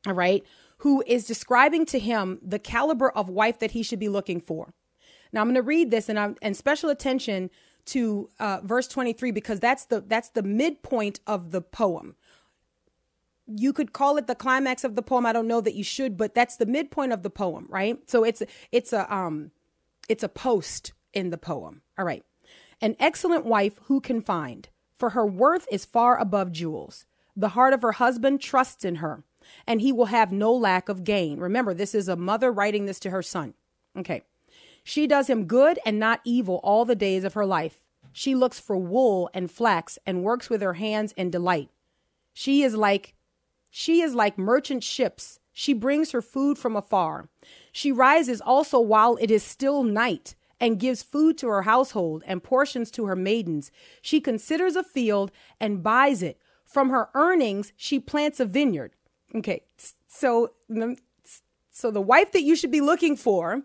all 0.06 0.12
right, 0.12 0.44
who 0.80 1.02
is 1.06 1.24
describing 1.24 1.86
to 1.86 1.98
him 1.98 2.38
the 2.42 2.58
caliber 2.58 3.08
of 3.08 3.30
wife 3.30 3.60
that 3.60 3.70
he 3.70 3.82
should 3.82 3.98
be 3.98 4.10
looking 4.10 4.42
for. 4.42 4.74
Now 5.32 5.40
I'm 5.40 5.46
going 5.46 5.54
to 5.54 5.62
read 5.62 5.90
this 5.90 6.10
and 6.10 6.18
I'm 6.18 6.36
and 6.42 6.54
special 6.54 6.90
attention 6.90 7.48
to 7.86 8.28
uh, 8.38 8.60
verse 8.62 8.88
23 8.88 9.30
because 9.30 9.58
that's 9.58 9.86
the 9.86 10.02
that's 10.02 10.28
the 10.28 10.42
midpoint 10.42 11.20
of 11.26 11.50
the 11.50 11.62
poem. 11.62 12.14
You 13.46 13.72
could 13.72 13.94
call 13.94 14.18
it 14.18 14.26
the 14.26 14.34
climax 14.34 14.84
of 14.84 14.96
the 14.96 15.02
poem. 15.02 15.24
I 15.24 15.32
don't 15.32 15.48
know 15.48 15.62
that 15.62 15.74
you 15.74 15.82
should, 15.82 16.18
but 16.18 16.34
that's 16.34 16.56
the 16.56 16.66
midpoint 16.66 17.14
of 17.14 17.22
the 17.22 17.30
poem, 17.30 17.66
right? 17.70 17.98
So 18.06 18.22
it's 18.22 18.42
it's 18.70 18.92
a 18.92 19.10
um 19.10 19.50
it's 20.10 20.22
a 20.22 20.28
post 20.28 20.92
in 21.14 21.30
the 21.30 21.38
poem. 21.38 21.80
All 21.96 22.04
right. 22.04 22.22
An 22.80 22.94
excellent 23.00 23.44
wife 23.44 23.80
who 23.84 24.00
can 24.00 24.20
find, 24.20 24.68
for 24.96 25.10
her 25.10 25.26
worth 25.26 25.66
is 25.70 25.84
far 25.84 26.18
above 26.18 26.52
jewels. 26.52 27.06
The 27.36 27.50
heart 27.50 27.72
of 27.72 27.82
her 27.82 27.92
husband 27.92 28.40
trusts 28.40 28.84
in 28.84 28.96
her, 28.96 29.24
and 29.66 29.80
he 29.80 29.92
will 29.92 30.06
have 30.06 30.30
no 30.32 30.52
lack 30.52 30.88
of 30.88 31.04
gain. 31.04 31.40
Remember, 31.40 31.74
this 31.74 31.94
is 31.94 32.08
a 32.08 32.16
mother 32.16 32.52
writing 32.52 32.86
this 32.86 33.00
to 33.00 33.10
her 33.10 33.22
son. 33.22 33.54
Okay. 33.96 34.22
She 34.84 35.06
does 35.06 35.28
him 35.28 35.46
good 35.46 35.78
and 35.84 35.98
not 35.98 36.20
evil 36.24 36.60
all 36.62 36.84
the 36.84 36.94
days 36.94 37.24
of 37.24 37.34
her 37.34 37.44
life. 37.44 37.84
She 38.12 38.34
looks 38.34 38.58
for 38.58 38.76
wool 38.76 39.28
and 39.34 39.50
flax 39.50 39.98
and 40.06 40.22
works 40.22 40.48
with 40.48 40.62
her 40.62 40.74
hands 40.74 41.12
in 41.12 41.30
delight. 41.30 41.70
She 42.32 42.62
is 42.62 42.74
like 42.74 43.14
she 43.70 44.00
is 44.00 44.14
like 44.14 44.38
merchant 44.38 44.82
ships. 44.82 45.40
She 45.52 45.74
brings 45.74 46.12
her 46.12 46.22
food 46.22 46.56
from 46.56 46.74
afar. 46.74 47.28
She 47.70 47.92
rises 47.92 48.40
also 48.40 48.80
while 48.80 49.18
it 49.20 49.30
is 49.30 49.42
still 49.42 49.82
night 49.82 50.34
and 50.60 50.80
gives 50.80 51.02
food 51.02 51.38
to 51.38 51.48
her 51.48 51.62
household 51.62 52.22
and 52.26 52.42
portions 52.42 52.90
to 52.92 53.06
her 53.06 53.16
maidens. 53.16 53.70
She 54.02 54.20
considers 54.20 54.76
a 54.76 54.82
field 54.82 55.30
and 55.60 55.82
buys 55.82 56.22
it. 56.22 56.40
From 56.64 56.90
her 56.90 57.08
earnings, 57.14 57.72
she 57.76 57.98
plants 57.98 58.40
a 58.40 58.44
vineyard. 58.44 58.92
Okay, 59.34 59.62
so 60.08 60.52
so 61.70 61.90
the 61.90 62.00
wife 62.00 62.32
that 62.32 62.42
you 62.42 62.56
should 62.56 62.70
be 62.70 62.80
looking 62.80 63.16
for, 63.16 63.62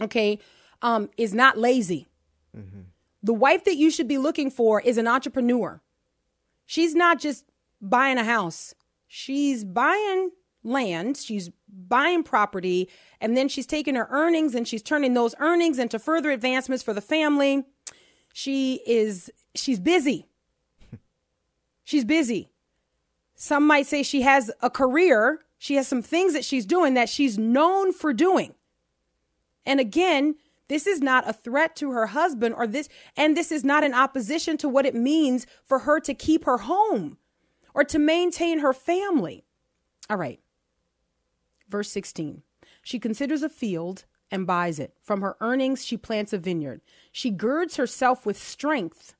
okay, 0.00 0.38
um, 0.82 1.10
is 1.16 1.34
not 1.34 1.58
lazy. 1.58 2.08
Mm-hmm. 2.56 2.80
The 3.22 3.34
wife 3.34 3.64
that 3.64 3.76
you 3.76 3.90
should 3.90 4.08
be 4.08 4.18
looking 4.18 4.50
for 4.50 4.80
is 4.80 4.98
an 4.98 5.06
entrepreneur. 5.06 5.80
She's 6.66 6.94
not 6.94 7.20
just 7.20 7.44
buying 7.80 8.18
a 8.18 8.24
house. 8.24 8.74
She's 9.06 9.64
buying 9.64 10.30
land, 10.64 11.16
she's 11.16 11.50
buying 11.68 12.22
property, 12.22 12.88
and 13.20 13.36
then 13.36 13.48
she's 13.48 13.66
taking 13.66 13.94
her 13.94 14.08
earnings 14.10 14.54
and 14.54 14.66
she's 14.66 14.82
turning 14.82 15.14
those 15.14 15.34
earnings 15.38 15.78
into 15.78 15.98
further 15.98 16.30
advancements 16.30 16.82
for 16.82 16.92
the 16.92 17.00
family. 17.00 17.64
She 18.32 18.80
is 18.86 19.30
she's 19.54 19.78
busy. 19.78 20.26
She's 21.84 22.04
busy. 22.04 22.50
Some 23.36 23.66
might 23.66 23.86
say 23.86 24.02
she 24.02 24.22
has 24.22 24.50
a 24.62 24.70
career. 24.70 25.40
She 25.58 25.74
has 25.74 25.86
some 25.86 26.02
things 26.02 26.32
that 26.32 26.44
she's 26.44 26.64
doing 26.64 26.94
that 26.94 27.08
she's 27.08 27.36
known 27.36 27.92
for 27.92 28.12
doing. 28.12 28.54
And 29.66 29.80
again, 29.80 30.36
this 30.68 30.86
is 30.86 31.00
not 31.00 31.28
a 31.28 31.32
threat 31.32 31.76
to 31.76 31.90
her 31.90 32.06
husband 32.06 32.54
or 32.54 32.66
this, 32.66 32.88
and 33.16 33.36
this 33.36 33.52
is 33.52 33.64
not 33.64 33.84
in 33.84 33.92
opposition 33.92 34.56
to 34.58 34.68
what 34.68 34.86
it 34.86 34.94
means 34.94 35.46
for 35.64 35.80
her 35.80 36.00
to 36.00 36.14
keep 36.14 36.44
her 36.44 36.58
home 36.58 37.18
or 37.74 37.84
to 37.84 37.98
maintain 37.98 38.60
her 38.60 38.72
family. 38.72 39.44
All 40.08 40.16
right. 40.16 40.40
Verse 41.68 41.90
16. 41.90 42.42
She 42.82 42.98
considers 42.98 43.42
a 43.42 43.48
field 43.48 44.04
and 44.30 44.46
buys 44.46 44.78
it. 44.78 44.94
From 45.00 45.20
her 45.20 45.36
earnings, 45.40 45.84
she 45.84 45.96
plants 45.96 46.32
a 46.32 46.38
vineyard. 46.38 46.80
She 47.12 47.30
girds 47.30 47.76
herself 47.76 48.26
with 48.26 48.38
strength. 48.38 49.14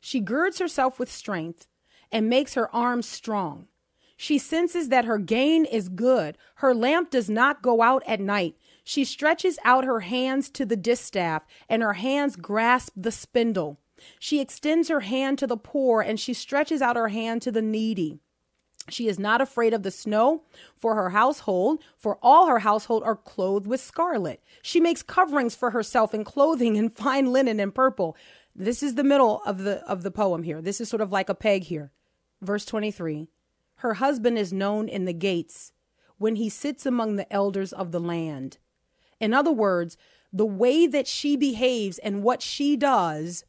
She 0.00 0.20
girds 0.20 0.58
herself 0.58 0.98
with 0.98 1.10
strength 1.10 1.68
and 2.10 2.28
makes 2.28 2.54
her 2.54 2.74
arms 2.74 3.08
strong. 3.08 3.68
She 4.16 4.38
senses 4.38 4.88
that 4.90 5.04
her 5.06 5.18
gain 5.18 5.64
is 5.64 5.88
good. 5.88 6.38
Her 6.56 6.74
lamp 6.74 7.10
does 7.10 7.28
not 7.28 7.62
go 7.62 7.82
out 7.82 8.02
at 8.06 8.20
night. 8.20 8.56
She 8.84 9.04
stretches 9.04 9.58
out 9.64 9.84
her 9.84 10.00
hands 10.00 10.48
to 10.50 10.64
the 10.64 10.76
distaff, 10.76 11.42
and 11.68 11.82
her 11.82 11.94
hands 11.94 12.36
grasp 12.36 12.92
the 12.96 13.10
spindle. 13.10 13.80
She 14.18 14.40
extends 14.40 14.88
her 14.88 15.00
hand 15.00 15.38
to 15.38 15.46
the 15.46 15.56
poor, 15.56 16.00
and 16.00 16.20
she 16.20 16.34
stretches 16.34 16.82
out 16.82 16.96
her 16.96 17.08
hand 17.08 17.42
to 17.42 17.50
the 17.50 17.62
needy. 17.62 18.20
She 18.90 19.08
is 19.08 19.18
not 19.18 19.40
afraid 19.40 19.72
of 19.72 19.82
the 19.82 19.90
snow 19.90 20.42
for 20.76 20.94
her 20.94 21.10
household, 21.10 21.82
for 21.96 22.18
all 22.22 22.46
her 22.46 22.58
household 22.58 23.02
are 23.02 23.16
clothed 23.16 23.66
with 23.66 23.80
scarlet. 23.80 24.42
She 24.62 24.80
makes 24.80 25.02
coverings 25.02 25.54
for 25.54 25.70
herself 25.70 26.12
in 26.12 26.24
clothing 26.24 26.76
in 26.76 26.88
fine 26.90 27.32
linen 27.32 27.60
and 27.60 27.74
purple. 27.74 28.16
This 28.54 28.82
is 28.82 28.94
the 28.94 29.04
middle 29.04 29.42
of 29.46 29.58
the 29.58 29.84
of 29.88 30.02
the 30.02 30.10
poem 30.10 30.42
here. 30.42 30.60
This 30.60 30.80
is 30.80 30.88
sort 30.88 31.00
of 31.00 31.10
like 31.10 31.28
a 31.28 31.34
peg 31.34 31.64
here. 31.64 31.92
Verse 32.40 32.64
23. 32.64 33.28
Her 33.76 33.94
husband 33.94 34.38
is 34.38 34.52
known 34.52 34.88
in 34.88 35.04
the 35.04 35.12
gates 35.12 35.72
when 36.18 36.36
he 36.36 36.48
sits 36.48 36.86
among 36.86 37.16
the 37.16 37.30
elders 37.32 37.72
of 37.72 37.90
the 37.90 38.00
land. 38.00 38.58
In 39.18 39.34
other 39.34 39.52
words, 39.52 39.96
the 40.32 40.46
way 40.46 40.86
that 40.86 41.06
she 41.06 41.36
behaves 41.36 41.98
and 41.98 42.22
what 42.22 42.42
she 42.42 42.76
does 42.76 43.44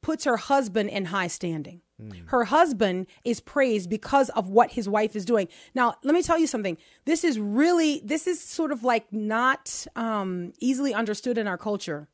puts 0.00 0.24
her 0.24 0.36
husband 0.36 0.90
in 0.90 1.06
high 1.06 1.28
standing. 1.28 1.80
Her 2.26 2.44
husband 2.44 3.06
is 3.24 3.40
praised 3.40 3.90
because 3.90 4.28
of 4.30 4.48
what 4.48 4.72
his 4.72 4.88
wife 4.88 5.14
is 5.14 5.24
doing. 5.24 5.48
Now, 5.74 5.94
let 6.02 6.14
me 6.14 6.22
tell 6.22 6.38
you 6.38 6.46
something. 6.46 6.76
This 7.04 7.24
is 7.24 7.38
really, 7.38 8.00
this 8.04 8.26
is 8.26 8.40
sort 8.40 8.72
of 8.72 8.84
like 8.84 9.12
not 9.12 9.86
um, 9.96 10.52
easily 10.60 10.94
understood 10.94 11.38
in 11.38 11.46
our 11.46 11.58
culture 11.58 12.08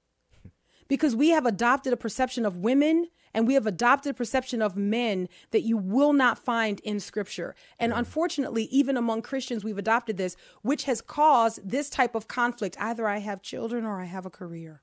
because 0.89 1.15
we 1.15 1.29
have 1.31 1.47
adopted 1.47 1.93
a 1.93 1.97
perception 1.97 2.45
of 2.45 2.57
women 2.57 3.09
and 3.35 3.47
we 3.47 3.55
have 3.55 3.67
adopted 3.67 4.11
a 4.11 4.15
perception 4.15 4.63
of 4.63 4.77
men 4.77 5.29
that 5.51 5.63
you 5.63 5.77
will 5.77 6.13
not 6.13 6.39
find 6.39 6.81
in 6.81 6.99
scripture. 6.99 7.55
And 7.79 7.93
unfortunately, 7.93 8.65
even 8.65 8.97
among 8.97 9.23
Christians, 9.23 9.63
we've 9.63 9.79
adopted 9.79 10.17
this, 10.17 10.35
which 10.63 10.85
has 10.85 11.01
caused 11.01 11.69
this 11.69 11.91
type 11.91 12.15
of 12.15 12.27
conflict. 12.27 12.77
Either 12.81 13.07
I 13.07 13.19
have 13.19 13.43
children 13.43 13.85
or 13.85 14.01
I 14.01 14.07
have 14.07 14.27
a 14.27 14.31
career. 14.31 14.83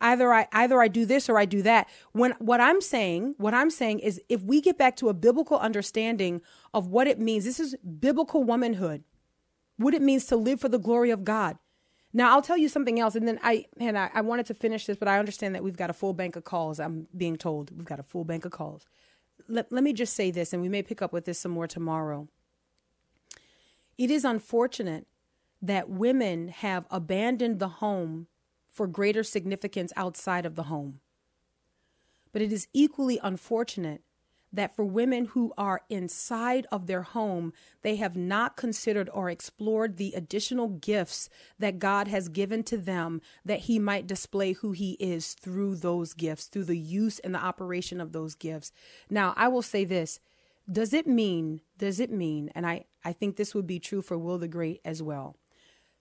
Either 0.00 0.32
I 0.32 0.46
either 0.52 0.80
I 0.80 0.88
do 0.88 1.04
this 1.04 1.28
or 1.28 1.38
I 1.38 1.44
do 1.44 1.62
that. 1.62 1.88
When 2.12 2.32
what 2.38 2.60
I'm 2.60 2.80
saying, 2.80 3.34
what 3.38 3.54
I'm 3.54 3.70
saying 3.70 4.00
is 4.00 4.20
if 4.28 4.42
we 4.42 4.60
get 4.60 4.78
back 4.78 4.96
to 4.96 5.08
a 5.08 5.14
biblical 5.14 5.58
understanding 5.58 6.40
of 6.72 6.86
what 6.86 7.06
it 7.06 7.18
means, 7.18 7.44
this 7.44 7.58
is 7.58 7.74
biblical 7.76 8.44
womanhood. 8.44 9.02
What 9.76 9.94
it 9.94 10.02
means 10.02 10.26
to 10.26 10.36
live 10.36 10.60
for 10.60 10.68
the 10.68 10.78
glory 10.78 11.10
of 11.10 11.24
God. 11.24 11.58
Now 12.12 12.32
I'll 12.32 12.42
tell 12.42 12.56
you 12.56 12.68
something 12.68 12.98
else, 12.98 13.14
and 13.14 13.28
then 13.28 13.38
I 13.42 13.66
and 13.78 13.98
I, 13.98 14.10
I 14.14 14.20
wanted 14.22 14.46
to 14.46 14.54
finish 14.54 14.86
this, 14.86 14.96
but 14.96 15.08
I 15.08 15.18
understand 15.18 15.54
that 15.54 15.62
we've 15.64 15.76
got 15.76 15.90
a 15.90 15.94
full 15.94 16.14
bank 16.14 16.36
of 16.36 16.44
calls. 16.44 16.80
I'm 16.80 17.06
being 17.16 17.36
told 17.36 17.70
we've 17.76 17.84
got 17.84 18.00
a 18.00 18.04
full 18.04 18.24
bank 18.24 18.44
of 18.44 18.52
calls. 18.52 18.86
Let, 19.46 19.70
let 19.72 19.84
me 19.84 19.92
just 19.92 20.14
say 20.14 20.30
this, 20.30 20.52
and 20.52 20.62
we 20.62 20.68
may 20.68 20.82
pick 20.82 21.02
up 21.02 21.12
with 21.12 21.24
this 21.24 21.38
some 21.38 21.52
more 21.52 21.66
tomorrow. 21.66 22.28
It 23.96 24.10
is 24.10 24.24
unfortunate 24.24 25.06
that 25.60 25.90
women 25.90 26.48
have 26.48 26.86
abandoned 26.90 27.58
the 27.58 27.68
home 27.68 28.28
for 28.78 28.86
greater 28.86 29.24
significance 29.24 29.92
outside 29.96 30.46
of 30.46 30.54
the 30.54 30.62
home. 30.62 31.00
But 32.32 32.42
it 32.42 32.52
is 32.52 32.68
equally 32.72 33.18
unfortunate 33.24 34.02
that 34.52 34.76
for 34.76 34.84
women 34.84 35.24
who 35.24 35.52
are 35.58 35.80
inside 35.90 36.64
of 36.70 36.86
their 36.86 37.02
home, 37.02 37.52
they 37.82 37.96
have 37.96 38.14
not 38.14 38.56
considered 38.56 39.10
or 39.12 39.30
explored 39.30 39.96
the 39.96 40.12
additional 40.14 40.68
gifts 40.68 41.28
that 41.58 41.80
God 41.80 42.06
has 42.06 42.28
given 42.28 42.62
to 42.64 42.78
them 42.78 43.20
that 43.44 43.62
He 43.62 43.80
might 43.80 44.06
display 44.06 44.52
who 44.52 44.70
He 44.70 44.92
is 45.00 45.34
through 45.34 45.74
those 45.74 46.14
gifts, 46.14 46.46
through 46.46 46.66
the 46.66 46.78
use 46.78 47.18
and 47.18 47.34
the 47.34 47.44
operation 47.44 48.00
of 48.00 48.12
those 48.12 48.36
gifts. 48.36 48.70
Now, 49.10 49.34
I 49.36 49.48
will 49.48 49.60
say 49.60 49.84
this. 49.84 50.20
Does 50.70 50.92
it 50.92 51.08
mean, 51.08 51.62
does 51.78 51.98
it 51.98 52.12
mean, 52.12 52.52
and 52.54 52.64
I, 52.64 52.84
I 53.04 53.12
think 53.12 53.34
this 53.34 53.56
would 53.56 53.66
be 53.66 53.80
true 53.80 54.02
for 54.02 54.16
Will 54.16 54.38
the 54.38 54.46
Great 54.46 54.80
as 54.84 55.02
well, 55.02 55.34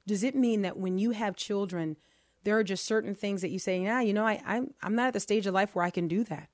does 0.05 0.23
it 0.23 0.36
mean 0.36 0.61
that 0.61 0.78
when 0.78 0.99
you 0.99 1.09
have 1.11 1.36
children, 1.36 1.97
there 2.48 2.58
are 2.58 2.64
just 2.64 2.86
certain 2.86 3.14
things 3.14 3.41
that 3.41 3.50
you 3.50 3.60
say, 3.60 3.82
yeah, 3.84 4.00
you 4.00 4.14
know, 4.14 4.26
I, 4.26 4.41
I'm, 4.45 4.74
I'm 4.82 4.95
not 4.95 5.08
at 5.08 5.14
the 5.14 5.20
stage 5.20 5.45
of 5.48 5.54
life 5.54 5.76
where 5.76 5.84
I 5.84 5.89
can 5.89 6.08
do 6.08 6.24
that. 6.24 6.48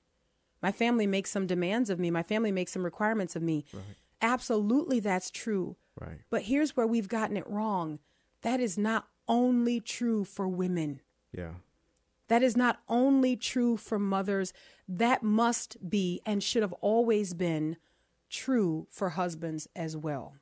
My 0.60 0.72
family 0.72 1.06
makes 1.06 1.30
some 1.30 1.46
demands 1.46 1.88
of 1.88 2.00
me. 2.00 2.10
My 2.10 2.24
family 2.24 2.50
makes 2.50 2.72
some 2.72 2.84
requirements 2.84 3.36
of 3.36 3.44
me. 3.44 3.64
Right. 3.72 3.84
Absolutely, 4.20 4.98
that's 4.98 5.30
true. 5.30 5.76
Right. 6.00 6.18
But 6.30 6.42
here's 6.42 6.76
where 6.76 6.88
we've 6.88 7.06
gotten 7.06 7.36
it 7.36 7.48
wrong 7.48 8.00
that 8.42 8.58
is 8.58 8.76
not 8.76 9.06
only 9.28 9.78
true 9.78 10.24
for 10.24 10.48
women. 10.48 11.00
Yeah. 11.30 11.52
That 12.26 12.42
is 12.42 12.56
not 12.56 12.80
only 12.88 13.36
true 13.36 13.76
for 13.76 14.00
mothers. 14.00 14.52
That 14.88 15.22
must 15.22 15.88
be 15.88 16.20
and 16.26 16.42
should 16.42 16.62
have 16.62 16.74
always 16.80 17.34
been 17.34 17.76
true 18.28 18.88
for 18.90 19.10
husbands 19.10 19.68
as 19.76 19.96
well. 19.96 20.34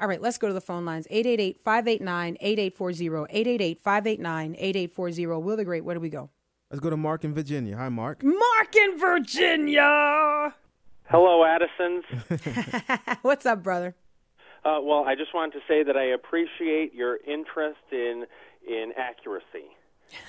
All 0.00 0.08
right, 0.08 0.20
let's 0.20 0.38
go 0.38 0.48
to 0.48 0.54
the 0.54 0.62
phone 0.62 0.86
lines 0.86 1.06
888 1.10 1.60
589 1.62 2.38
8840. 2.40 3.24
888 3.30 3.80
589 3.82 4.54
8840. 4.58 5.26
Will 5.26 5.56
the 5.56 5.64
Great, 5.64 5.84
where 5.84 5.94
do 5.94 6.00
we 6.00 6.08
go? 6.08 6.30
Let's 6.70 6.80
go 6.80 6.88
to 6.88 6.96
Mark 6.96 7.24
in 7.24 7.34
Virginia. 7.34 7.76
Hi, 7.76 7.90
Mark. 7.90 8.22
Mark 8.22 8.76
in 8.76 8.98
Virginia. 8.98 10.54
Hello, 11.04 11.44
Addisons. 11.44 12.04
What's 13.22 13.44
up, 13.44 13.62
brother? 13.62 13.94
Uh, 14.64 14.78
well, 14.82 15.04
I 15.06 15.16
just 15.16 15.34
wanted 15.34 15.52
to 15.54 15.60
say 15.68 15.82
that 15.82 15.96
I 15.96 16.04
appreciate 16.04 16.94
your 16.94 17.18
interest 17.26 17.80
in 17.92 18.24
in 18.66 18.92
accuracy, 18.96 19.68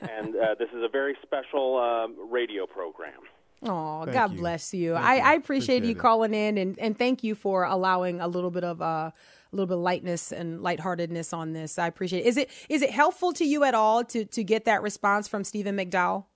and 0.00 0.36
uh, 0.36 0.54
this 0.58 0.68
is 0.70 0.82
a 0.82 0.88
very 0.88 1.16
special 1.22 1.78
um, 1.78 2.30
radio 2.30 2.66
program. 2.66 3.20
Oh, 3.62 4.02
Thank 4.04 4.14
God 4.14 4.32
you. 4.32 4.38
bless 4.38 4.72
you. 4.72 4.94
I, 4.94 5.14
you. 5.16 5.20
I 5.22 5.32
appreciate, 5.34 5.78
Appreciate 5.78 5.84
you 5.84 5.90
it. 5.92 5.98
calling 5.98 6.32
in 6.34 6.58
and, 6.58 6.78
and 6.78 6.96
thank 6.96 7.24
you 7.24 7.34
for 7.34 7.64
allowing 7.64 8.20
a 8.20 8.28
little 8.28 8.50
bit 8.50 8.62
of 8.64 8.80
uh, 8.80 9.10
a 9.10 9.12
little 9.52 9.66
bit 9.66 9.74
of 9.74 9.80
lightness 9.80 10.30
and 10.30 10.62
lightheartedness 10.62 11.32
on 11.32 11.52
this. 11.54 11.78
I 11.78 11.86
appreciate 11.88 12.20
it. 12.20 12.26
Is 12.26 12.36
it 12.36 12.50
is 12.68 12.82
it 12.82 12.90
helpful 12.90 13.32
to 13.32 13.44
you 13.44 13.64
at 13.64 13.74
all 13.74 14.04
to 14.04 14.24
to 14.24 14.44
get 14.44 14.64
that 14.66 14.82
response 14.82 15.26
from 15.26 15.42
Stephen 15.42 15.76
McDowell? 15.76 16.26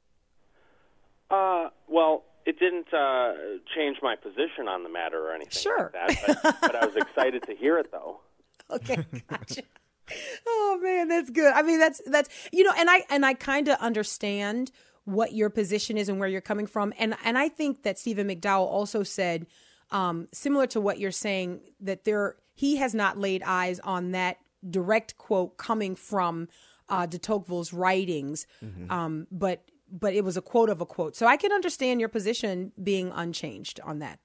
Uh, 1.31 1.68
well, 1.89 2.25
it 2.45 2.59
didn't 2.59 2.93
uh, 2.93 3.33
change 3.75 3.99
my 4.03 4.16
position 4.16 4.66
on 4.68 4.83
the 4.83 4.89
matter 4.89 5.18
or 5.29 5.33
anything 5.35 5.53
Sure. 5.62 5.93
like 5.95 6.16
that, 6.16 6.41
but, 6.43 6.57
but 6.61 6.75
I 6.77 6.85
was 6.85 6.97
excited 6.97 7.45
to 7.45 7.55
hear 7.55 7.79
it, 7.79 7.91
though. 7.93 8.20
Okay, 8.70 8.97
gotcha. 9.29 9.62
oh 10.47 10.81
man, 10.83 11.09
that's 11.09 11.29
good. 11.29 11.53
I 11.53 11.61
mean, 11.62 11.79
that's 11.79 12.01
that's 12.07 12.31
you 12.53 12.64
know, 12.64 12.73
and 12.79 12.89
I 12.89 13.03
and 13.11 13.27
I 13.27 13.35
kind 13.35 13.68
of 13.68 13.77
understand 13.81 14.70
what 15.05 15.33
your 15.33 15.51
position 15.51 15.97
is 15.97 16.09
and 16.09 16.19
where 16.19 16.29
you're 16.29 16.41
coming 16.41 16.67
from, 16.67 16.93
and 16.99 17.17
and 17.25 17.37
I 17.39 17.49
think 17.49 17.83
that 17.83 17.99
Stephen 17.99 18.29
McDowell 18.29 18.67
also 18.67 19.03
said, 19.03 19.47
um, 19.91 20.29
similar 20.33 20.67
to 20.69 20.81
what 20.81 20.99
you're 20.99 21.11
saying, 21.11 21.61
that 21.81 22.05
there 22.05 22.37
he 22.55 22.77
has 22.77 22.95
not 22.95 23.19
laid 23.19 23.43
eyes 23.45 23.81
on 23.81 24.13
that 24.13 24.39
direct 24.69 25.19
quote 25.19 25.57
coming 25.57 25.97
from 25.97 26.49
uh, 26.89 27.07
de 27.07 27.19
Tocqueville's 27.19 27.73
writings, 27.73 28.47
um, 28.91 29.27
but 29.31 29.65
but 29.91 30.15
it 30.15 30.25
was 30.25 30.37
a 30.37 30.43
quote 30.43 30.71
of 30.71 30.81
a 30.81 30.87
quote. 30.87 31.17
So 31.17 31.27
I 31.27 31.37
can 31.37 31.53
understand 31.53 32.01
your 32.01 32.09
position 32.09 32.73
being 32.83 33.11
unchanged 33.15 33.81
on 33.85 33.99
that. 33.99 34.19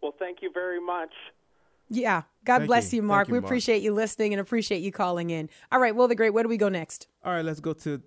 Well, 0.00 0.14
thank 0.18 0.40
you 0.40 0.50
very 0.52 0.80
much. 0.80 1.10
Yeah. 1.90 2.22
God 2.44 2.58
Thank 2.58 2.68
bless 2.68 2.92
you. 2.92 2.98
you, 2.98 3.02
Mark. 3.02 3.28
You, 3.28 3.32
we 3.34 3.40
Mark. 3.40 3.48
appreciate 3.48 3.82
you 3.82 3.92
listening 3.92 4.32
and 4.32 4.40
appreciate 4.40 4.82
you 4.82 4.92
calling 4.92 5.30
in. 5.30 5.50
All 5.72 5.80
right, 5.80 5.94
Will 5.94 6.08
the 6.08 6.14
Great, 6.14 6.30
where 6.30 6.42
do 6.42 6.48
we 6.48 6.56
go 6.56 6.68
next? 6.68 7.08
All 7.24 7.32
right, 7.32 7.44
let's 7.44 7.60
go 7.60 7.72
to 7.72 8.00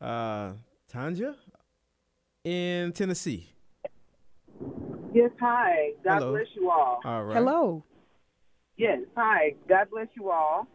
uh, 0.00 0.52
Tanja 0.92 1.34
in 2.44 2.92
Tennessee. 2.92 3.50
Yes, 5.12 5.30
hi. 5.40 5.92
God 6.04 6.18
Hello. 6.20 6.32
bless 6.32 6.46
you 6.54 6.70
all. 6.70 7.00
All 7.04 7.24
right. 7.24 7.36
Hello. 7.36 7.84
Yes, 8.76 9.00
hi. 9.16 9.54
God 9.68 9.88
bless 9.90 10.06
you 10.14 10.30
all. 10.30 10.66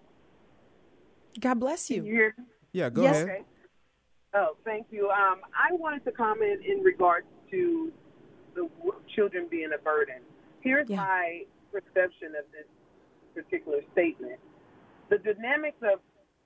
God 1.40 1.60
bless 1.60 1.90
you 1.90 1.98
you. 1.98 2.04
hear 2.04 2.34
me? 2.38 2.44
Yeah, 2.74 2.90
go 2.90 3.04
Yes. 3.04 3.16
ahead. 3.16 3.30
Okay. 3.30 3.44
Oh, 4.36 4.58
thank 4.66 4.88
you. 4.92 5.10
Um, 5.10 5.42
I 5.54 5.74
wanted 5.74 6.04
to 6.06 6.12
comment 6.12 6.62
in 6.66 6.80
regards 6.84 7.28
to 7.52 7.92
the 8.56 8.68
w- 8.80 9.00
children 9.16 9.48
being 9.50 9.70
a 9.74 9.82
burden. 9.82 10.22
Here's 10.62 10.90
Yeah. 10.90 10.98
my 10.98 11.46
perception 11.72 12.34
of 12.36 12.46
this 12.52 12.66
particular 13.34 13.82
statement. 13.94 14.40
The 15.10 15.18
dynamics 15.20 15.78
of 15.84 16.00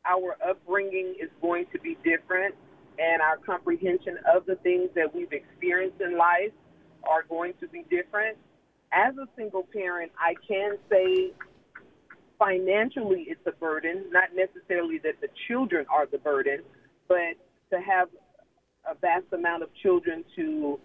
our 0.06 0.38
upbringing 0.48 1.16
is 1.20 1.30
going 1.42 1.66
to 1.74 1.80
be 1.80 1.98
different, 2.04 2.56
and 3.00 3.22
our 3.22 3.38
comprehension 3.38 4.18
of 4.34 4.46
the 4.46 4.56
things 4.58 4.90
that 4.96 5.14
we've 5.14 5.32
experienced 5.32 6.02
in 6.02 6.18
life 6.18 6.52
are 7.10 7.24
going 7.30 7.54
to 7.60 7.68
be 7.68 7.84
different. 7.90 8.38
As 8.92 9.16
a 9.18 9.28
single 9.36 9.68
parent, 9.74 10.12
I 10.20 10.36
can 10.48 10.78
say 10.90 11.34
financially 12.40 13.26
it's 13.28 13.46
a 13.46 13.52
burden, 13.52 14.06
not 14.12 14.30
necessarily 14.36 15.00
that 15.00 15.20
the 15.22 15.28
children 15.48 15.86
are 15.90 16.06
the 16.06 16.18
burden, 16.18 16.62
but 17.08 17.36
to 17.72 17.82
have 17.82 18.10
a 18.90 18.96
vast 18.96 19.26
amount 19.34 19.64
of 19.64 19.70
children 19.82 20.24
to 20.36 20.80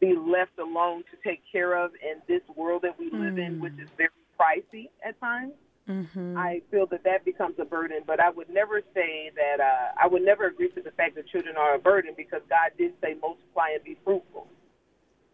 be 0.00 0.14
left 0.14 0.58
alone 0.58 1.02
to 1.10 1.28
take 1.28 1.40
care 1.50 1.76
of 1.76 1.90
in 2.02 2.20
this 2.28 2.42
world 2.56 2.82
that 2.82 2.98
we 2.98 3.10
live 3.10 3.38
in, 3.38 3.54
hmm. 3.54 3.62
which 3.62 3.72
is 3.82 3.88
very 3.96 4.10
pricey 4.38 4.88
at 5.04 5.18
times. 5.20 5.52
Mm-hmm. 5.88 6.36
I 6.36 6.60
feel 6.70 6.86
that 6.86 7.04
that 7.04 7.24
becomes 7.24 7.54
a 7.58 7.64
burden, 7.64 8.02
but 8.06 8.20
I 8.20 8.30
would 8.30 8.50
never 8.50 8.82
say 8.94 9.30
that 9.34 9.60
uh, 9.60 10.00
I 10.02 10.06
would 10.06 10.22
never 10.22 10.46
agree 10.46 10.68
to 10.70 10.82
the 10.82 10.90
fact 10.90 11.14
that 11.16 11.26
children 11.28 11.56
are 11.56 11.74
a 11.74 11.78
burden 11.78 12.14
because 12.16 12.42
God 12.48 12.72
did 12.76 12.92
say 13.02 13.16
multiply 13.20 13.70
and 13.74 13.82
be 13.82 13.96
fruitful. 14.04 14.46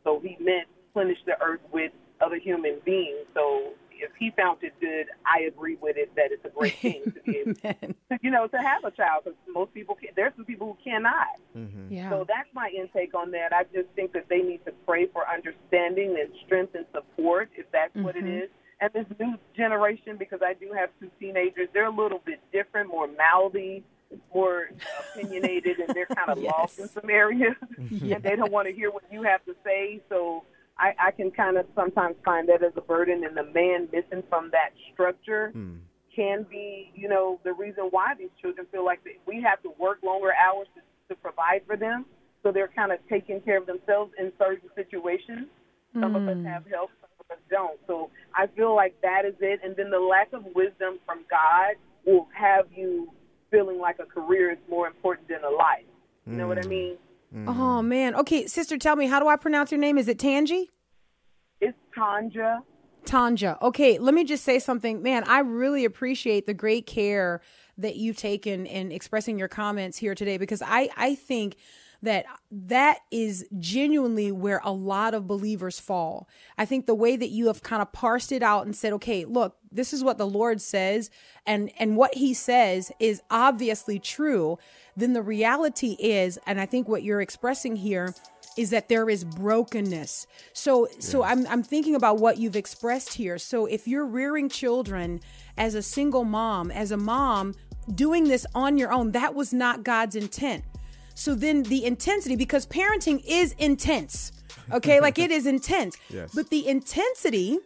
So 0.05 0.21
He 0.21 0.37
meant 0.41 0.69
replenish 0.89 1.19
the 1.27 1.41
earth 1.43 1.61
with 1.73 1.93
other 2.21 2.37
human 2.37 2.79
beings. 2.85 3.27
So 3.35 3.73
if 3.91 4.13
He 4.17 4.31
found 4.31 4.59
it 4.63 4.75
good, 4.81 5.07
I 5.27 5.43
agree 5.43 5.77
with 5.81 5.97
it 5.97 6.15
that 6.15 6.31
it's 6.31 6.45
a 6.45 6.51
great 6.51 6.79
thing 6.79 7.03
to 7.05 7.21
be 7.23 7.39
able, 7.39 7.55
to, 7.63 7.95
you 8.23 8.31
know, 8.31 8.47
to 8.47 8.59
have 8.59 8.85
a 8.85 8.93
child. 8.93 9.25
Because 9.25 9.39
most 9.53 9.75
people, 9.75 9.97
can, 9.97 10.11
there's 10.15 10.35
some 10.37 10.45
people 10.45 10.69
who 10.69 10.91
cannot. 10.91 11.41
Mm-hmm. 11.57 11.93
Yeah. 11.93 12.11
So 12.11 12.25
that's 12.29 12.49
my 12.55 12.71
intake 12.77 13.15
on 13.15 13.33
that. 13.33 13.53
I 13.53 13.65
just 13.75 13.89
think 13.97 14.13
that 14.13 14.29
they 14.29 14.39
need 14.39 14.65
to 14.67 14.73
pray 14.87 15.07
for 15.07 15.25
understanding 15.29 16.17
and 16.21 16.31
strength 16.47 16.77
and 16.77 16.87
support, 16.95 17.51
if 17.57 17.67
that's 17.73 17.95
what 17.97 18.15
it 18.15 18.23
mm-hmm. 18.23 18.45
is. 18.45 18.51
And 18.85 18.93
this 18.93 19.19
new 19.19 19.39
generation, 19.57 20.17
because 20.19 20.41
I 20.45 20.53
do 20.53 20.71
have 20.77 20.91
two 21.01 21.11
teenagers, 21.19 21.69
they're 21.73 21.87
a 21.87 21.91
little 21.91 22.21
bit 22.25 22.41
different, 22.53 22.91
more 22.91 23.09
mouthy, 23.09 23.83
more 24.35 24.69
opinionated, 25.15 25.79
and 25.79 25.95
they're 25.95 26.07
kind 26.07 26.29
of 26.29 26.39
lost 26.53 26.79
in 26.79 26.89
some 26.89 27.09
areas, 27.09 27.55
mm-hmm. 27.81 28.13
and 28.13 28.23
they 28.23 28.37
don't 28.37 28.53
want 28.53 28.69
to 28.69 28.75
hear 28.75 28.91
what 28.91 29.05
you 29.11 29.23
have 29.23 29.43
to 29.47 29.55
say. 29.65 30.03
So 30.11 30.45
I, 30.79 30.93
I 30.99 31.11
can 31.13 31.31
kind 31.31 31.57
of 31.57 31.65
sometimes 31.75 32.17
find 32.27 32.47
that 32.51 32.63
as 32.63 32.73
a 32.77 32.83
burden, 32.83 33.25
and 33.25 33.35
the 33.35 33.45
man 33.45 33.89
missing 33.91 34.23
from 34.29 34.51
that 34.51 34.71
structure 34.93 35.51
hmm. 35.53 35.77
can 36.15 36.45
be, 36.51 36.91
you 36.95 37.09
know, 37.09 37.41
the 37.43 37.55
reason 37.55 37.85
why 37.91 38.13
these 38.19 38.31
children 38.43 38.67
feel 38.71 38.85
like 38.85 39.03
they, 39.03 39.17
we 39.27 39.41
have 39.41 39.63
to 39.63 39.73
work 39.79 40.01
longer 40.05 40.33
hours 40.35 40.67
to, 40.75 41.15
to 41.15 41.21
provide 41.23 41.63
for 41.67 41.77
them. 41.77 42.05
So 42.43 42.53
they're 42.53 42.69
kind 42.69 42.93
of 42.93 42.99
taking 43.09 43.41
care 43.41 43.57
of 43.57 43.65
themselves 43.65 44.13
in 44.19 44.31
certain 44.39 44.69
situations. 44.75 45.47
Some 45.99 46.15
of 46.17 46.29
us 46.29 46.37
hmm. 46.37 46.45
have 46.45 46.67
help, 46.67 46.91
us 47.31 47.39
don't. 47.51 47.79
So 47.87 48.11
I 48.35 48.47
feel 48.49 48.75
like 48.75 48.95
that 49.03 49.25
is 49.25 49.35
it. 49.41 49.61
And 49.65 49.77
then 49.77 49.91
the 49.91 49.99
lack 49.99 50.33
of 50.33 50.45
wisdom 50.55 50.99
from 51.07 51.25
God 51.31 51.75
will 52.05 52.29
have 52.35 52.67
you 52.75 53.13
feeling 53.51 53.79
like 53.79 53.99
a 53.99 54.05
career 54.05 54.51
is 54.53 54.59
more 54.69 54.87
important 54.87 55.29
than 55.29 55.45
a 55.45 55.51
life. 55.51 55.85
You 56.27 56.37
know 56.37 56.49
what 56.49 56.59
I 56.59 56.63
mm. 56.63 56.69
mean? 56.69 56.97
Mm. 57.35 57.49
Oh 57.49 57.83
man. 57.83 58.15
Okay, 58.15 58.47
sister, 58.47 58.79
tell 58.79 58.97
me, 58.97 59.07
how 59.07 59.21
do 59.21 59.29
I 59.29 59.37
pronounce 59.37 59.71
your 59.71 59.81
name? 59.81 59.99
Is 59.99 60.09
it 60.09 60.19
Tangi? 60.19 60.71
It's 61.61 61.77
Tanja. 61.97 62.61
Tanja. 63.05 63.61
Okay, 63.61 63.99
let 63.99 64.15
me 64.15 64.25
just 64.25 64.45
say 64.45 64.59
something. 64.59 65.03
Man, 65.03 65.25
I 65.25 65.41
really 65.41 65.85
appreciate 65.85 66.47
the 66.47 66.55
great 66.55 66.87
care 66.87 67.43
that 67.77 67.97
you've 67.97 68.17
taken 68.17 68.67
in 68.67 68.93
expressing 68.93 69.39
your 69.39 69.49
comments 69.49 69.99
here 69.99 70.15
today 70.15 70.39
because 70.39 70.63
I 70.63 70.89
I 70.97 71.15
think 71.15 71.57
that 72.05 72.27
that 72.51 72.99
is 73.11 73.47
genuinely 73.59 74.31
where 74.33 74.61
a 74.65 74.73
lot 74.73 75.15
of 75.15 75.27
believers 75.27 75.79
fall. 75.81 76.29
I 76.57 76.65
think 76.65 76.87
the 76.87 76.95
way 76.95 77.17
that 77.17 77.31
you 77.31 77.49
have 77.49 77.63
kind 77.63 77.83
of 77.83 77.93
parsed 77.93 78.33
it 78.33 78.43
out 78.43 78.65
and 78.65 78.75
said, 78.75 78.93
"Okay, 78.95 79.25
look, 79.25 79.57
this 79.71 79.93
is 79.93 80.05
what 80.05 80.19
the 80.19 80.27
Lord 80.27 80.61
says 80.61 81.11
and 81.47 81.71
and 81.79 81.97
what 81.97 82.15
he 82.15 82.33
says 82.33 82.93
is 83.01 83.23
obviously 83.31 83.99
true." 83.99 84.59
Then 84.97 85.13
the 85.13 85.23
reality 85.23 85.97
is, 85.99 86.39
and 86.47 86.61
I 86.61 86.67
think 86.67 86.89
what 86.89 87.03
you're 87.03 87.21
expressing 87.21 87.77
here 87.77 88.15
is 88.57 88.71
that 88.71 88.89
there 88.89 89.11
is 89.11 89.25
brokenness. 89.25 90.27
So 90.53 90.89
so 90.99 91.23
I'm 91.23 91.47
I'm 91.49 91.63
thinking 91.63 91.95
about 91.95 92.19
what 92.19 92.39
you've 92.39 92.57
expressed 92.57 93.15
here. 93.15 93.39
So 93.39 93.67
if 93.67 93.89
you're 93.89 94.07
rearing 94.07 94.49
children 94.49 95.21
as 95.57 95.75
a 95.75 95.83
single 95.83 96.25
mom, 96.25 96.71
as 96.71 96.91
a 96.91 96.97
mom 96.97 97.55
doing 97.93 98.25
this 98.25 98.47
on 98.55 98.79
your 98.79 98.93
own, 98.93 99.13
that 99.13 99.35
was 99.35 99.53
not 99.53 99.85
God's 99.85 100.17
intent. 100.17 100.65
So 101.15 101.35
then 101.35 101.63
the 101.65 101.85
intensity 101.85 102.37
because 102.37 102.67
parenting 102.67 103.23
is 103.27 103.53
intense. 103.59 104.33
Okay? 104.73 105.01
like 105.01 105.19
it 105.19 105.31
is 105.31 105.47
intense. 105.47 105.97
Yes. 106.11 106.31
But 106.35 106.51
the 106.51 106.67
intensity 106.69 107.59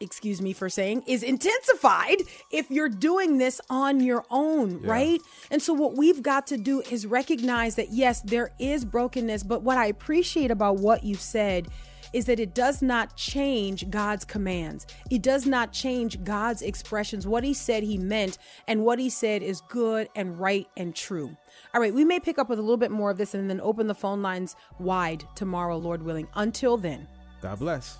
excuse 0.00 0.42
me 0.42 0.52
for 0.52 0.68
saying, 0.68 1.02
is 1.06 1.22
intensified 1.22 2.22
if 2.50 2.70
you're 2.70 2.88
doing 2.88 3.38
this 3.38 3.60
on 3.70 4.00
your 4.00 4.24
own, 4.30 4.82
right? 4.82 5.20
And 5.50 5.62
so, 5.62 5.72
what 5.72 5.96
we've 5.96 6.22
got 6.22 6.46
to 6.48 6.56
do 6.56 6.82
is 6.90 7.06
recognize 7.06 7.76
that, 7.76 7.92
yes, 7.92 8.20
there 8.20 8.50
is 8.58 8.84
brokenness, 8.84 9.42
but 9.42 9.62
what 9.62 9.78
I 9.78 9.86
appreciate 9.86 10.50
about 10.50 10.76
what 10.76 11.02
you 11.02 11.14
said 11.14 11.68
is 12.12 12.26
that 12.26 12.40
it 12.40 12.54
does 12.54 12.82
not 12.82 13.16
change 13.16 13.90
God's 13.90 14.24
commands. 14.24 14.86
It 15.10 15.22
does 15.22 15.44
not 15.44 15.72
change 15.72 16.22
God's 16.24 16.62
expressions. 16.62 17.26
What 17.26 17.44
He 17.44 17.54
said 17.54 17.82
He 17.82 17.98
meant, 17.98 18.38
and 18.68 18.84
what 18.84 18.98
He 18.98 19.10
said 19.10 19.42
is 19.42 19.60
good 19.62 20.08
and 20.14 20.38
right 20.38 20.66
and 20.76 20.94
true. 20.94 21.36
All 21.76 21.82
right, 21.82 21.92
we 21.92 22.06
may 22.06 22.18
pick 22.18 22.38
up 22.38 22.48
with 22.48 22.58
a 22.58 22.62
little 22.62 22.78
bit 22.78 22.90
more 22.90 23.10
of 23.10 23.18
this 23.18 23.34
and 23.34 23.50
then 23.50 23.60
open 23.60 23.86
the 23.86 23.94
phone 23.94 24.22
lines 24.22 24.56
wide 24.78 25.24
tomorrow, 25.34 25.76
Lord 25.76 26.02
willing. 26.02 26.26
Until 26.34 26.78
then, 26.78 27.06
God 27.42 27.58
bless. 27.58 27.98